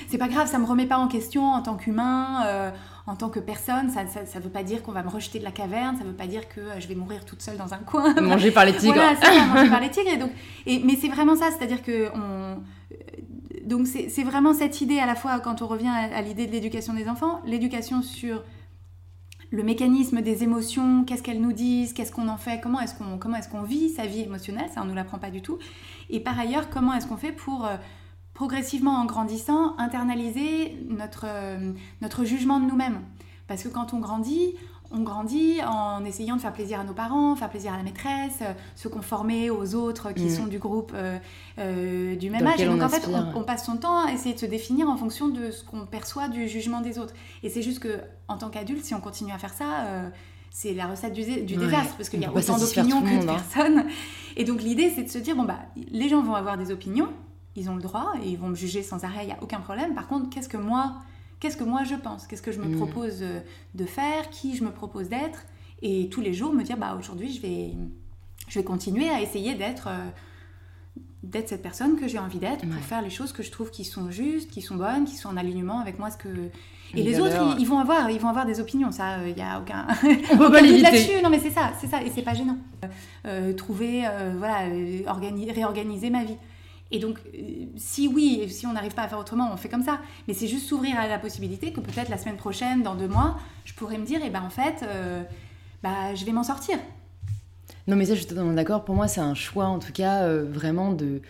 c'est 0.07 0.17
pas 0.17 0.29
grave, 0.29 0.47
ça 0.47 0.57
me 0.57 0.65
remet 0.65 0.85
pas 0.85 0.95
en 0.95 1.09
question 1.09 1.43
en 1.51 1.61
tant 1.61 1.75
qu'humain, 1.75 2.45
euh, 2.45 2.71
en 3.07 3.17
tant 3.17 3.27
que 3.27 3.41
personne. 3.41 3.89
Ça, 3.89 4.03
ça, 4.07 4.39
veut 4.39 4.49
pas 4.49 4.63
dire 4.63 4.81
qu'on 4.83 4.93
va 4.93 5.03
me 5.03 5.09
rejeter 5.09 5.37
de 5.37 5.43
la 5.43 5.51
caverne, 5.51 5.97
ça 5.97 6.05
veut 6.05 6.13
pas 6.13 6.27
dire 6.27 6.47
que 6.47 6.61
euh, 6.61 6.79
je 6.79 6.87
vais 6.87 6.95
mourir 6.95 7.25
toute 7.25 7.41
seule 7.41 7.57
dans 7.57 7.73
un 7.73 7.77
coin. 7.85 8.13
Manger 8.21 8.51
par 8.51 8.63
les 8.63 8.73
tigres. 8.73 8.93
voilà, 8.93 9.17
ça, 9.17 9.29
manger 9.53 9.69
par 9.69 9.81
les 9.81 9.89
tigres. 9.89 10.11
Et 10.13 10.17
donc, 10.17 10.31
et, 10.65 10.79
mais 10.79 10.95
c'est 10.95 11.09
vraiment 11.09 11.35
ça, 11.35 11.49
c'est-à-dire 11.51 11.83
que 11.83 12.07
on. 12.15 12.63
Donc 13.65 13.87
c'est 13.87 14.23
vraiment 14.23 14.53
cette 14.53 14.79
idée 14.79 14.99
à 14.99 15.05
la 15.05 15.15
fois 15.15 15.39
quand 15.39 15.61
on 15.61 15.67
revient 15.67 15.87
à 15.89 16.21
l'idée 16.21 16.47
de 16.47 16.51
l'éducation 16.51 16.93
des 16.93 17.07
enfants, 17.09 17.41
l'éducation 17.45 18.01
sur 18.01 18.43
le 19.51 19.61
mécanisme 19.61 20.21
des 20.21 20.43
émotions, 20.43 21.03
qu'est-ce 21.05 21.21
qu'elles 21.21 21.39
nous 21.39 21.53
disent, 21.53 21.93
qu'est-ce 21.93 22.11
qu'on 22.11 22.27
en 22.27 22.37
fait, 22.37 22.59
comment 22.59 22.79
est-ce 22.79 22.95
qu'on 22.95 23.17
comment 23.19 23.37
est-ce 23.37 23.47
qu'on 23.47 23.61
vit 23.61 23.89
sa 23.89 24.05
vie 24.05 24.21
émotionnelle, 24.21 24.69
ça 24.73 24.81
on 24.81 24.85
nous 24.85 24.95
l'apprend 24.95 25.19
pas 25.19 25.29
du 25.29 25.41
tout. 25.41 25.59
Et 26.09 26.19
par 26.19 26.39
ailleurs, 26.39 26.69
comment 26.69 26.93
est-ce 26.93 27.07
qu'on 27.07 27.17
fait 27.17 27.31
pour 27.31 27.65
euh, 27.65 27.77
progressivement 28.33 28.95
en 28.95 29.05
grandissant 29.05 29.77
internaliser 29.77 30.77
notre 30.89 31.25
euh, 31.27 31.73
notre 32.01 32.25
jugement 32.25 32.59
de 32.59 32.65
nous-mêmes? 32.65 33.01
Parce 33.47 33.63
que 33.63 33.69
quand 33.69 33.93
on 33.93 33.99
grandit, 33.99 34.55
on 34.93 35.01
grandit 35.01 35.59
en 35.65 36.05
essayant 36.05 36.35
de 36.35 36.41
faire 36.41 36.53
plaisir 36.53 36.79
à 36.79 36.83
nos 36.83 36.93
parents, 36.93 37.35
faire 37.35 37.49
plaisir 37.49 37.73
à 37.73 37.77
la 37.77 37.83
maîtresse, 37.83 38.39
euh, 38.41 38.53
se 38.75 38.87
conformer 38.87 39.49
aux 39.49 39.73
autres 39.73 40.11
qui 40.11 40.25
mm. 40.25 40.29
sont 40.29 40.45
du 40.45 40.59
groupe 40.59 40.91
euh, 40.93 41.17
euh, 41.57 42.15
du 42.15 42.29
même 42.29 42.45
âge. 42.45 42.61
Et 42.61 42.65
donc 42.65 42.81
en 42.81 42.89
fait, 42.89 43.09
on, 43.35 43.43
passe 43.43 43.65
son 43.65 43.77
temps 43.77 44.05
à 44.05 44.11
essayer 44.11 44.35
de 44.35 44.39
se 44.39 44.45
définir 44.45 44.87
en 44.89 44.95
fonction 44.95 45.27
de 45.27 45.49
ce 45.49 45.63
qu'on 45.63 45.85
perçoit 45.85 46.27
du 46.27 46.47
jugement 46.47 46.79
des 46.79 46.99
autres. 46.99 47.15
Et 47.41 47.49
c'est 47.49 47.63
juste 47.63 47.79
que 47.79 47.99
en 48.27 48.37
tant 48.37 48.49
qu'adulte, 48.49 48.85
si 48.85 48.93
on 48.93 49.01
continue 49.01 49.33
à 49.33 49.39
faire 49.39 49.53
ça, 49.53 49.85
c'est 50.55 50.75
la 50.75 50.85
recette 50.85 51.13
du, 51.13 51.23
désastre 51.23 51.97
parce 51.97 52.09
qu'il 52.09 52.21
y 52.21 52.25
a 52.25 52.31
autant 52.31 52.59
d'opinions 52.59 53.01
que 53.01 53.25
de 53.25 53.27
hein. 53.27 53.33
personnes. 53.33 53.85
Et 54.37 54.45
donc 54.45 54.61
l'idée, 54.61 54.91
c'est 54.95 55.01
de 55.01 55.09
se 55.09 55.17
dire 55.17 55.35
bon 55.35 55.43
bah, 55.43 55.59
les 55.75 56.07
gens 56.07 56.21
vont 56.21 56.35
avoir 56.35 56.59
des 56.59 56.71
opinions, 56.71 57.11
ils 57.55 57.71
ont 57.71 57.75
le 57.75 57.81
droit 57.81 58.13
et 58.23 58.29
ils 58.29 58.37
vont 58.37 58.49
me 58.49 58.55
juger 58.55 58.83
sans 58.83 59.03
arrêt, 59.03 59.23
il 59.23 59.27
n'y 59.27 59.33
a 59.33 59.41
aucun 59.41 59.59
problème. 59.59 59.95
Par 59.95 60.07
contre, 60.07 60.29
qu'est-ce 60.29 60.47
que 60.47 60.57
moi 60.57 60.93
qu'est-ce 61.39 61.57
que 61.57 61.63
moi 61.63 61.83
je 61.83 61.95
pense, 61.95 62.27
qu'est-ce 62.27 62.43
que 62.43 62.51
je 62.51 62.59
me 62.59 62.67
mm. 62.67 62.77
propose 62.77 63.23
euh, 63.23 63.39
de 63.73 63.85
faire, 63.85 64.29
qui 64.29 64.55
je 64.55 64.63
me 64.63 64.71
propose 64.71 65.09
d'être, 65.09 65.43
et 65.81 66.07
tous 66.09 66.21
les 66.21 66.33
jours 66.33 66.53
me 66.53 66.63
dire 66.63 66.77
bah 66.77 66.95
aujourd'hui 66.97 67.33
je 67.33 67.41
vais, 67.41 67.71
je 68.47 68.59
vais 68.59 68.63
continuer 68.63 69.09
à 69.09 69.21
essayer 69.21 69.55
d'être 69.55 69.87
euh, 69.87 70.09
d'être 71.23 71.49
cette 71.49 71.61
personne 71.61 71.97
que 71.97 72.07
j'ai 72.07 72.19
envie 72.19 72.39
d'être 72.39 72.67
pour 72.67 72.81
faire 72.81 73.01
les 73.01 73.09
choses 73.09 73.31
que 73.31 73.43
je 73.43 73.51
trouve 73.51 73.71
qui 73.71 73.85
sont 73.85 74.11
justes, 74.11 74.51
qui 74.51 74.61
sont 74.61 74.75
bonnes, 74.75 75.05
qui 75.05 75.15
sont 75.15 75.29
en 75.29 75.37
alignement 75.37 75.79
avec 75.79 75.99
moi 75.99 76.11
ce 76.11 76.17
que 76.17 76.29
et 76.95 77.01
les, 77.01 77.19
autres 77.19 77.55
ils, 77.57 77.65
vont 77.65 77.79
avoir 77.79 78.11
ils 78.11 78.19
vont 78.19 78.27
avoir 78.27 78.45
des 78.45 78.59
opinions 78.59 78.91
ça 78.91 79.17
il 79.25 79.31
euh, 79.31 79.35
n'y 79.35 79.41
a 79.41 79.59
aucun 79.59 79.87
on 80.33 80.37
peut 80.37 80.81
là-dessus. 80.81 81.23
Non 81.23 81.31
mais 81.31 81.39
c'est 81.39 81.49
ça 81.49 81.71
c'est 81.81 81.87
ça 81.87 82.03
et 82.03 82.11
c'est 82.13 82.21
pas 82.21 82.33
gênant. 82.33 82.57
Trouver 83.57 84.03
voilà 84.37 84.67
réorganiser 85.07 86.09
ma 86.09 86.23
vie. 86.23 86.37
Et 86.93 86.99
donc, 86.99 87.17
euh, 87.33 87.65
si 87.75 88.07
oui, 88.07 88.47
si 88.49 88.67
on 88.67 88.73
n'arrive 88.73 88.93
pas 88.93 89.01
à 89.01 89.07
faire 89.07 89.17
autrement, 89.17 89.49
on 89.51 89.57
fait 89.57 89.67
comme 89.67 89.81
ça. 89.81 89.99
Mais 90.27 90.35
c'est 90.35 90.47
juste 90.47 90.67
s'ouvrir 90.67 90.99
à 90.99 91.07
la 91.07 91.17
possibilité 91.17 91.73
que 91.73 91.79
peut-être 91.79 92.09
la 92.09 92.19
semaine 92.19 92.37
prochaine, 92.37 92.83
dans 92.83 92.93
deux 92.93 93.07
mois, 93.07 93.39
je 93.65 93.73
pourrais 93.73 93.97
me 93.97 94.05
dire, 94.05 94.21
eh 94.23 94.29
ben 94.29 94.43
en 94.43 94.51
fait, 94.51 94.83
euh, 94.83 95.23
bah, 95.81 96.13
je 96.13 96.23
vais 96.23 96.31
m'en 96.31 96.43
sortir. 96.43 96.77
Non, 97.87 97.95
mais 97.95 98.05
ça, 98.05 98.13
je 98.13 98.19
suis 98.19 98.27
totalement 98.27 98.53
d'accord. 98.53 98.83
Pour 98.85 98.95
moi, 98.95 99.07
c'est 99.07 99.21
un 99.21 99.35
choix, 99.35 99.65
en 99.65 99.79
tout 99.79 99.91
cas, 99.93 100.23
euh, 100.23 100.45
vraiment 100.49 100.91
de 100.93 101.21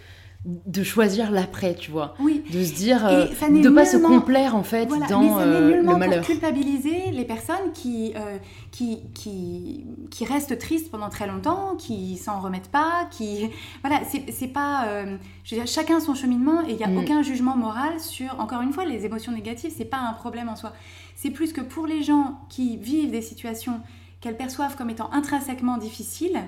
de 0.46 0.84
choisir 0.84 1.32
l'après, 1.32 1.74
tu 1.74 1.90
vois. 1.90 2.16
Oui. 2.20 2.44
De 2.52 2.62
se 2.66 2.74
dire, 2.74 3.06
euh, 3.08 3.28
de 3.28 3.70
pas 3.70 3.86
se 3.86 3.96
complaire 3.96 4.58
en 4.58 4.64
fait 4.64 4.88
voilà, 4.88 5.08
dans 5.08 5.22
mais 5.22 5.30
ça 5.30 5.38
euh, 5.40 5.70
nullement 5.72 5.94
le 5.94 6.00
malheur. 6.00 6.18
pour 6.18 6.28
culpabiliser 6.28 7.12
les 7.14 7.24
personnes 7.24 7.72
qui, 7.74 8.12
euh, 8.18 8.38
qui, 8.70 9.04
qui, 9.14 9.86
qui 10.12 10.26
restent 10.26 10.58
tristes 10.58 10.92
pendant 10.92 11.08
très 11.08 11.28
longtemps, 11.28 11.78
qui 11.78 12.18
s'en 12.18 12.42
remettent 12.42 12.68
pas, 12.68 13.08
qui... 13.10 13.50
Voilà, 13.86 14.02
c'est 14.30 14.48
pas... 14.50 14.86
euh, 14.90 15.16
je 15.46 15.56
veux 15.56 15.62
dire, 15.62 15.72
chacun 15.72 16.02
son 16.02 16.14
cheminement 16.14 16.62
et 16.68 16.72
il 16.72 16.76
n'y 16.76 16.84
a 16.84 16.88
Mm. 16.90 16.98
aucun 16.98 17.22
jugement 17.22 17.56
moral 17.56 17.98
sur... 18.02 18.38
Encore 18.38 18.60
une 18.62 18.74
fois, 18.74 18.84
les 18.84 19.06
émotions 19.06 19.32
négatives, 19.32 19.72
c'est 19.74 19.86
pas 19.86 20.00
un 20.00 20.12
problème 20.12 20.50
en 20.50 20.58
soi. 20.58 20.74
C'est 21.16 21.30
plus 21.32 21.54
que 21.54 21.62
pour 21.62 21.88
les 21.88 22.04
gens 22.04 22.42
qui 22.50 22.76
vivent 22.76 23.12
des 23.12 23.22
situations 23.22 23.80
qu'elles 24.24 24.38
perçoivent 24.38 24.78
comme 24.78 24.90
étant 24.90 25.12
intrinsèquement 25.12 25.78
difficiles, 25.78 26.40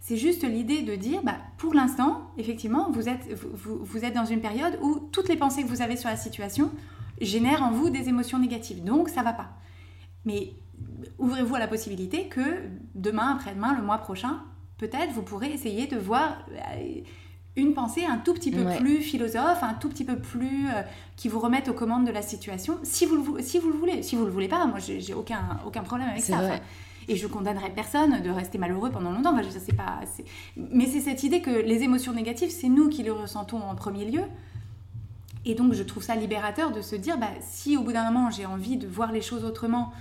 c'est 0.00 0.16
juste 0.16 0.44
l'idée 0.44 0.80
de 0.82 0.94
dire, 0.96 1.20
bah, 1.22 1.36
pour 1.58 1.74
l'instant, 1.74 2.30
effectivement, 2.38 2.90
vous 2.90 3.08
êtes, 3.08 3.30
vous, 3.34 3.48
vous- 3.54 3.84
vous 3.84 4.04
êtes 4.04 4.14
dans 4.14 4.24
une 4.24 4.40
période 4.40 4.78
où 4.80 4.98
toutes 5.12 5.28
les 5.28 5.36
pensées 5.36 5.62
que 5.62 5.68
vous 5.68 5.82
avez 5.82 5.96
sur 5.96 6.08
la 6.08 6.16
situation 6.16 6.70
génèrent 7.20 7.62
en 7.62 7.70
vous 7.70 7.90
des 7.90 8.08
émotions 8.08 8.38
négatives. 8.38 8.82
Donc, 8.82 9.10
ça 9.10 9.22
va 9.22 9.34
pas. 9.34 9.50
Mais 10.24 10.54
ouvrez-vous 11.18 11.54
à 11.54 11.58
la 11.58 11.68
possibilité 11.68 12.28
que 12.28 12.40
demain, 12.94 13.32
après-demain, 13.34 13.74
le 13.76 13.82
mois 13.84 13.98
prochain, 13.98 14.40
peut-être 14.78 15.12
vous 15.12 15.22
pourrez 15.22 15.52
essayer 15.52 15.86
de 15.86 15.98
voir 15.98 16.38
euh, 16.52 17.00
une 17.56 17.74
pensée 17.74 18.04
un 18.04 18.18
tout 18.18 18.34
petit 18.34 18.52
peu 18.52 18.62
Ouais. 18.62 18.76
plus 18.78 18.98
philosophe, 19.00 19.62
un 19.62 19.74
tout 19.74 19.88
petit 19.88 20.04
peu 20.04 20.16
plus 20.16 20.68
euh, 20.68 20.82
qui 21.16 21.28
vous 21.28 21.40
remette 21.40 21.68
aux 21.68 21.74
commandes 21.74 22.06
de 22.06 22.12
la 22.12 22.22
situation, 22.22 22.78
si 22.84 23.04
vous 23.04 23.16
le, 23.16 23.22
vou- 23.22 23.38
si 23.40 23.58
vous 23.58 23.68
le 23.68 23.76
voulez. 23.76 24.02
Si 24.02 24.14
vous 24.16 24.24
le 24.24 24.30
voulez 24.30 24.48
pas, 24.48 24.64
moi, 24.66 24.78
j'ai 24.78 25.12
aucun, 25.14 25.58
aucun 25.66 25.82
problème 25.82 26.08
avec 26.08 26.22
ça. 26.22 26.36
Enfin, 26.36 26.60
et 27.08 27.16
je 27.16 27.26
condamnerai 27.26 27.70
personne 27.70 28.22
de 28.22 28.30
rester 28.30 28.58
malheureux 28.58 28.90
pendant 28.90 29.10
longtemps. 29.10 29.32
Enfin, 29.32 29.42
je 29.42 29.74
pas, 29.74 30.00
Mais 30.56 30.86
c'est 30.86 31.00
cette 31.00 31.22
idée 31.22 31.40
que 31.40 31.50
les 31.50 31.82
émotions 31.82 32.12
négatives, 32.12 32.50
c'est 32.50 32.68
nous 32.68 32.88
qui 32.88 33.02
les 33.02 33.10
ressentons 33.10 33.60
en 33.60 33.74
premier 33.74 34.04
lieu. 34.04 34.22
Et 35.44 35.54
donc, 35.54 35.72
je 35.72 35.82
trouve 35.82 36.02
ça 36.02 36.14
libérateur 36.14 36.72
de 36.72 36.82
se 36.82 36.94
dire, 36.94 37.18
bah, 37.18 37.30
si 37.40 37.76
au 37.76 37.82
bout 37.82 37.92
d'un 37.92 38.10
moment, 38.10 38.30
j'ai 38.30 38.44
envie 38.44 38.76
de 38.76 38.86
voir 38.86 39.12
les 39.12 39.22
choses 39.22 39.44
autrement 39.44 39.92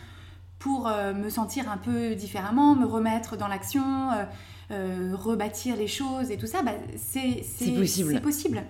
pour 0.59 0.87
euh, 0.87 1.13
me 1.13 1.29
sentir 1.29 1.71
un 1.71 1.77
peu 1.77 2.15
différemment, 2.15 2.75
me 2.75 2.85
remettre 2.85 3.37
dans 3.37 3.47
l'action, 3.47 4.11
euh, 4.11 4.23
euh, 4.71 5.15
rebâtir 5.15 5.77
les 5.77 5.87
choses 5.87 6.31
et 6.31 6.37
tout 6.37 6.47
ça, 6.47 6.63
bah, 6.63 6.73
c'est 6.97 7.43
C'est 7.43 7.71
possible. 7.71 8.13
C'est 8.13 8.21
possible. 8.21 8.63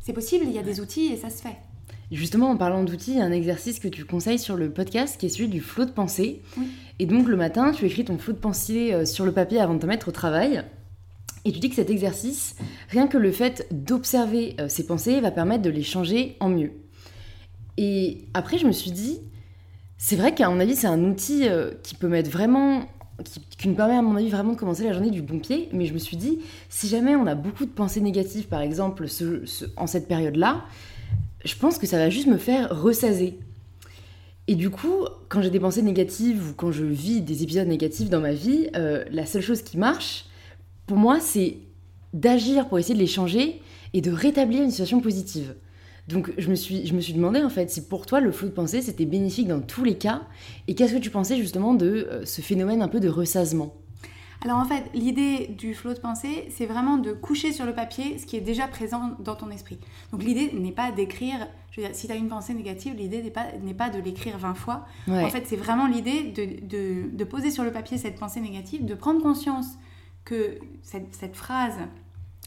C'est 0.00 0.12
possible, 0.12 0.44
il 0.46 0.52
y 0.52 0.58
a 0.58 0.62
des 0.62 0.80
outils 0.80 1.06
et 1.06 1.16
ça 1.16 1.30
se 1.30 1.42
fait. 1.42 1.56
Justement, 2.12 2.50
en 2.50 2.56
parlant 2.56 2.84
d'outils, 2.84 3.12
il 3.12 3.18
y 3.18 3.20
a 3.20 3.24
un 3.24 3.32
exercice 3.32 3.80
que 3.80 3.88
tu 3.88 4.04
conseilles 4.04 4.38
sur 4.38 4.56
le 4.56 4.70
podcast 4.70 5.18
qui 5.18 5.26
est 5.26 5.28
celui 5.28 5.48
du 5.48 5.60
flot 5.60 5.86
de 5.86 5.90
pensée. 5.90 6.40
Oui. 6.56 6.66
Et 7.00 7.06
donc, 7.06 7.26
le 7.26 7.36
matin, 7.36 7.72
tu 7.72 7.84
écris 7.84 8.04
ton 8.04 8.16
flot 8.16 8.32
de 8.32 8.38
pensée 8.38 8.92
euh, 8.94 9.04
sur 9.04 9.24
le 9.24 9.32
papier 9.32 9.58
avant 9.60 9.74
de 9.74 9.80
te 9.80 9.86
mettre 9.86 10.08
au 10.08 10.12
travail. 10.12 10.62
Et 11.44 11.52
tu 11.52 11.58
dis 11.58 11.68
que 11.68 11.74
cet 11.74 11.90
exercice, 11.90 12.54
rien 12.90 13.06
que 13.08 13.18
le 13.18 13.30
fait 13.32 13.66
d'observer 13.72 14.54
euh, 14.60 14.68
ces 14.68 14.86
pensées, 14.86 15.20
va 15.20 15.30
permettre 15.32 15.62
de 15.62 15.70
les 15.70 15.82
changer 15.82 16.36
en 16.40 16.48
mieux. 16.48 16.72
Et 17.76 18.24
après, 18.34 18.58
je 18.58 18.66
me 18.66 18.72
suis 18.72 18.90
dit, 18.92 19.18
c'est 19.98 20.16
vrai 20.16 20.34
qu'à 20.34 20.48
mon 20.48 20.60
avis, 20.60 20.76
c'est 20.76 20.86
un 20.86 21.02
outil 21.04 21.48
euh, 21.48 21.72
qui 21.82 21.94
peut 21.94 22.08
mettre 22.08 22.30
vraiment. 22.30 22.82
Qui, 23.24 23.40
qui 23.56 23.68
nous 23.68 23.74
permet, 23.74 23.94
à 23.96 24.02
mon 24.02 24.14
avis, 24.16 24.28
vraiment 24.28 24.52
de 24.52 24.58
commencer 24.58 24.84
la 24.84 24.92
journée 24.92 25.10
du 25.10 25.22
bon 25.22 25.38
pied. 25.38 25.70
Mais 25.72 25.86
je 25.86 25.94
me 25.94 25.98
suis 25.98 26.16
dit, 26.18 26.38
si 26.68 26.86
jamais 26.86 27.16
on 27.16 27.26
a 27.26 27.34
beaucoup 27.34 27.64
de 27.64 27.70
pensées 27.70 28.02
négatives, 28.02 28.46
par 28.46 28.60
exemple, 28.60 29.08
ce- 29.08 29.46
ce- 29.46 29.64
en 29.78 29.86
cette 29.86 30.06
période-là, 30.06 30.64
je 31.46 31.56
pense 31.56 31.78
que 31.78 31.86
ça 31.86 31.98
va 31.98 32.10
juste 32.10 32.26
me 32.26 32.38
faire 32.38 32.82
ressaser. 32.82 33.38
Et 34.48 34.54
du 34.54 34.70
coup, 34.70 35.06
quand 35.28 35.42
j'ai 35.42 35.50
des 35.50 35.60
pensées 35.60 35.82
négatives 35.82 36.50
ou 36.50 36.54
quand 36.54 36.70
je 36.70 36.84
vis 36.84 37.20
des 37.20 37.42
épisodes 37.42 37.66
négatifs 37.66 38.10
dans 38.10 38.20
ma 38.20 38.32
vie, 38.32 38.68
euh, 38.76 39.04
la 39.10 39.26
seule 39.26 39.42
chose 39.42 39.62
qui 39.62 39.76
marche, 39.76 40.26
pour 40.86 40.96
moi, 40.96 41.18
c'est 41.20 41.56
d'agir 42.12 42.68
pour 42.68 42.78
essayer 42.78 42.94
de 42.94 43.00
les 43.00 43.06
changer 43.06 43.60
et 43.92 44.00
de 44.00 44.12
rétablir 44.12 44.62
une 44.62 44.70
situation 44.70 45.00
positive. 45.00 45.54
Donc 46.08 46.32
je 46.38 46.48
me 46.48 46.54
suis, 46.54 47.12
demandé 47.14 47.42
en 47.42 47.48
fait 47.48 47.68
si 47.68 47.82
pour 47.82 48.06
toi 48.06 48.20
le 48.20 48.30
flot 48.30 48.46
de 48.46 48.52
pensée 48.52 48.80
c'était 48.80 49.04
bénéfique 49.04 49.48
dans 49.48 49.60
tous 49.60 49.82
les 49.82 49.98
cas 49.98 50.22
et 50.68 50.76
qu'est-ce 50.76 50.94
que 50.94 51.00
tu 51.00 51.10
pensais 51.10 51.36
justement 51.36 51.74
de 51.74 52.06
euh, 52.08 52.24
ce 52.24 52.42
phénomène 52.42 52.80
un 52.80 52.86
peu 52.86 53.00
de 53.00 53.08
ressassement? 53.08 53.74
Alors 54.46 54.58
en 54.60 54.64
fait, 54.64 54.84
l'idée 54.94 55.48
du 55.48 55.74
flot 55.74 55.92
de 55.92 55.98
pensée, 55.98 56.46
c'est 56.50 56.66
vraiment 56.66 56.98
de 56.98 57.12
coucher 57.12 57.52
sur 57.52 57.66
le 57.66 57.74
papier 57.74 58.16
ce 58.16 58.26
qui 58.26 58.36
est 58.36 58.40
déjà 58.40 58.68
présent 58.68 59.10
dans 59.18 59.34
ton 59.34 59.50
esprit. 59.50 59.76
Donc 60.12 60.22
l'idée 60.22 60.52
n'est 60.52 60.70
pas 60.70 60.92
d'écrire, 60.92 61.48
je 61.72 61.80
veux 61.80 61.86
dire, 61.88 61.96
si 61.96 62.06
tu 62.06 62.12
as 62.12 62.16
une 62.16 62.28
pensée 62.28 62.54
négative, 62.54 62.94
l'idée 62.94 63.22
n'est 63.24 63.30
pas, 63.32 63.46
n'est 63.60 63.74
pas 63.74 63.90
de 63.90 63.98
l'écrire 63.98 64.38
20 64.38 64.54
fois. 64.54 64.86
Ouais. 65.08 65.24
En 65.24 65.30
fait, 65.30 65.44
c'est 65.48 65.56
vraiment 65.56 65.88
l'idée 65.88 66.22
de, 66.22 66.64
de- 66.64 67.10
de 67.16 67.24
poser 67.24 67.50
sur 67.50 67.64
le 67.64 67.72
papier 67.72 67.98
cette 67.98 68.20
pensée 68.20 68.38
négative, 68.40 68.84
de 68.84 68.94
prendre 68.94 69.20
conscience 69.20 69.66
que 70.24 70.58
cette, 70.82 71.12
cette 71.12 71.34
phrase 71.34 71.74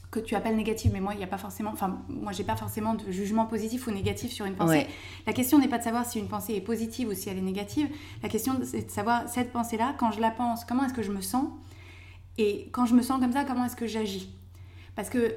que 0.10 0.22
tu 0.22 0.36
appelles 0.36 0.56
négative, 0.56 0.92
mais 0.94 1.02
moi, 1.02 1.14
il 1.14 1.18
n'y 1.18 1.24
a 1.26 1.28
pas 1.28 1.38
forcément, 1.38 1.72
enfin, 1.74 2.00
moi, 2.08 2.32
j'ai 2.32 2.46
pas 2.46 2.56
forcément 2.56 2.94
de 2.96 3.12
jugement 3.12 3.46
positif 3.46 3.88
ou 3.88 3.92
négatif 3.92 4.32
sur 4.32 4.46
une 4.46 4.56
pensée. 4.56 4.78
Ouais. 4.78 4.88
La 5.28 5.34
question 5.34 5.60
n'est 5.60 5.68
pas 5.68 5.78
de 5.80 5.84
savoir 5.84 6.06
si 6.06 6.18
une 6.18 6.30
pensée 6.30 6.54
est 6.56 6.62
positive 6.62 7.10
ou 7.10 7.14
si 7.14 7.28
elle 7.30 7.38
est 7.38 7.42
négative. 7.42 7.90
La 8.24 8.30
question, 8.30 8.56
c'est 8.64 8.86
de 8.88 8.90
savoir 8.90 9.28
cette 9.28 9.52
pensée-là, 9.52 9.94
quand 10.00 10.12
je 10.12 10.22
la 10.22 10.32
pense, 10.32 10.64
comment 10.66 10.86
est-ce 10.86 10.94
que 10.96 11.04
je 11.04 11.12
me 11.12 11.22
sens? 11.22 11.46
Et 12.40 12.70
quand 12.72 12.86
je 12.86 12.96
me 12.96 13.02
sens 13.02 13.20
comme 13.20 13.34
ça, 13.34 13.44
comment 13.44 13.66
est-ce 13.66 13.76
que 13.76 13.86
j'agis? 13.86 14.30
Parce 14.96 15.10
que 15.10 15.18
euh, 15.18 15.34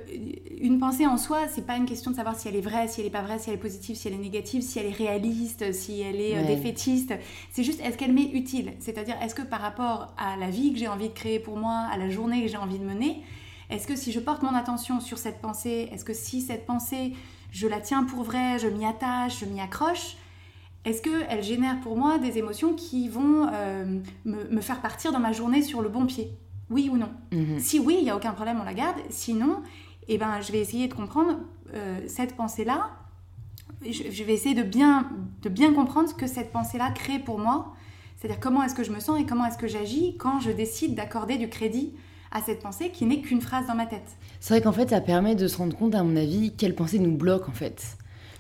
une 0.61 0.79
pensée 0.79 1.07
en 1.07 1.17
soi, 1.17 1.49
c'est 1.49 1.67
pas 1.67 1.77
une 1.77 1.85
question 1.85 2.11
de 2.13 2.17
savoir 2.17 2.39
si 2.39 2.47
elle 2.49 2.55
est 2.57 2.61
vraie, 2.61 2.87
si 2.89 3.01
elle 3.01 3.09
est 3.09 3.11
pas 3.11 3.23
vraie, 3.23 3.39
si 3.41 3.51
elle 3.51 3.57
est 3.57 3.61
positive, 3.61 3.97
si 3.97 4.07
elle 4.09 4.15
est 4.15 4.19
négative, 4.19 4.63
si 4.63 4.79
elle 4.79 4.87
est 4.87 4.91
réaliste, 4.91 5.73
si 5.73 6.01
elle 6.01 6.21
est 6.21 6.37
euh, 6.37 6.41
Ouais. 6.43 6.47
défaitiste. 6.47 7.13
C'est 7.51 7.65
juste 7.65 7.81
est-ce 7.81 7.99
qu'elle 7.99 8.13
m'est 8.13 8.31
utile? 8.33 8.73
C'est-à-dire 8.79 9.17
est-ce 9.21 9.35
que 9.35 9.43
par 9.43 9.61
rapport 9.61 10.15
à 10.17 10.37
la 10.37 10.49
vie 10.49 10.73
que 10.73 10.79
j'ai 10.79 10.89
envie 10.89 11.09
de 11.09 11.15
créer 11.15 11.39
pour 11.41 11.57
moi, 11.57 11.89
à 11.93 11.97
la 11.99 12.09
journée 12.09 12.41
que 12.43 12.49
j'ai 12.49 12.57
envie 12.57 12.79
de 12.79 12.85
mener, 12.85 13.23
est-ce 13.69 13.87
que 13.89 13.97
si 13.97 14.13
je 14.13 14.21
porte 14.21 14.43
mon 14.43 14.55
attention 14.55 15.01
sur 15.01 15.19
cette 15.19 15.41
pensée, 15.41 15.89
est-ce 15.93 16.05
que 16.05 16.15
si 16.15 16.41
cette 16.41 16.67
pensée, 16.67 17.15
je 17.51 17.67
la 17.67 17.81
tiens 17.81 18.05
pour 18.05 18.23
vraie, 18.23 18.59
je 18.61 18.69
m'y 18.69 18.85
attache, 18.87 19.41
je 19.41 19.45
m'y 19.47 19.61
accroche, 19.61 20.17
est-ce 20.85 21.03
qu'elle 21.03 21.43
génère 21.43 21.81
pour 21.81 21.97
moi 21.97 22.19
des 22.19 22.39
émotions 22.39 22.75
qui 22.75 23.09
vont 23.09 23.49
euh, 23.53 24.01
me, 24.25 24.45
me 24.49 24.61
faire 24.61 24.81
partir 24.81 25.13
dans 25.13 25.21
ma 25.21 25.33
journée 25.33 25.63
sur 25.63 25.83
le 25.83 25.89
bon 25.89 26.07
pied? 26.07 26.33
Oui 26.73 26.89
ou 26.93 26.97
non 26.97 27.11
Mhm. 27.33 27.59
Si 27.61 27.79
oui, 27.79 27.97
il 27.99 28.05
n'y 28.05 28.11
a 28.11 28.17
aucun 28.17 28.33
problème, 28.33 28.59
on 28.61 28.65
la 28.65 28.75
garde. 28.75 28.97
Sinon, 29.11 29.63
eh 30.09 30.19
ben, 30.19 30.41
je 30.41 30.51
vais 30.53 30.59
essayer 30.59 30.89
de 30.89 30.95
comprendre 30.95 31.39
euh, 31.75 32.01
cette 32.09 32.35
pensée-là. 32.35 32.91
Je, 33.85 34.11
je 34.11 34.25
vais 34.25 34.33
essayer 34.35 34.55
de 34.55 34.63
bien, 34.63 35.09
de 35.43 35.49
bien 35.49 35.73
comprendre 35.73 36.09
ce 36.09 36.15
que 36.15 36.27
cette 36.27 36.53
pensée-là 36.53 36.91
crée 36.91 37.19
pour 37.19 37.39
moi. 37.39 37.75
C'est-à-dire 38.17 38.41
comment 38.41 38.63
est-ce 38.63 38.75
que 38.75 38.85
je 38.85 38.93
me 38.93 39.01
sens 39.01 39.21
et 39.21 39.27
comment 39.27 39.45
est-ce 39.47 39.59
que 39.59 39.67
j'agis 39.67 40.17
quand 40.17 40.41
je 40.41 40.51
décide 40.51 40.95
d'accorder 40.95 41.37
du 41.39 41.49
crédit 41.49 41.93
à 42.31 42.41
cette 42.41 42.61
pensée 42.63 42.91
qui 42.91 43.05
n'est 43.05 43.21
qu'une 43.21 43.41
phrase 43.43 43.67
dans 43.67 43.75
ma 43.75 43.87
tête. 43.87 44.17
C'est 44.41 44.55
vrai 44.55 44.63
qu'en 44.63 44.73
fait, 44.73 44.91
ça 44.91 45.01
permet 45.01 45.35
de 45.35 45.47
se 45.47 45.59
rendre 45.59 45.77
compte, 45.77 45.95
à 45.95 46.03
mon 46.03 46.17
avis, 46.17 46.53
quelle 46.57 46.75
pensée 46.75 46.99
nous 46.99 47.15
bloque 47.17 47.49
en 47.49 47.53
fait. 47.53 47.97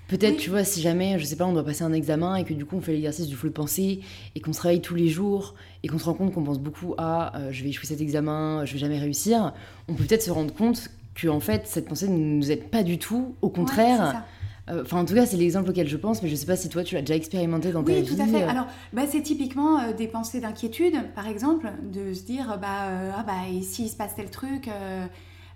Peut-être, 0.08 0.32
Oui. 0.34 0.40
tu 0.40 0.50
vois, 0.50 0.64
si 0.64 0.82
jamais, 0.82 1.18
je 1.18 1.24
sais 1.24 1.36
pas, 1.36 1.46
on 1.46 1.52
doit 1.54 1.64
passer 1.64 1.84
un 1.84 1.92
examen 1.92 2.36
et 2.36 2.44
que 2.44 2.52
du 2.52 2.64
coup 2.66 2.76
on 2.76 2.80
fait 2.82 2.92
l'exercice 2.92 3.26
du 3.28 3.34
flot 3.36 3.48
de 3.48 3.54
pensée 3.54 4.00
et 4.34 4.40
qu'on 4.40 4.52
se 4.52 4.60
réveille 4.60 4.82
tous 4.82 4.94
les 4.94 5.08
jours 5.08 5.54
et 5.82 5.88
qu'on 5.88 5.98
se 5.98 6.04
rend 6.04 6.12
compte 6.14 6.34
qu'on 6.34 6.42
pense 6.42 6.58
beaucoup 6.58 6.94
à 6.98 7.38
euh, 7.38 7.48
je 7.50 7.62
vais 7.62 7.70
échouer 7.70 7.86
cet 7.86 8.00
examen, 8.02 8.64
je 8.66 8.74
vais 8.74 8.78
jamais 8.78 8.98
réussir, 8.98 9.54
on 9.88 9.94
peut 9.94 10.04
peut-être 10.04 10.22
se 10.22 10.30
rendre 10.30 10.52
compte 10.52 10.88
que 11.14 11.28
en 11.28 11.40
fait 11.40 11.62
cette 11.66 11.86
pensée 11.88 12.08
ne 12.08 12.16
nous 12.18 12.50
aide 12.50 12.64
pas 12.68 12.82
du 12.82 12.98
tout, 12.98 13.36
au 13.40 13.46
Ouais, 13.46 13.52
contraire. 13.54 14.24
Euh, 14.70 14.82
Enfin, 14.84 15.00
en 15.00 15.04
tout 15.04 15.14
cas, 15.14 15.26
c'est 15.26 15.36
l'exemple 15.36 15.70
auquel 15.70 15.88
je 15.88 15.96
pense, 15.96 16.22
mais 16.22 16.28
je 16.28 16.36
sais 16.36 16.46
pas 16.46 16.54
si 16.56 16.68
toi 16.68 16.84
tu 16.84 16.94
l'as 16.94 17.00
déjà 17.00 17.16
expérimenté 17.16 17.72
dans 17.72 17.82
ta 17.82 17.92
Oui, 17.92 18.02
vie. 18.02 18.14
tout 18.14 18.22
à 18.22 18.26
fait. 18.26 18.44
euh. 18.44 18.48
Alors, 18.48 18.66
bah, 18.92 19.02
c'est 19.10 19.20
typiquement 19.22 19.80
euh, 19.80 19.92
des 19.92 20.06
pensées 20.06 20.38
d'inquiétude, 20.40 20.94
par 21.16 21.26
exemple, 21.26 21.68
de 21.92 22.12
se 22.14 22.22
dire, 22.22 22.58
bah, 22.62 22.88
ah 23.18 23.24
bah, 23.26 23.32
et 23.52 23.60
s'il 23.62 23.88
se 23.88 23.96
passe 23.96 24.14
tel 24.14 24.30
truc, 24.30 24.68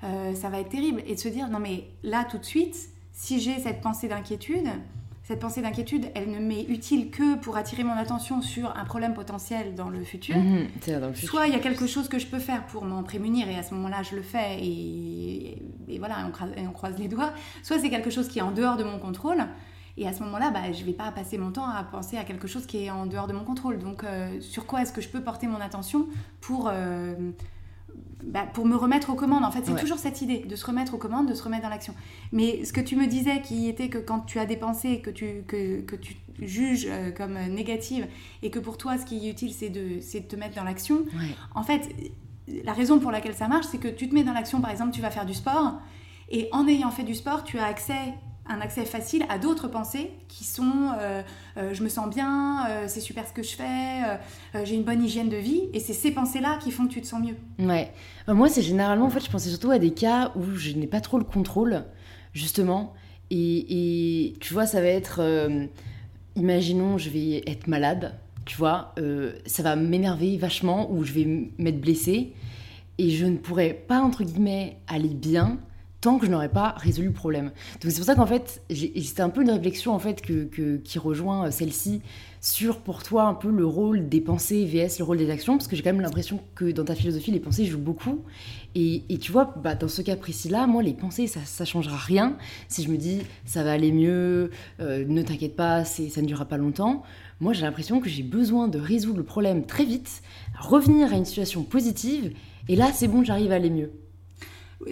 ça 0.03 0.49
va 0.49 0.61
être 0.61 0.69
terrible. 0.71 1.03
Et 1.07 1.15
de 1.15 1.21
se 1.21 1.29
dire, 1.29 1.49
non 1.49 1.59
mais 1.61 1.85
là, 2.03 2.27
tout 2.29 2.39
de 2.39 2.45
suite, 2.45 2.77
si 3.17 3.41
j'ai 3.41 3.59
cette 3.59 3.81
pensée 3.81 4.09
d'inquiétude, 4.09 4.69
cette 5.25 5.41
pensée 5.41 5.63
d'inquiétude, 5.63 6.07
elle 6.15 6.31
ne 6.31 6.39
m'est 6.39 6.65
utile 6.65 7.11
que 7.11 7.35
pour 7.37 7.57
attirer 7.57 7.83
mon 7.83 7.95
attention 7.95 8.43
sur 8.43 8.77
un 8.77 8.85
problème 8.85 9.15
potentiel 9.15 9.75
dans 9.75 9.89
le 9.89 10.05
futur. 10.05 10.37
Mhm, 10.37 10.69
c'est 10.83 11.01
dans 11.01 11.09
le 11.09 11.15
futur. 11.15 11.31
Soit 11.31 11.47
il 11.49 11.55
y 11.55 11.57
a 11.57 11.59
quelque 11.59 11.87
chose 11.87 12.09
que 12.09 12.19
je 12.19 12.27
peux 12.27 12.39
faire 12.39 12.65
pour 12.67 12.85
m'en 12.85 13.03
prémunir 13.03 13.49
et 13.49 13.57
à 13.57 13.63
ce 13.63 13.75
moment-là 13.75 14.03
je 14.03 14.15
le 14.15 14.23
fais 14.23 14.59
et, 14.61 15.63
et 15.89 15.99
voilà, 15.99 16.27
on 16.29 16.31
croise, 16.31 16.51
et 16.57 16.69
on 16.69 16.73
croise 16.73 16.99
les 16.99 17.09
doigts. 17.09 17.33
Soit 17.63 17.79
c'est 17.79 17.91
quelque 17.91 18.11
chose 18.11 18.29
qui 18.29 18.39
est 18.39 18.43
en 18.43 18.53
dehors 18.53 18.77
de 18.77 18.85
mon 18.85 18.99
contrôle 18.99 19.47
et 19.97 20.07
à 20.07 20.13
ce 20.13 20.23
moment-là 20.23 20.51
bah, 20.51 20.71
je 20.73 20.85
vais 20.85 20.93
pas 20.93 21.11
passer 21.11 21.39
mon 21.39 21.51
temps 21.51 21.67
à 21.67 21.83
penser 21.85 22.19
à 22.19 22.25
quelque 22.25 22.47
chose 22.47 22.67
qui 22.67 22.85
est 22.85 22.91
en 22.91 23.07
dehors 23.07 23.27
de 23.27 23.33
mon 23.33 23.45
contrôle. 23.45 23.79
Donc 23.79 24.05
euh, 24.05 24.41
sur 24.43 24.67
quoi 24.67 24.83
est-ce 24.83 24.93
que 24.93 25.01
je 25.01 25.09
peux 25.09 25.23
porter 25.23 25.47
mon 25.47 25.61
attention 25.61 26.07
pour, 26.43 26.69
euh, 26.71 27.15
bah, 28.25 28.45
pour 28.53 28.67
me 28.67 28.75
remettre 28.77 29.11
aux 29.11 29.15
commandes 29.15 29.45
En 29.45 29.51
fait 29.51 29.61
c'est 29.65 29.73
Ouais. 29.73 29.81
toujours 29.81 29.99
cette 29.99 30.21
idée 30.23 30.39
de 30.41 30.57
se 30.57 30.67
remettre 30.67 30.95
aux 30.95 30.99
commandes, 30.99 31.29
de 31.29 31.35
se 31.35 31.43
remettre 31.43 31.63
dans 31.63 31.69
l'action. 31.69 31.95
Mais 32.33 32.65
ce 32.65 32.73
que 32.73 32.81
tu 32.81 32.97
me 32.97 33.07
disais 33.07 33.41
qui 33.43 33.69
était 33.69 33.89
que 33.89 33.99
quand 33.99 34.21
tu 34.21 34.39
as 34.39 34.47
des 34.47 34.57
pensées 34.57 35.01
que 35.01 35.11
tu, 35.11 35.43
que, 35.47 35.81
que 35.83 35.97
tu 35.97 36.17
juges 36.41 36.87
euh, 36.91 37.11
comme 37.13 37.39
négatives 37.49 38.07
et 38.43 38.51
que 38.51 38.59
pour 38.59 38.79
toi 38.79 38.99
ce 38.99 39.05
qui 39.07 39.27
est 39.27 39.31
utile 39.31 39.53
c'est 39.53 39.69
de, 39.71 40.01
c'est 40.01 40.21
de 40.21 40.27
te 40.27 40.37
mettre 40.37 40.55
dans 40.57 40.65
l'action, 40.65 40.97
Ouais. 40.97 41.35
en 41.55 41.63
fait, 41.63 41.89
la 42.65 42.73
raison 42.73 42.99
pour 42.99 43.11
laquelle 43.11 43.35
ça 43.35 43.49
marche, 43.49 43.67
c'est 43.71 43.79
que 43.79 43.89
tu 43.89 44.09
te 44.09 44.15
mets 44.15 44.23
dans 44.25 44.33
l'action, 44.33 44.61
par 44.61 44.71
exemple, 44.71 44.93
tu 44.93 45.01
vas 45.01 45.11
faire 45.11 45.27
du 45.27 45.35
sport, 45.35 45.75
et 46.31 46.49
en 46.53 46.67
ayant 46.69 46.91
fait 46.91 47.03
du 47.05 47.15
sport, 47.15 47.43
tu 47.45 47.59
as 47.59 47.65
accès, 47.67 48.15
un 48.49 48.61
accès 48.61 48.85
facile 48.85 49.25
à 49.29 49.39
d'autres 49.39 49.69
pensées 49.69 50.11
qui 50.29 50.45
sont 50.45 50.91
euh, 50.99 51.23
euh, 51.57 51.75
je 51.75 51.83
me 51.83 51.89
sens 51.89 52.09
bien, 52.09 52.67
euh, 52.69 52.85
c'est 52.87 53.01
super 53.01 53.27
ce 53.27 53.33
que 53.33 53.43
je 53.43 53.57
fais, 53.57 54.65
j'ai 54.65 54.75
une 54.75 54.85
bonne 54.85 55.03
hygiène 55.03 55.29
de 55.29 55.37
vie, 55.37 55.63
et 55.73 55.81
c'est 55.81 55.93
ces 55.93 56.11
pensées-là 56.11 56.59
qui 56.63 56.71
font 56.71 56.87
que 56.87 56.93
tu 56.93 57.01
te 57.01 57.07
sens 57.07 57.23
mieux. 57.23 57.37
Ouais. 57.59 57.93
Moi, 58.29 58.49
c'est 58.49 58.63
généralement, 58.63 59.07
en 59.07 59.11
fait, 59.11 59.25
je 59.25 59.31
pensais 59.31 59.51
surtout 59.51 59.71
à 59.71 59.79
des 59.79 59.93
cas 59.93 60.33
où 60.37 60.57
je 60.57 60.73
n'ai 60.73 60.87
pas 60.87 61.01
trop 61.01 61.19
le 61.19 61.25
contrôle. 61.25 61.85
justement. 62.33 62.95
Et, 63.31 64.35
tu 64.41 64.53
vois, 64.53 64.67
ça 64.67 64.81
va 64.81 64.87
être. 64.87 65.21
Imaginons, 66.37 66.99
je 66.99 67.11
vais 67.11 67.43
être 67.47 67.67
malade, 67.67 68.15
tu 68.45 68.57
vois, 68.57 68.95
ça 69.47 69.63
va 69.63 69.75
m'énerver 69.75 70.37
vachement 70.37 70.91
ou 70.93 71.03
je 71.03 71.13
vais 71.13 71.51
m'être 71.59 71.81
blessée 71.81 72.35
et 72.99 73.11
je 73.11 73.27
ne 73.27 73.37
pourrais 73.37 73.75
pas, 73.75 74.01
entre 74.01 74.25
guillemets, 74.25 74.79
aller 74.87 75.09
bien 75.09 75.59
que 76.19 76.27
je 76.27 76.31
n'aurais 76.31 76.49
pas 76.49 76.75
résolu 76.79 77.09
le 77.09 77.13
problème. 77.13 77.51
Donc 77.81 77.91
c'est 77.91 77.97
pour 77.97 78.05
ça 78.07 78.15
qu'en 78.15 78.27
fait, 78.27 78.63
c'était 78.71 79.23
un 79.23 79.29
peu 79.29 79.43
une 79.43 79.51
réflexion 79.51 79.93
en 79.93 79.99
fait 79.99 80.23
que, 80.23 80.77
qui 80.77 80.99
rejoint 80.99 81.47
euh, 81.47 81.51
celle-ci 81.51 82.01
sur 82.41 82.79
pour 82.79 83.03
toi 83.03 83.25
un 83.25 83.35
peu 83.35 83.51
le 83.51 83.67
rôle 83.67 84.09
des 84.09 84.21
pensées 84.21 84.65
vs 84.65 84.99
le 84.99 85.05
rôle 85.05 85.17
des 85.17 85.31
actions, 85.31 85.57
parce 85.57 85.67
que 85.67 85.75
j'ai 85.75 85.83
quand 85.83 85.93
même 85.93 86.01
l'impression 86.01 86.41
que 86.55 86.71
dans 86.71 86.85
ta 86.85 86.95
philosophie, 86.95 87.33
les 87.33 87.41
pensées 87.41 87.65
jouent 87.65 87.79
beaucoup. 87.79 88.25
Et, 88.77 89.03
tu 89.21 89.33
vois, 89.33 89.55
bah, 89.65 89.75
dans 89.75 89.89
ce 89.89 90.03
cas 90.03 90.17
précis-là, 90.17 90.67
moi, 90.67 90.83
les 90.83 90.93
pensées, 90.93 91.27
ça, 91.27 91.41
ça 91.45 91.65
changera 91.65 91.97
rien. 91.97 92.37
Si 92.69 92.83
je 92.83 92.91
me 92.91 92.99
dis, 92.99 93.23
ça 93.47 93.65
va 93.65 93.73
aller 93.73 93.91
mieux, 93.91 94.51
euh, 94.81 95.05
ne 95.09 95.23
t'inquiète 95.23 95.57
pas, 95.57 95.85
ça 95.85 96.21
ne 96.21 96.27
durera 96.27 96.45
pas 96.45 96.59
longtemps. 96.59 97.03
Moi, 97.41 97.55
j'ai 97.55 97.63
l'impression 97.63 98.01
que 98.01 98.09
j'ai 98.11 98.23
besoin 98.23 98.69
de 98.69 98.79
résoudre 98.79 99.17
le 99.17 99.25
problème 99.25 99.65
très 99.65 99.85
vite, 99.85 100.23
revenir 100.61 101.13
à 101.13 101.17
une 101.17 101.25
situation 101.25 101.63
positive, 101.63 102.33
et 102.69 102.77
là, 102.77 102.91
c'est 102.93 103.09
bon, 103.09 103.25
j'arrive 103.25 103.51
à 103.51 103.57
aller 103.57 103.71
mieux. 103.71 103.91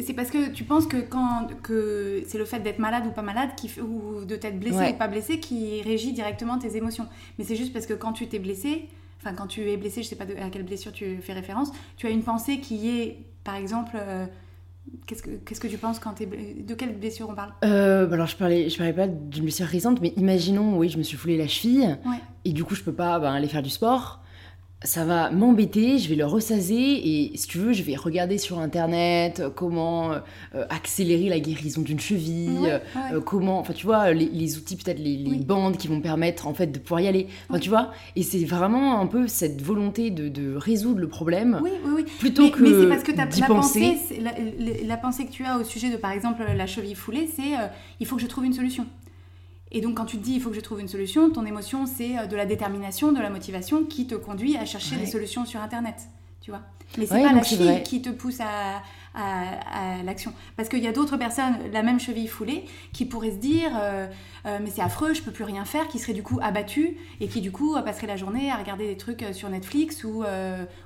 C'est 0.03 0.15
parce 0.15 0.31
que 0.31 0.51
tu 0.51 0.65
penses 0.65 0.87
que 0.87 0.97
quand 0.97 1.49
que 1.63 2.23
c'est 2.27 2.39
le 2.39 2.45
fait 2.45 2.61
d'être 2.61 2.79
malade 2.79 3.07
ou 3.07 3.11
pas 3.11 3.23
malade 3.23 3.51
qui, 3.57 3.71
ou 3.81 4.25
de 4.25 4.35
t'être 4.37 4.59
blessé 4.59 4.93
ou 4.95 4.97
pas 4.97 5.09
blessé 5.09 5.41
qui 5.41 5.83
régit 5.83 6.13
directement 6.13 6.59
tes 6.59 6.77
émotions. 6.77 7.07
Mais 7.39 7.45
c'est 7.45 7.57
juste 7.57 7.73
parce 7.73 7.87
que 7.87 7.95
quand 7.95 8.13
tu 8.13 8.27
t'es 8.27 8.39
blessé, 8.39 8.89
enfin 9.21 9.35
quand 9.35 9.47
tu 9.47 9.71
es 9.71 9.77
blessé, 9.77 10.03
je 10.03 10.09
sais 10.09 10.17
pas 10.17 10.25
à 10.25 10.51
quelle 10.51 10.65
blessure 10.65 10.93
tu 10.93 11.19
fais 11.21 11.35
référence, 11.35 11.71
tu 11.97 12.07
as 12.07 12.11
une 12.11 12.23
pensée 12.23 12.61
qui 12.61 12.89
est, 12.89 13.19
par 13.45 13.57
exemple, 13.57 13.97
euh, 13.97 14.27
Qu'est-ce 15.07 15.23
que, 15.23 15.31
qu'est-ce 15.31 15.61
que 15.61 15.67
tu 15.69 15.79
penses 15.79 15.99
quand 15.99 16.15
tu 16.15 16.25
es... 16.25 16.27
De 16.27 16.75
quelle 16.75 16.97
blessure 16.99 17.29
on 17.29 17.35
parle? 17.35 17.53
Euh, 17.65 18.07
bah 18.07 18.15
Alors, 18.15 18.27
je 18.27 18.37
parlais, 18.37 18.69
je 18.69 18.77
parlais 18.77 18.93
pas 18.93 19.07
d'une 19.07 19.45
blessure 19.45 19.67
récente, 19.67 20.01
mais 20.01 20.13
imaginons, 20.17 20.77
oui, 20.77 20.89
je 20.89 20.99
me 20.99 21.03
suis 21.03 21.17
foulé 21.17 21.37
la 21.37 21.49
cheville, 21.49 21.99
et 22.45 22.53
du 22.53 22.65
coup, 22.65 22.75
je 22.75 22.83
peux 22.83 22.93
pas 22.93 23.19
ben, 23.19 23.33
aller 23.33 23.49
faire 23.49 23.63
du 23.63 23.71
sport 23.71 24.21
ça 24.85 25.07
va 25.07 25.31
m'embêter, 25.31 25.99
je 25.99 26.11
vais 26.11 26.15
le 26.15 26.27
ressaser 26.27 26.75
et 26.75 27.37
si 27.37 27.49
tu 27.49 27.59
veux, 27.59 27.73
je 27.73 27.83
vais 27.83 27.97
regarder 27.97 28.37
sur 28.37 28.59
internet 28.59 29.41
euh, 29.41 29.51
comment 29.51 30.13
euh, 30.13 30.21
accélérer 30.69 31.31
la 31.31 31.41
guérison 31.41 31.81
d'une 31.81 31.99
cheville, 31.99 32.81
euh, 32.97 33.21
comment, 33.21 33.59
enfin 33.59 33.73
tu 33.73 33.87
vois, 33.87 34.13
les, 34.13 34.59
outils 34.59 34.77
peut-être 34.77 34.99
les, 34.99 35.17
bandes 35.45 35.79
qui 35.79 35.89
vont 35.89 36.01
permettre 36.01 36.47
en 36.47 36.55
fait 36.55 36.67
de 36.67 36.79
pouvoir 36.79 37.01
y 37.01 37.09
aller, 37.09 37.29
enfin 37.49 37.59
tu 37.59 37.71
vois, 37.71 37.93
et 38.15 38.23
c'est 38.23 38.45
vraiment 38.45 39.01
un 39.01 39.07
peu 39.07 39.27
cette 39.27 39.63
volonté 39.63 40.11
de, 40.11 40.55
résoudre 40.55 41.01
le 41.01 41.09
problème 41.09 41.61
oui, 41.63 41.71
oui, 41.85 41.93
oui. 41.97 42.05
plutôt 42.19 42.51
que 42.51 42.63
mais 42.63 42.71
c'est 42.71 42.89
parce 42.89 43.03
que 43.03 43.13
la, 43.13 43.47
Pensée, 43.47 43.97
la, 44.87 44.97
pensée 44.97 45.27
que 45.27 45.33
tu 45.33 45.45
as 45.45 45.59
au 45.59 45.65
sujet 45.65 45.91
de 45.91 45.97
par 45.97 46.13
exemple 46.13 46.45
la 46.57 46.67
cheville 46.67 46.95
foulée, 46.95 47.29
c'est 47.35 47.53
il 48.01 48.07
faut 48.07 48.17
que 48.17 48.23
je 48.23 48.27
trouve 48.27 48.45
une 48.45 48.53
solution. 48.53 48.87
Et 49.71 49.81
donc, 49.81 49.97
quand 49.97 50.05
tu 50.05 50.19
te 50.19 50.23
dis 50.23 50.35
il 50.35 50.41
faut 50.41 50.51
que 50.51 50.57
je 50.57 50.61
trouve 50.61 50.81
une 50.81 50.89
solution, 50.89 51.31
ton 51.31 51.45
émotion, 51.45 51.87
c'est 51.87 52.19
euh, 52.19 52.27
de 52.27 52.37
la 52.37 52.47
détermination, 52.47 53.13
de 53.13 53.21
la 53.21 53.31
motivation 53.31 53.85
qui 53.85 54.07
te 54.07 54.15
conduit 54.15 54.57
à 54.57 54.65
chercher 54.65 54.97
des 54.97 55.07
solutions 55.07 55.45
sur 55.47 55.61
Internet. 55.61 55.97
Tu 56.41 56.51
vois 56.51 56.61
Mais 56.99 57.07
c'est 57.07 57.23
pas 57.23 57.33
la 57.33 57.43
cheville 57.43 57.83
qui 57.83 58.03
te 58.03 58.11
pousse 58.11 58.41
à, 58.41 58.83
à, 59.15 60.03
l'action. 60.05 60.33
Parce 60.57 60.69
qu'il 60.69 60.83
y 60.83 60.87
a 60.87 60.93
d'autres 60.93 61.17
personnes, 61.17 61.55
la 61.73 61.83
même 61.83 62.01
cheville 62.01 62.27
foulée, 62.27 62.65
qui 62.93 63.05
pourraient 63.05 63.31
se 63.31 63.37
dire 63.37 63.71
euh, 63.81 64.07
euh, 64.47 64.59
mais 64.63 64.71
c'est 64.75 64.83
affreux, 64.83 65.15
je 65.15 65.23
peux 65.23 65.31
plus 65.31 65.45
rien 65.45 65.65
faire, 65.65 65.89
qui 65.89 65.99
seraient 65.99 66.13
du 66.13 66.23
coup 66.23 66.39
abattues 66.43 66.97
et 67.21 67.29
qui 67.29 67.41
du 67.41 67.51
coup 67.51 67.77
passeraient 67.85 68.07
la 68.07 68.17
journée 68.17 68.51
à 68.51 68.57
regarder 68.57 68.87
des 68.87 68.97
trucs 68.97 69.25
sur 69.33 69.49
Netflix 69.49 70.05
ou, 70.05 70.25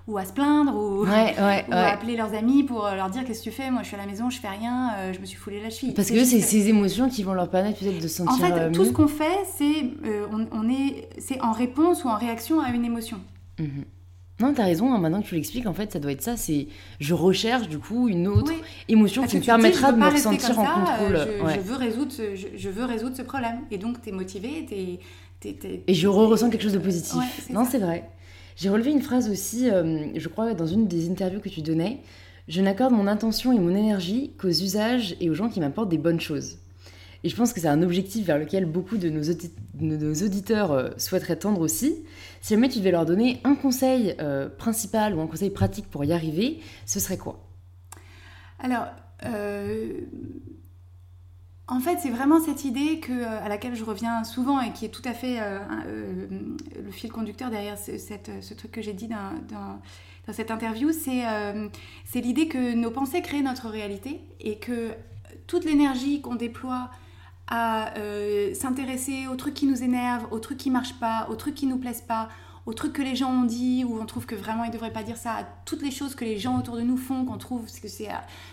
ou 0.07 0.19
à 0.19 0.25
se 0.25 0.33
plaindre 0.33 0.77
ou, 0.77 1.05
à 1.71 1.91
appeler 1.91 2.17
leurs 2.17 2.35
amis 2.35 2.63
pour 2.63 2.89
leur 2.89 3.11
dire 3.11 3.25
qu'est-ce 3.25 3.41
que 3.41 3.51
tu 3.51 3.51
fais, 3.51 3.71
moi 3.71 3.83
je 3.83 3.89
suis 3.89 3.97
à 3.97 4.01
la 4.01 4.07
maison, 4.07 4.31
je 4.31 4.39
fais 4.39 4.49
rien, 4.49 5.13
je 5.13 5.19
me 5.19 5.27
suis 5.27 5.39
foulé 5.39 5.61
la 5.61 5.71
cheville. 5.71 5.95
Parce 5.95 6.11
que 6.11 6.25
c'est 6.25 6.41
ces 6.41 6.69
émotions 6.69 7.09
qui 7.09 7.23
vont 7.23 7.33
leur 7.33 7.51
permettre 7.51 7.81
peut-être 7.81 8.03
de 8.03 8.09
se 8.09 8.25
sentir. 8.25 8.45
En 8.45 8.49
fait, 8.49 8.73
tout 8.73 8.85
ce 8.85 8.93
qu'on 8.93 9.09
fait, 9.09 9.45
c'est 9.57 9.91
on, 10.31 10.69
est, 10.69 11.09
c'est 11.19 11.41
en 11.41 11.53
réponse 11.53 12.05
ou 12.05 12.09
en 12.09 12.17
réaction 12.17 12.61
à 12.61 12.71
une 12.71 12.85
émotion. 12.85 13.19
Mhm. 13.59 13.85
Non, 14.41 14.55
t'as 14.55 14.65
raison, 14.65 14.93
hein, 14.93 14.99
maintenant 14.99 15.21
que 15.21 15.27
tu 15.27 15.35
l'expliques, 15.35 15.67
en 15.67 15.75
fait, 15.75 15.93
ça 15.93 15.99
doit 15.99 16.13
être 16.13 16.23
ça, 16.23 16.37
c'est 16.37 16.69
je 17.01 17.15
recherche 17.15 17.69
du 17.69 17.79
coup 17.79 18.09
une 18.09 18.29
autre 18.29 18.53
émotion 18.89 19.27
qui 19.27 19.39
me 19.39 19.43
permettra 19.43 19.91
de 19.91 19.99
me 19.99 20.09
ressentir 20.09 20.59
en 20.59 20.65
contrôle. 20.65 21.17
Euh, 21.17 21.55
je, 21.55 21.61
veux 21.61 21.75
résoudre 21.75 22.13
ce, 22.13 22.23
je, 22.35 22.69
veux 22.69 22.85
résoudre 22.85 23.17
ce 23.17 23.23
problème. 23.23 23.61
Et 23.71 23.79
donc, 23.79 24.01
t'es 24.01 24.13
motivé, 24.13 24.65
t'es... 24.69 25.01
Et 25.87 25.95
je 25.95 26.09
ressens 26.09 26.51
quelque 26.51 26.63
chose 26.63 26.73
de 26.73 26.79
positif. 26.79 27.49
non, 27.51 27.65
c'est 27.65 27.79
vrai. 27.79 28.11
J'ai 28.57 28.71
relevé 28.71 28.91
une 28.91 29.03
phrase 29.03 29.31
aussi, 29.31 29.71
euh, 29.71 30.07
je 30.17 30.29
crois, 30.29 30.53
dans 30.55 30.67
une 30.67 30.89
des 30.89 31.09
interviews 31.09 31.41
que 31.41 31.49
tu 31.49 31.63
donnais. 31.63 32.01
Je 32.49 32.61
n'accorde 32.61 32.93
mon 32.93 33.07
intention 33.07 33.53
et 33.53 33.59
mon 33.59 33.75
énergie 33.75 34.33
qu'aux 34.39 34.49
usages 34.49 35.15
et 35.21 35.31
aux 35.31 35.35
gens 35.35 35.49
qui 35.49 35.61
m'apportent 35.61 35.91
des 35.91 35.99
bonnes 35.99 36.21
choses. 36.21 36.59
Et 37.25 37.29
je 37.29 37.37
pense 37.37 37.53
que 37.53 37.61
c'est 37.61 37.69
un 37.69 37.83
objectif 37.83 38.27
vers 38.27 38.39
lequel 38.39 38.65
beaucoup 38.65 38.97
de 38.97 39.11
nos, 39.11 40.13
auditeurs 40.25 40.73
euh, 40.73 40.91
souhaiteraient 40.99 41.37
tendre 41.37 41.61
aussi. 41.61 42.05
Si 42.41 42.55
jamais 42.55 42.69
tu 42.69 42.79
devais 42.79 42.93
leur 42.93 43.07
donner 43.07 43.41
un 43.45 43.57
conseil 43.57 44.15
euh, 44.21 44.49
principal 44.49 45.15
ou 45.15 45.21
un 45.21 45.27
conseil 45.27 45.51
pratique 45.51 45.91
pour 45.91 46.05
y 46.05 46.13
arriver, 46.13 46.61
ce 46.87 47.01
serait 47.01 47.17
quoi? 47.17 47.45
Alors, 48.61 48.87
euh, 49.25 50.01
en 51.67 51.81
fait, 51.81 51.99
c'est 52.01 52.11
vraiment 52.11 52.41
cette 52.41 52.65
idée 52.65 53.01
que, 53.01 53.25
à 53.25 53.49
laquelle 53.49 53.75
je 53.75 53.85
reviens 53.85 54.23
souvent 54.23 54.61
et 54.61 54.73
qui 54.73 54.85
est 54.85 54.91
tout 54.91 55.03
à 55.05 55.13
fait 55.13 55.39
le 55.87 56.91
fil 56.91 57.13
conducteur 57.13 57.51
derrière 57.51 57.77
ce, 57.79 58.55
truc 58.55 58.71
que 58.71 58.81
j'ai 58.81 58.95
dit 58.95 59.07
dans, 59.07 59.79
cette 60.33 60.51
interview, 60.51 60.93
c'est 60.93 62.21
l'idée 62.21 62.49
que 62.49 62.75
nos 62.75 62.91
pensées 62.91 63.21
créent 63.21 63.43
notre 63.43 63.69
réalité 63.69 64.21
et 64.41 64.59
que 64.59 64.93
toute 65.47 65.67
l'énergie 65.67 66.23
qu'on 66.23 66.37
déploie 66.37 66.91
à 67.49 67.97
euh, 67.97 68.53
s'intéresser 68.55 69.27
aux 69.27 69.37
trucs 69.37 69.55
qui 69.55 69.67
nous 69.67 69.83
énervent, 69.83 70.27
aux 70.31 70.39
trucs 70.39 70.59
qui 70.59 70.71
marchent 70.71 70.99
pas, 71.01 71.27
aux 71.31 71.35
trucs 71.35 71.55
qui 71.55 71.67
nous 71.67 71.79
plaisent 71.79 72.05
pas, 72.07 72.29
aux 72.67 72.75
trucs 72.75 72.93
que 72.93 73.03
les 73.03 73.17
gens 73.17 73.31
ont 73.31 73.45
dit 73.45 73.85
ou 73.85 73.99
on 73.99 74.05
trouve 74.05 74.27
que 74.27 74.35
vraiment 74.35 74.65
ils 74.65 74.71
devraient 74.71 74.93
pas 74.93 75.03
dire 75.03 75.17
ça, 75.17 75.33
à 75.33 75.45
toutes 75.65 75.83
les 75.83 75.91
choses 75.91 76.15
que 76.15 76.25
les 76.25 76.39
gens 76.39 76.59
autour 76.59 76.77
de 76.77 76.83
nous 76.83 76.99
font, 76.99 77.25
qu'on 77.25 77.39
trouve 77.39 77.65
que 77.81 77.89
c'est 77.89 78.11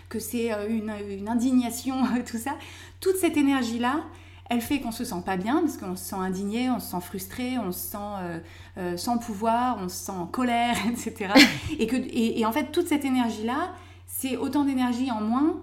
que 0.08 0.18
c'est 0.18 0.52
euh, 0.52 0.68
une, 0.68 1.28
indignation, 1.28 1.96
tout 2.26 2.38
ça. 2.38 2.52
Toute 3.00 3.16
cette 3.16 3.36
énergie 3.36 3.78
là, 3.78 4.00
elle 4.48 4.62
fait 4.62 4.80
qu'on 4.80 4.92
se 4.92 5.04
sent 5.04 5.22
pas 5.26 5.36
bien 5.36 5.60
parce 5.60 5.76
qu'on 5.76 5.96
se 5.96 6.04
sent 6.04 6.16
indigné, 6.16 6.70
on 6.70 6.80
se 6.80 6.90
sent 6.92 7.00
frustré, 7.02 7.58
on 7.58 7.72
se 7.72 7.90
sent 7.90 8.40
euh, 8.78 8.96
sans 8.96 9.18
pouvoir, 9.18 9.76
on 9.82 9.90
se 9.90 9.96
sent 9.96 10.12
en 10.12 10.26
colère, 10.26 10.76
etc. 10.90 11.34
et 11.78 11.86
que 11.86 11.96
et 11.96 12.46
en 12.46 12.52
fait 12.52 12.72
toute 12.72 12.86
cette 12.86 13.04
énergie 13.04 13.44
là, 13.44 13.74
c'est 14.06 14.38
autant 14.38 14.64
d'énergie 14.64 15.10
en 15.10 15.20
moins 15.20 15.56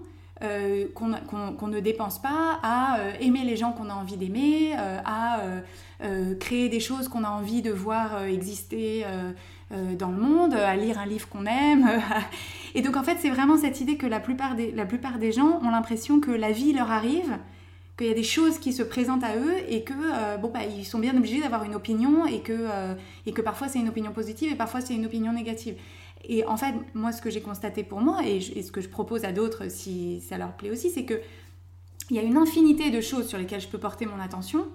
euh, 0.44 0.86
qu'on 0.94 1.68
ne 1.68 1.80
dépense 1.80 2.20
pas 2.20 2.58
à 2.62 2.98
euh, 2.98 3.12
aimer 3.20 3.44
les 3.44 3.56
gens 3.56 3.72
qu'on 3.72 3.88
a 3.88 3.94
envie 3.94 4.16
d'aimer, 4.16 4.72
euh, 4.78 4.98
à 5.04 5.40
créer 6.38 6.68
des 6.68 6.80
choses 6.80 7.08
qu'on 7.08 7.24
a 7.24 7.30
envie 7.30 7.62
de 7.62 7.70
voir 7.70 8.24
exister 8.24 9.06
dans 9.70 10.10
le 10.10 10.18
monde, 10.18 10.52
à 10.52 10.76
lire 10.76 10.98
un 10.98 11.06
livre 11.06 11.28
qu'on 11.28 11.46
aime. 11.46 11.88
Et 12.74 12.82
donc 12.82 12.96
en 12.96 13.02
fait 13.02 13.16
c'est 13.20 13.30
vraiment 13.30 13.56
cette 13.56 13.80
idée 13.80 13.96
que 13.96 14.06
la 14.06 14.20
plupart 14.20 14.54
des, 14.54 14.70
la 14.72 14.84
plupart 14.84 15.18
des 15.18 15.32
gens 15.32 15.60
ont 15.62 15.70
l'impression 15.70 16.20
que 16.20 16.30
la 16.30 16.52
vie 16.52 16.74
leur 16.74 16.90
arrive 16.90 17.38
qu'il 17.96 18.08
y 18.08 18.10
a 18.10 18.14
des 18.14 18.24
choses 18.24 18.58
qui 18.58 18.74
se 18.74 18.82
présentent 18.82 19.24
à 19.24 19.36
eux 19.36 19.54
et 19.68 19.82
que 19.82 19.94
bon 20.40 20.50
bah, 20.52 20.60
ils 20.64 20.84
sont 20.84 20.98
bien 20.98 21.16
obligés 21.16 21.40
d'avoir 21.40 21.64
une 21.64 21.74
opinion 21.74 22.26
et 22.26 22.40
que, 22.40 22.68
et 23.24 23.32
que 23.32 23.40
parfois 23.40 23.68
c'est 23.68 23.78
une 23.78 23.88
opinion 23.88 24.12
positive 24.12 24.52
et 24.52 24.56
parfois 24.56 24.82
c'est 24.82 24.94
une 24.94 25.06
opinion 25.06 25.32
négative. 25.32 25.76
Et 26.28 26.44
en 26.46 26.56
fait, 26.56 26.74
moi, 26.94 27.12
ce 27.12 27.20
que 27.20 27.30
j'ai 27.30 27.40
constaté 27.40 27.84
pour 27.84 28.00
moi, 28.00 28.20
et, 28.26 28.40
ce 28.40 28.72
que 28.72 28.80
je 28.80 28.88
propose 28.88 29.24
à 29.24 29.32
d'autres 29.32 29.70
si 29.70 30.20
ça 30.20 30.38
leur 30.38 30.52
plaît 30.52 30.70
aussi, 30.70 30.90
c'est 30.90 31.04
que 31.04 31.20
il 32.10 32.16
y 32.16 32.18
a 32.18 32.22
une 32.22 32.36
infinité 32.36 32.90
de 32.90 33.00
choses 33.00 33.28
sur 33.28 33.38
lesquelles 33.38 33.60
je 33.60 33.68
peux 33.68 33.78
porter 33.78 34.04
mon 34.06 34.20
attention, 34.20 34.66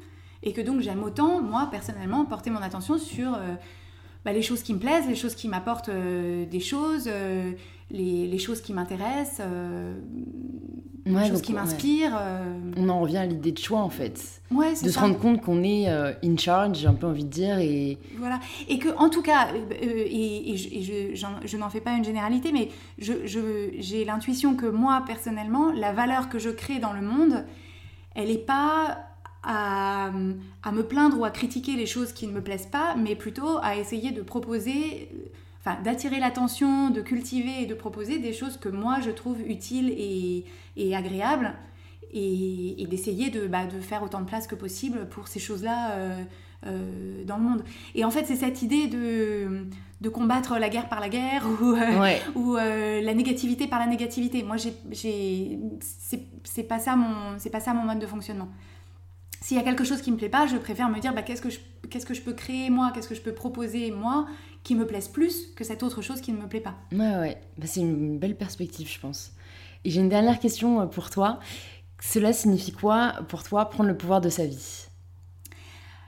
et 0.42 0.54
que 0.54 0.62
donc 0.62 0.82
j'aime 0.82 1.04
autant, 1.04 1.42
moi, 1.42 1.68
personnellement, 1.70 2.26
porter 2.26 2.50
mon 2.50 2.62
attention 2.62 2.98
sur 2.98 3.36
euh, 3.36 3.56
bah, 4.26 4.34
les 4.34 4.42
choses 4.42 4.64
qui 4.64 4.74
me 4.74 4.80
plaisent, 4.80 5.08
les 5.08 5.16
choses 5.16 5.36
qui 5.36 5.48
m'apportent 5.48 5.90
euh, 5.90 6.46
des 6.46 6.60
choses, 6.60 7.06
euh, 7.08 7.52
les, 7.92 8.38
choses 8.38 8.62
qui 8.62 8.74
m'intéressent, 8.74 9.46
les 11.06 11.28
choses 11.28 11.42
qui 11.42 11.54
m'inspirent. 11.54 12.20
On 12.78 12.90
en 12.90 13.00
revient 13.02 13.18
à 13.18 13.26
l'idée 13.26 13.52
de 13.52 13.58
choix 13.58 13.80
en 13.80 13.90
fait. 13.90 14.42
Ouais, 14.52 14.74
de 14.74 14.90
se 14.90 15.00
rendre 15.00 15.18
compte 15.18 15.42
qu'on 15.42 15.64
est 15.64 15.88
in 15.88 16.38
charge, 16.38 16.78
j'ai 16.78 16.88
un 16.88 16.94
peu 16.94 17.08
envie 17.08 17.24
de 17.26 17.30
dire. 17.30 17.60
Et... 17.60 17.98
Voilà. 18.18 18.40
Et 18.68 18.80
que, 18.80 18.90
en 18.98 19.10
tout 19.10 19.22
cas, 19.22 19.50
et, 19.82 20.56
je, 20.56 21.16
je 21.46 21.58
n'en 21.58 21.70
fais 21.70 21.82
pas 21.82 21.94
une 21.94 22.06
généralité, 22.06 22.52
mais 22.52 22.70
j'ai 22.98 24.06
l'intuition 24.06 24.56
que 24.56 24.66
moi, 24.66 25.04
personnellement, 25.06 25.72
la 25.72 25.94
valeur 25.94 26.30
que 26.30 26.40
je 26.40 26.50
crée 26.50 26.80
dans 26.80 26.94
le 26.94 27.02
monde, 27.02 27.46
elle 28.16 28.28
n'est 28.28 28.38
pas 28.38 29.10
à, 29.44 30.12
me 30.12 30.82
plaindre 30.82 31.20
ou 31.20 31.26
à 31.26 31.32
critiquer 31.32 31.76
les 31.76 31.86
choses 31.86 32.14
qui 32.14 32.28
ne 32.28 32.34
me 32.34 32.42
plaisent 32.42 32.70
pas, 32.72 32.96
mais 32.96 33.16
plutôt 33.16 33.58
à 33.62 33.76
essayer 33.76 34.12
de 34.12 34.22
proposer, 34.22 35.10
enfin 35.60 35.78
d'attirer 35.84 36.20
l'attention, 36.20 36.90
de 36.90 37.02
cultiver 37.02 37.62
et 37.62 37.66
de 37.66 37.74
proposer 37.74 38.20
des 38.20 38.34
choses 38.34 38.58
que 38.58 38.70
moi 38.70 39.00
je 39.02 39.12
trouve 39.12 39.42
utiles 39.42 39.94
et, 39.98 40.96
agréables, 40.96 41.54
et, 42.14 42.88
d'essayer 42.90 43.30
de, 43.30 43.48
bah, 43.48 43.66
de, 43.66 43.80
faire 43.80 44.04
autant 44.04 44.22
de 44.22 44.26
place 44.26 44.48
que 44.48 44.56
possible 44.56 45.08
pour 45.10 45.28
ces 45.28 45.40
choses-là 45.40 45.92
euh, 45.92 46.24
euh, 46.66 47.24
dans 47.26 47.38
le 47.38 47.44
monde. 47.44 47.64
Et 47.94 48.04
en 48.06 48.12
fait, 48.12 48.26
c'est 48.26 48.36
cette 48.36 48.62
idée 48.62 48.88
de, 48.88 49.68
de 50.02 50.10
combattre 50.10 50.58
la 50.58 50.70
guerre 50.70 50.90
par 50.90 51.02
la 51.02 51.10
guerre 51.10 51.46
ou, 51.46 51.76
euh, 51.76 52.18
ou 52.36 52.56
la 52.56 53.14
négativité 53.14 53.68
par 53.68 53.80
la 53.80 53.88
négativité. 53.88 54.44
Moi, 54.44 54.56
j'ai, 54.92 55.60
c'est 56.44 56.64
pas 56.64 56.80
ça 56.80 56.96
mon, 56.96 57.38
c'est 57.38 57.52
pas 57.52 57.60
ça 57.60 57.74
mon 57.74 57.84
mode 57.84 58.00
de 58.00 58.08
fonctionnement. 58.08 58.50
S'il 59.42 59.56
y 59.56 59.60
a 59.60 59.64
quelque 59.64 59.86
chose 59.86 60.02
qui 60.02 60.12
me 60.12 60.18
plaît 60.18 60.30
pas, 60.30 60.48
je 60.48 60.58
préfère 60.58 60.90
me 60.90 61.00
dire 61.00 61.14
bah, 61.14 61.22
qu'est-ce 61.22 61.42
que 61.42 61.50
je, 61.50 61.60
qu'est-ce 61.90 62.06
que 62.06 62.14
je 62.14 62.22
peux 62.22 62.34
créer 62.34 62.70
moi, 62.70 62.92
qu'est-ce 62.94 63.08
que 63.08 63.16
je 63.16 63.22
peux 63.22 63.34
proposer 63.34 63.92
moi, 63.92 64.26
qui 64.64 64.76
me 64.76 64.86
plaise 64.86 65.08
plus 65.08 65.48
que 65.56 65.64
cette 65.64 65.84
autre 65.84 66.02
chose 66.02 66.22
qui 66.22 66.32
ne 66.32 66.42
me 66.42 66.48
plaît 66.48 66.60
pas. 66.60 66.76
Ouais, 66.92 67.16
ouais. 67.18 67.42
Bah, 67.58 67.66
c'est 67.68 67.82
une 67.82 68.20
belle 68.20 68.36
perspective, 68.36 68.90
je 68.92 69.00
pense. 69.00 69.34
Et 69.86 69.90
j'ai 69.90 70.02
une 70.02 70.10
dernière 70.10 70.40
question 70.40 70.82
euh, 70.82 70.86
pour 70.86 71.10
toi. 71.10 71.40
Cela 72.02 72.34
signifie 72.34 72.72
quoi 72.72 73.14
pour 73.28 73.44
toi 73.44 73.66
prendre 73.66 73.90
le 73.90 73.98
pouvoir 73.98 74.22
de 74.22 74.30
sa 74.30 74.46
vie? 74.46 74.86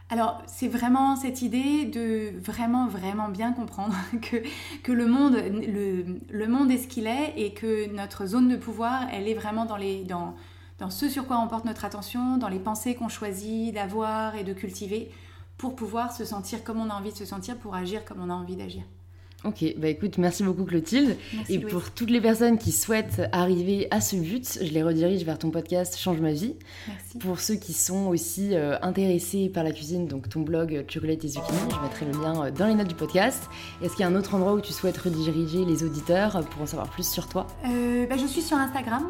Alors, 0.10 0.41
c'est 0.45 0.68
vraiment 0.68 1.16
cette 1.16 1.41
idée 1.41 1.86
de 1.86 2.38
vraiment, 2.38 2.88
vraiment 2.88 3.30
bien 3.30 3.54
comprendre 3.54 3.95
que, 4.22 4.43
que 4.84 4.91
le, 4.91 5.08
monde, 5.08 5.36
le, 5.36 6.20
le 6.30 6.47
monde 6.47 6.70
est 6.70 6.78
ce 6.78 6.88
qu'il 6.88 7.08
est 7.08 7.34
et 7.38 7.54
que 7.54 7.89
notre 7.93 8.26
zone 8.26 8.49
de 8.49 8.58
pouvoir, 8.58 9.08
elle 9.14 9.30
est 9.30 9.34
vraiment 9.34 9.66
dans, 9.66 9.78
les, 9.78 10.04
dans, 10.04 10.36
dans 10.80 10.89
ce 10.89 11.08
sur 11.08 11.28
quoi 11.28 11.39
on 11.39 11.47
porte 11.47 11.64
notre 11.64 11.86
attention, 11.86 12.38
dans 12.38 12.49
les 12.49 12.60
pensées 12.60 12.95
qu'on 12.95 13.08
choisit 13.08 13.74
d'avoir 13.74 14.36
et 14.36 14.43
de 14.43 14.52
cultiver 14.52 15.12
pour 15.62 15.76
pouvoir 15.76 16.12
se 16.12 16.26
sentir 16.26 16.64
comme 16.64 16.80
on 16.82 16.89
a 16.89 16.93
envie 16.95 17.12
de 17.12 17.18
se 17.18 17.26
sentir, 17.26 17.55
pour 17.55 17.76
agir 17.76 18.03
comme 18.03 18.18
on 18.20 18.30
a 18.32 18.34
envie 18.34 18.55
d'agir. 18.55 18.82
Ok, 19.43 19.64
bah 19.78 19.88
écoute, 19.88 20.20
merci 20.20 20.43
beaucoup 20.43 20.66
Clotilde. 20.66 21.18
et 21.49 21.57
pour 21.57 21.89
toutes 21.91 22.12
les 22.12 22.22
personnes 22.22 22.59
qui 22.59 22.72
souhaitent 22.72 23.24
arriver 23.32 23.88
à 23.89 23.99
ce 23.99 24.16
but, 24.16 24.59
je 24.62 24.72
les 24.72 24.84
redirige 24.84 25.24
vers 25.24 25.39
ton 25.39 25.49
podcast 25.49 25.97
Change 25.97 26.20
ma 26.20 26.32
vie. 26.32 26.55
Merci. 26.88 27.18
Pour 27.18 27.39
ceux 27.39 27.55
qui 27.55 27.74
sont 27.74 28.05
aussi 28.07 28.55
euh, 28.55 28.78
intéressés 28.84 29.49
par 29.49 29.64
la 29.64 29.72
cuisine, 29.72 30.05
donc 30.07 30.30
ton 30.30 30.41
blog 30.41 30.86
Chocolate 30.88 31.24
et 31.26 31.28
Zucchini, 31.28 31.57
je 31.72 31.80
mettrai 31.80 32.05
le 32.05 32.12
lien 32.22 32.45
euh, 32.45 32.51
dans 32.51 32.68
les 32.68 32.76
notes 32.76 32.88
du 32.88 32.93
podcast. 32.93 33.49
Est-ce 33.82 33.93
qu'il 33.95 34.01
y 34.01 34.03
a 34.03 34.07
un 34.12 34.16
autre 34.16 34.36
endroit 34.36 34.53
où 34.53 34.62
tu 34.62 34.74
souhaites 34.74 34.97
rediriger 34.97 35.66
les 35.66 35.84
auditeurs 35.84 36.39
pour 36.49 36.62
en 36.62 36.68
savoir 36.68 36.88
plus 36.89 37.07
sur 37.09 37.28
toi? 37.28 37.47
Euh, 37.68 38.05
bah, 38.07 38.18
Je 38.18 38.28
suis 38.28 38.43
sur 38.43 38.57
Instagram. 38.57 39.05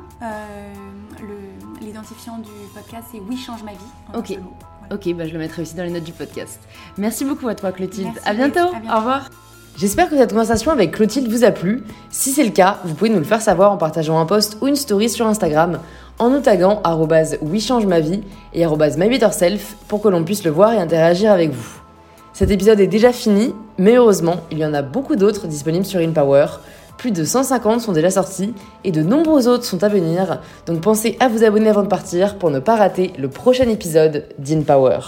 L'identifiant 1.82 2.38
du 2.38 2.52
podcast 2.74 3.08
c'est 3.12 3.20
Oui 3.20 3.36
Change 3.38 3.64
ma 3.64 3.72
vie. 3.74 3.78
ok. 4.16 4.38
Ok, 4.92 5.14
bah 5.16 5.26
je 5.26 5.34
le 5.34 5.40
mettrai 5.40 5.62
aussi 5.62 5.76
dans 5.76 5.84
les 5.84 5.90
notes 5.90 6.04
du 6.04 6.12
podcast. 6.12 6.60
Merci 6.98 7.24
beaucoup 7.24 7.48
à 7.48 7.56
toi 7.56 7.72
Clotilde. 7.72 8.10
Merci, 8.14 8.30
à, 8.30 8.34
bientôt. 8.34 8.60
à 8.60 8.80
bientôt. 8.80 8.94
Au 8.94 8.98
revoir. 8.98 9.30
J'espère 9.78 10.10
que 10.10 10.18
cette 10.18 10.32
conversation 10.32 10.72
avec 10.72 10.92
Clotilde 10.92 11.32
vous 11.32 11.46
a 11.46 11.52
plu. 11.52 11.84
Si 12.10 12.32
c'est 12.32 12.44
le 12.44 12.52
cas, 12.52 12.80
vous 12.84 12.94
pouvez 12.94 13.10
nous 13.10 13.20
le 13.20 13.24
faire 13.24 13.42
savoir 13.42 13.72
en 13.72 13.78
partageant 13.78 14.20
un 14.20 14.26
post 14.26 14.58
ou 14.62 14.68
une 14.68 14.76
story 14.76 15.10
sur 15.10 15.26
Instagram, 15.26 15.80
en 16.20 16.30
nous 16.30 16.42
taguant 16.42 16.82
@wechange-ma-vie 17.42 18.22
et 18.54 18.66
@mybetterself 18.68 19.78
pour 19.88 20.02
que 20.02 20.10
l'on 20.10 20.24
puisse 20.26 20.44
le 20.44 20.52
voir 20.52 20.74
et 20.74 20.78
interagir 20.78 21.32
avec 21.32 21.52
vous. 21.52 21.82
Cet 22.34 22.52
épisode 22.52 22.80
est 22.80 22.88
déjà 22.88 23.14
fini, 23.14 23.54
mais 23.78 23.96
heureusement, 23.96 24.38
il 24.52 24.58
y 24.58 24.66
en 24.66 24.74
a 24.74 24.82
beaucoup 24.82 25.16
d'autres 25.16 25.48
disponibles 25.48 25.86
sur 25.86 26.02
InPower. 26.02 26.48
Plus 27.02 27.10
de 27.10 27.24
150 27.24 27.82
sont 27.82 27.94
déjà 27.94 28.12
sortis 28.12 28.54
et 28.84 28.92
de 28.92 29.02
nombreux 29.02 29.48
autres 29.48 29.66
sont 29.66 29.84
à 29.84 29.88
venir, 29.88 30.40
donc 30.68 30.82
pensez 30.82 31.18
à 31.20 31.30
vous 31.30 31.44
abonner 31.44 31.68
avant 31.68 31.82
de 31.82 31.88
partir 31.88 32.38
pour 32.38 32.52
ne 32.52 32.60
pas 32.60 32.76
rater 32.76 33.12
le 33.18 33.28
prochain 33.28 33.68
épisode 33.70 34.28
d'InPower. 34.38 35.00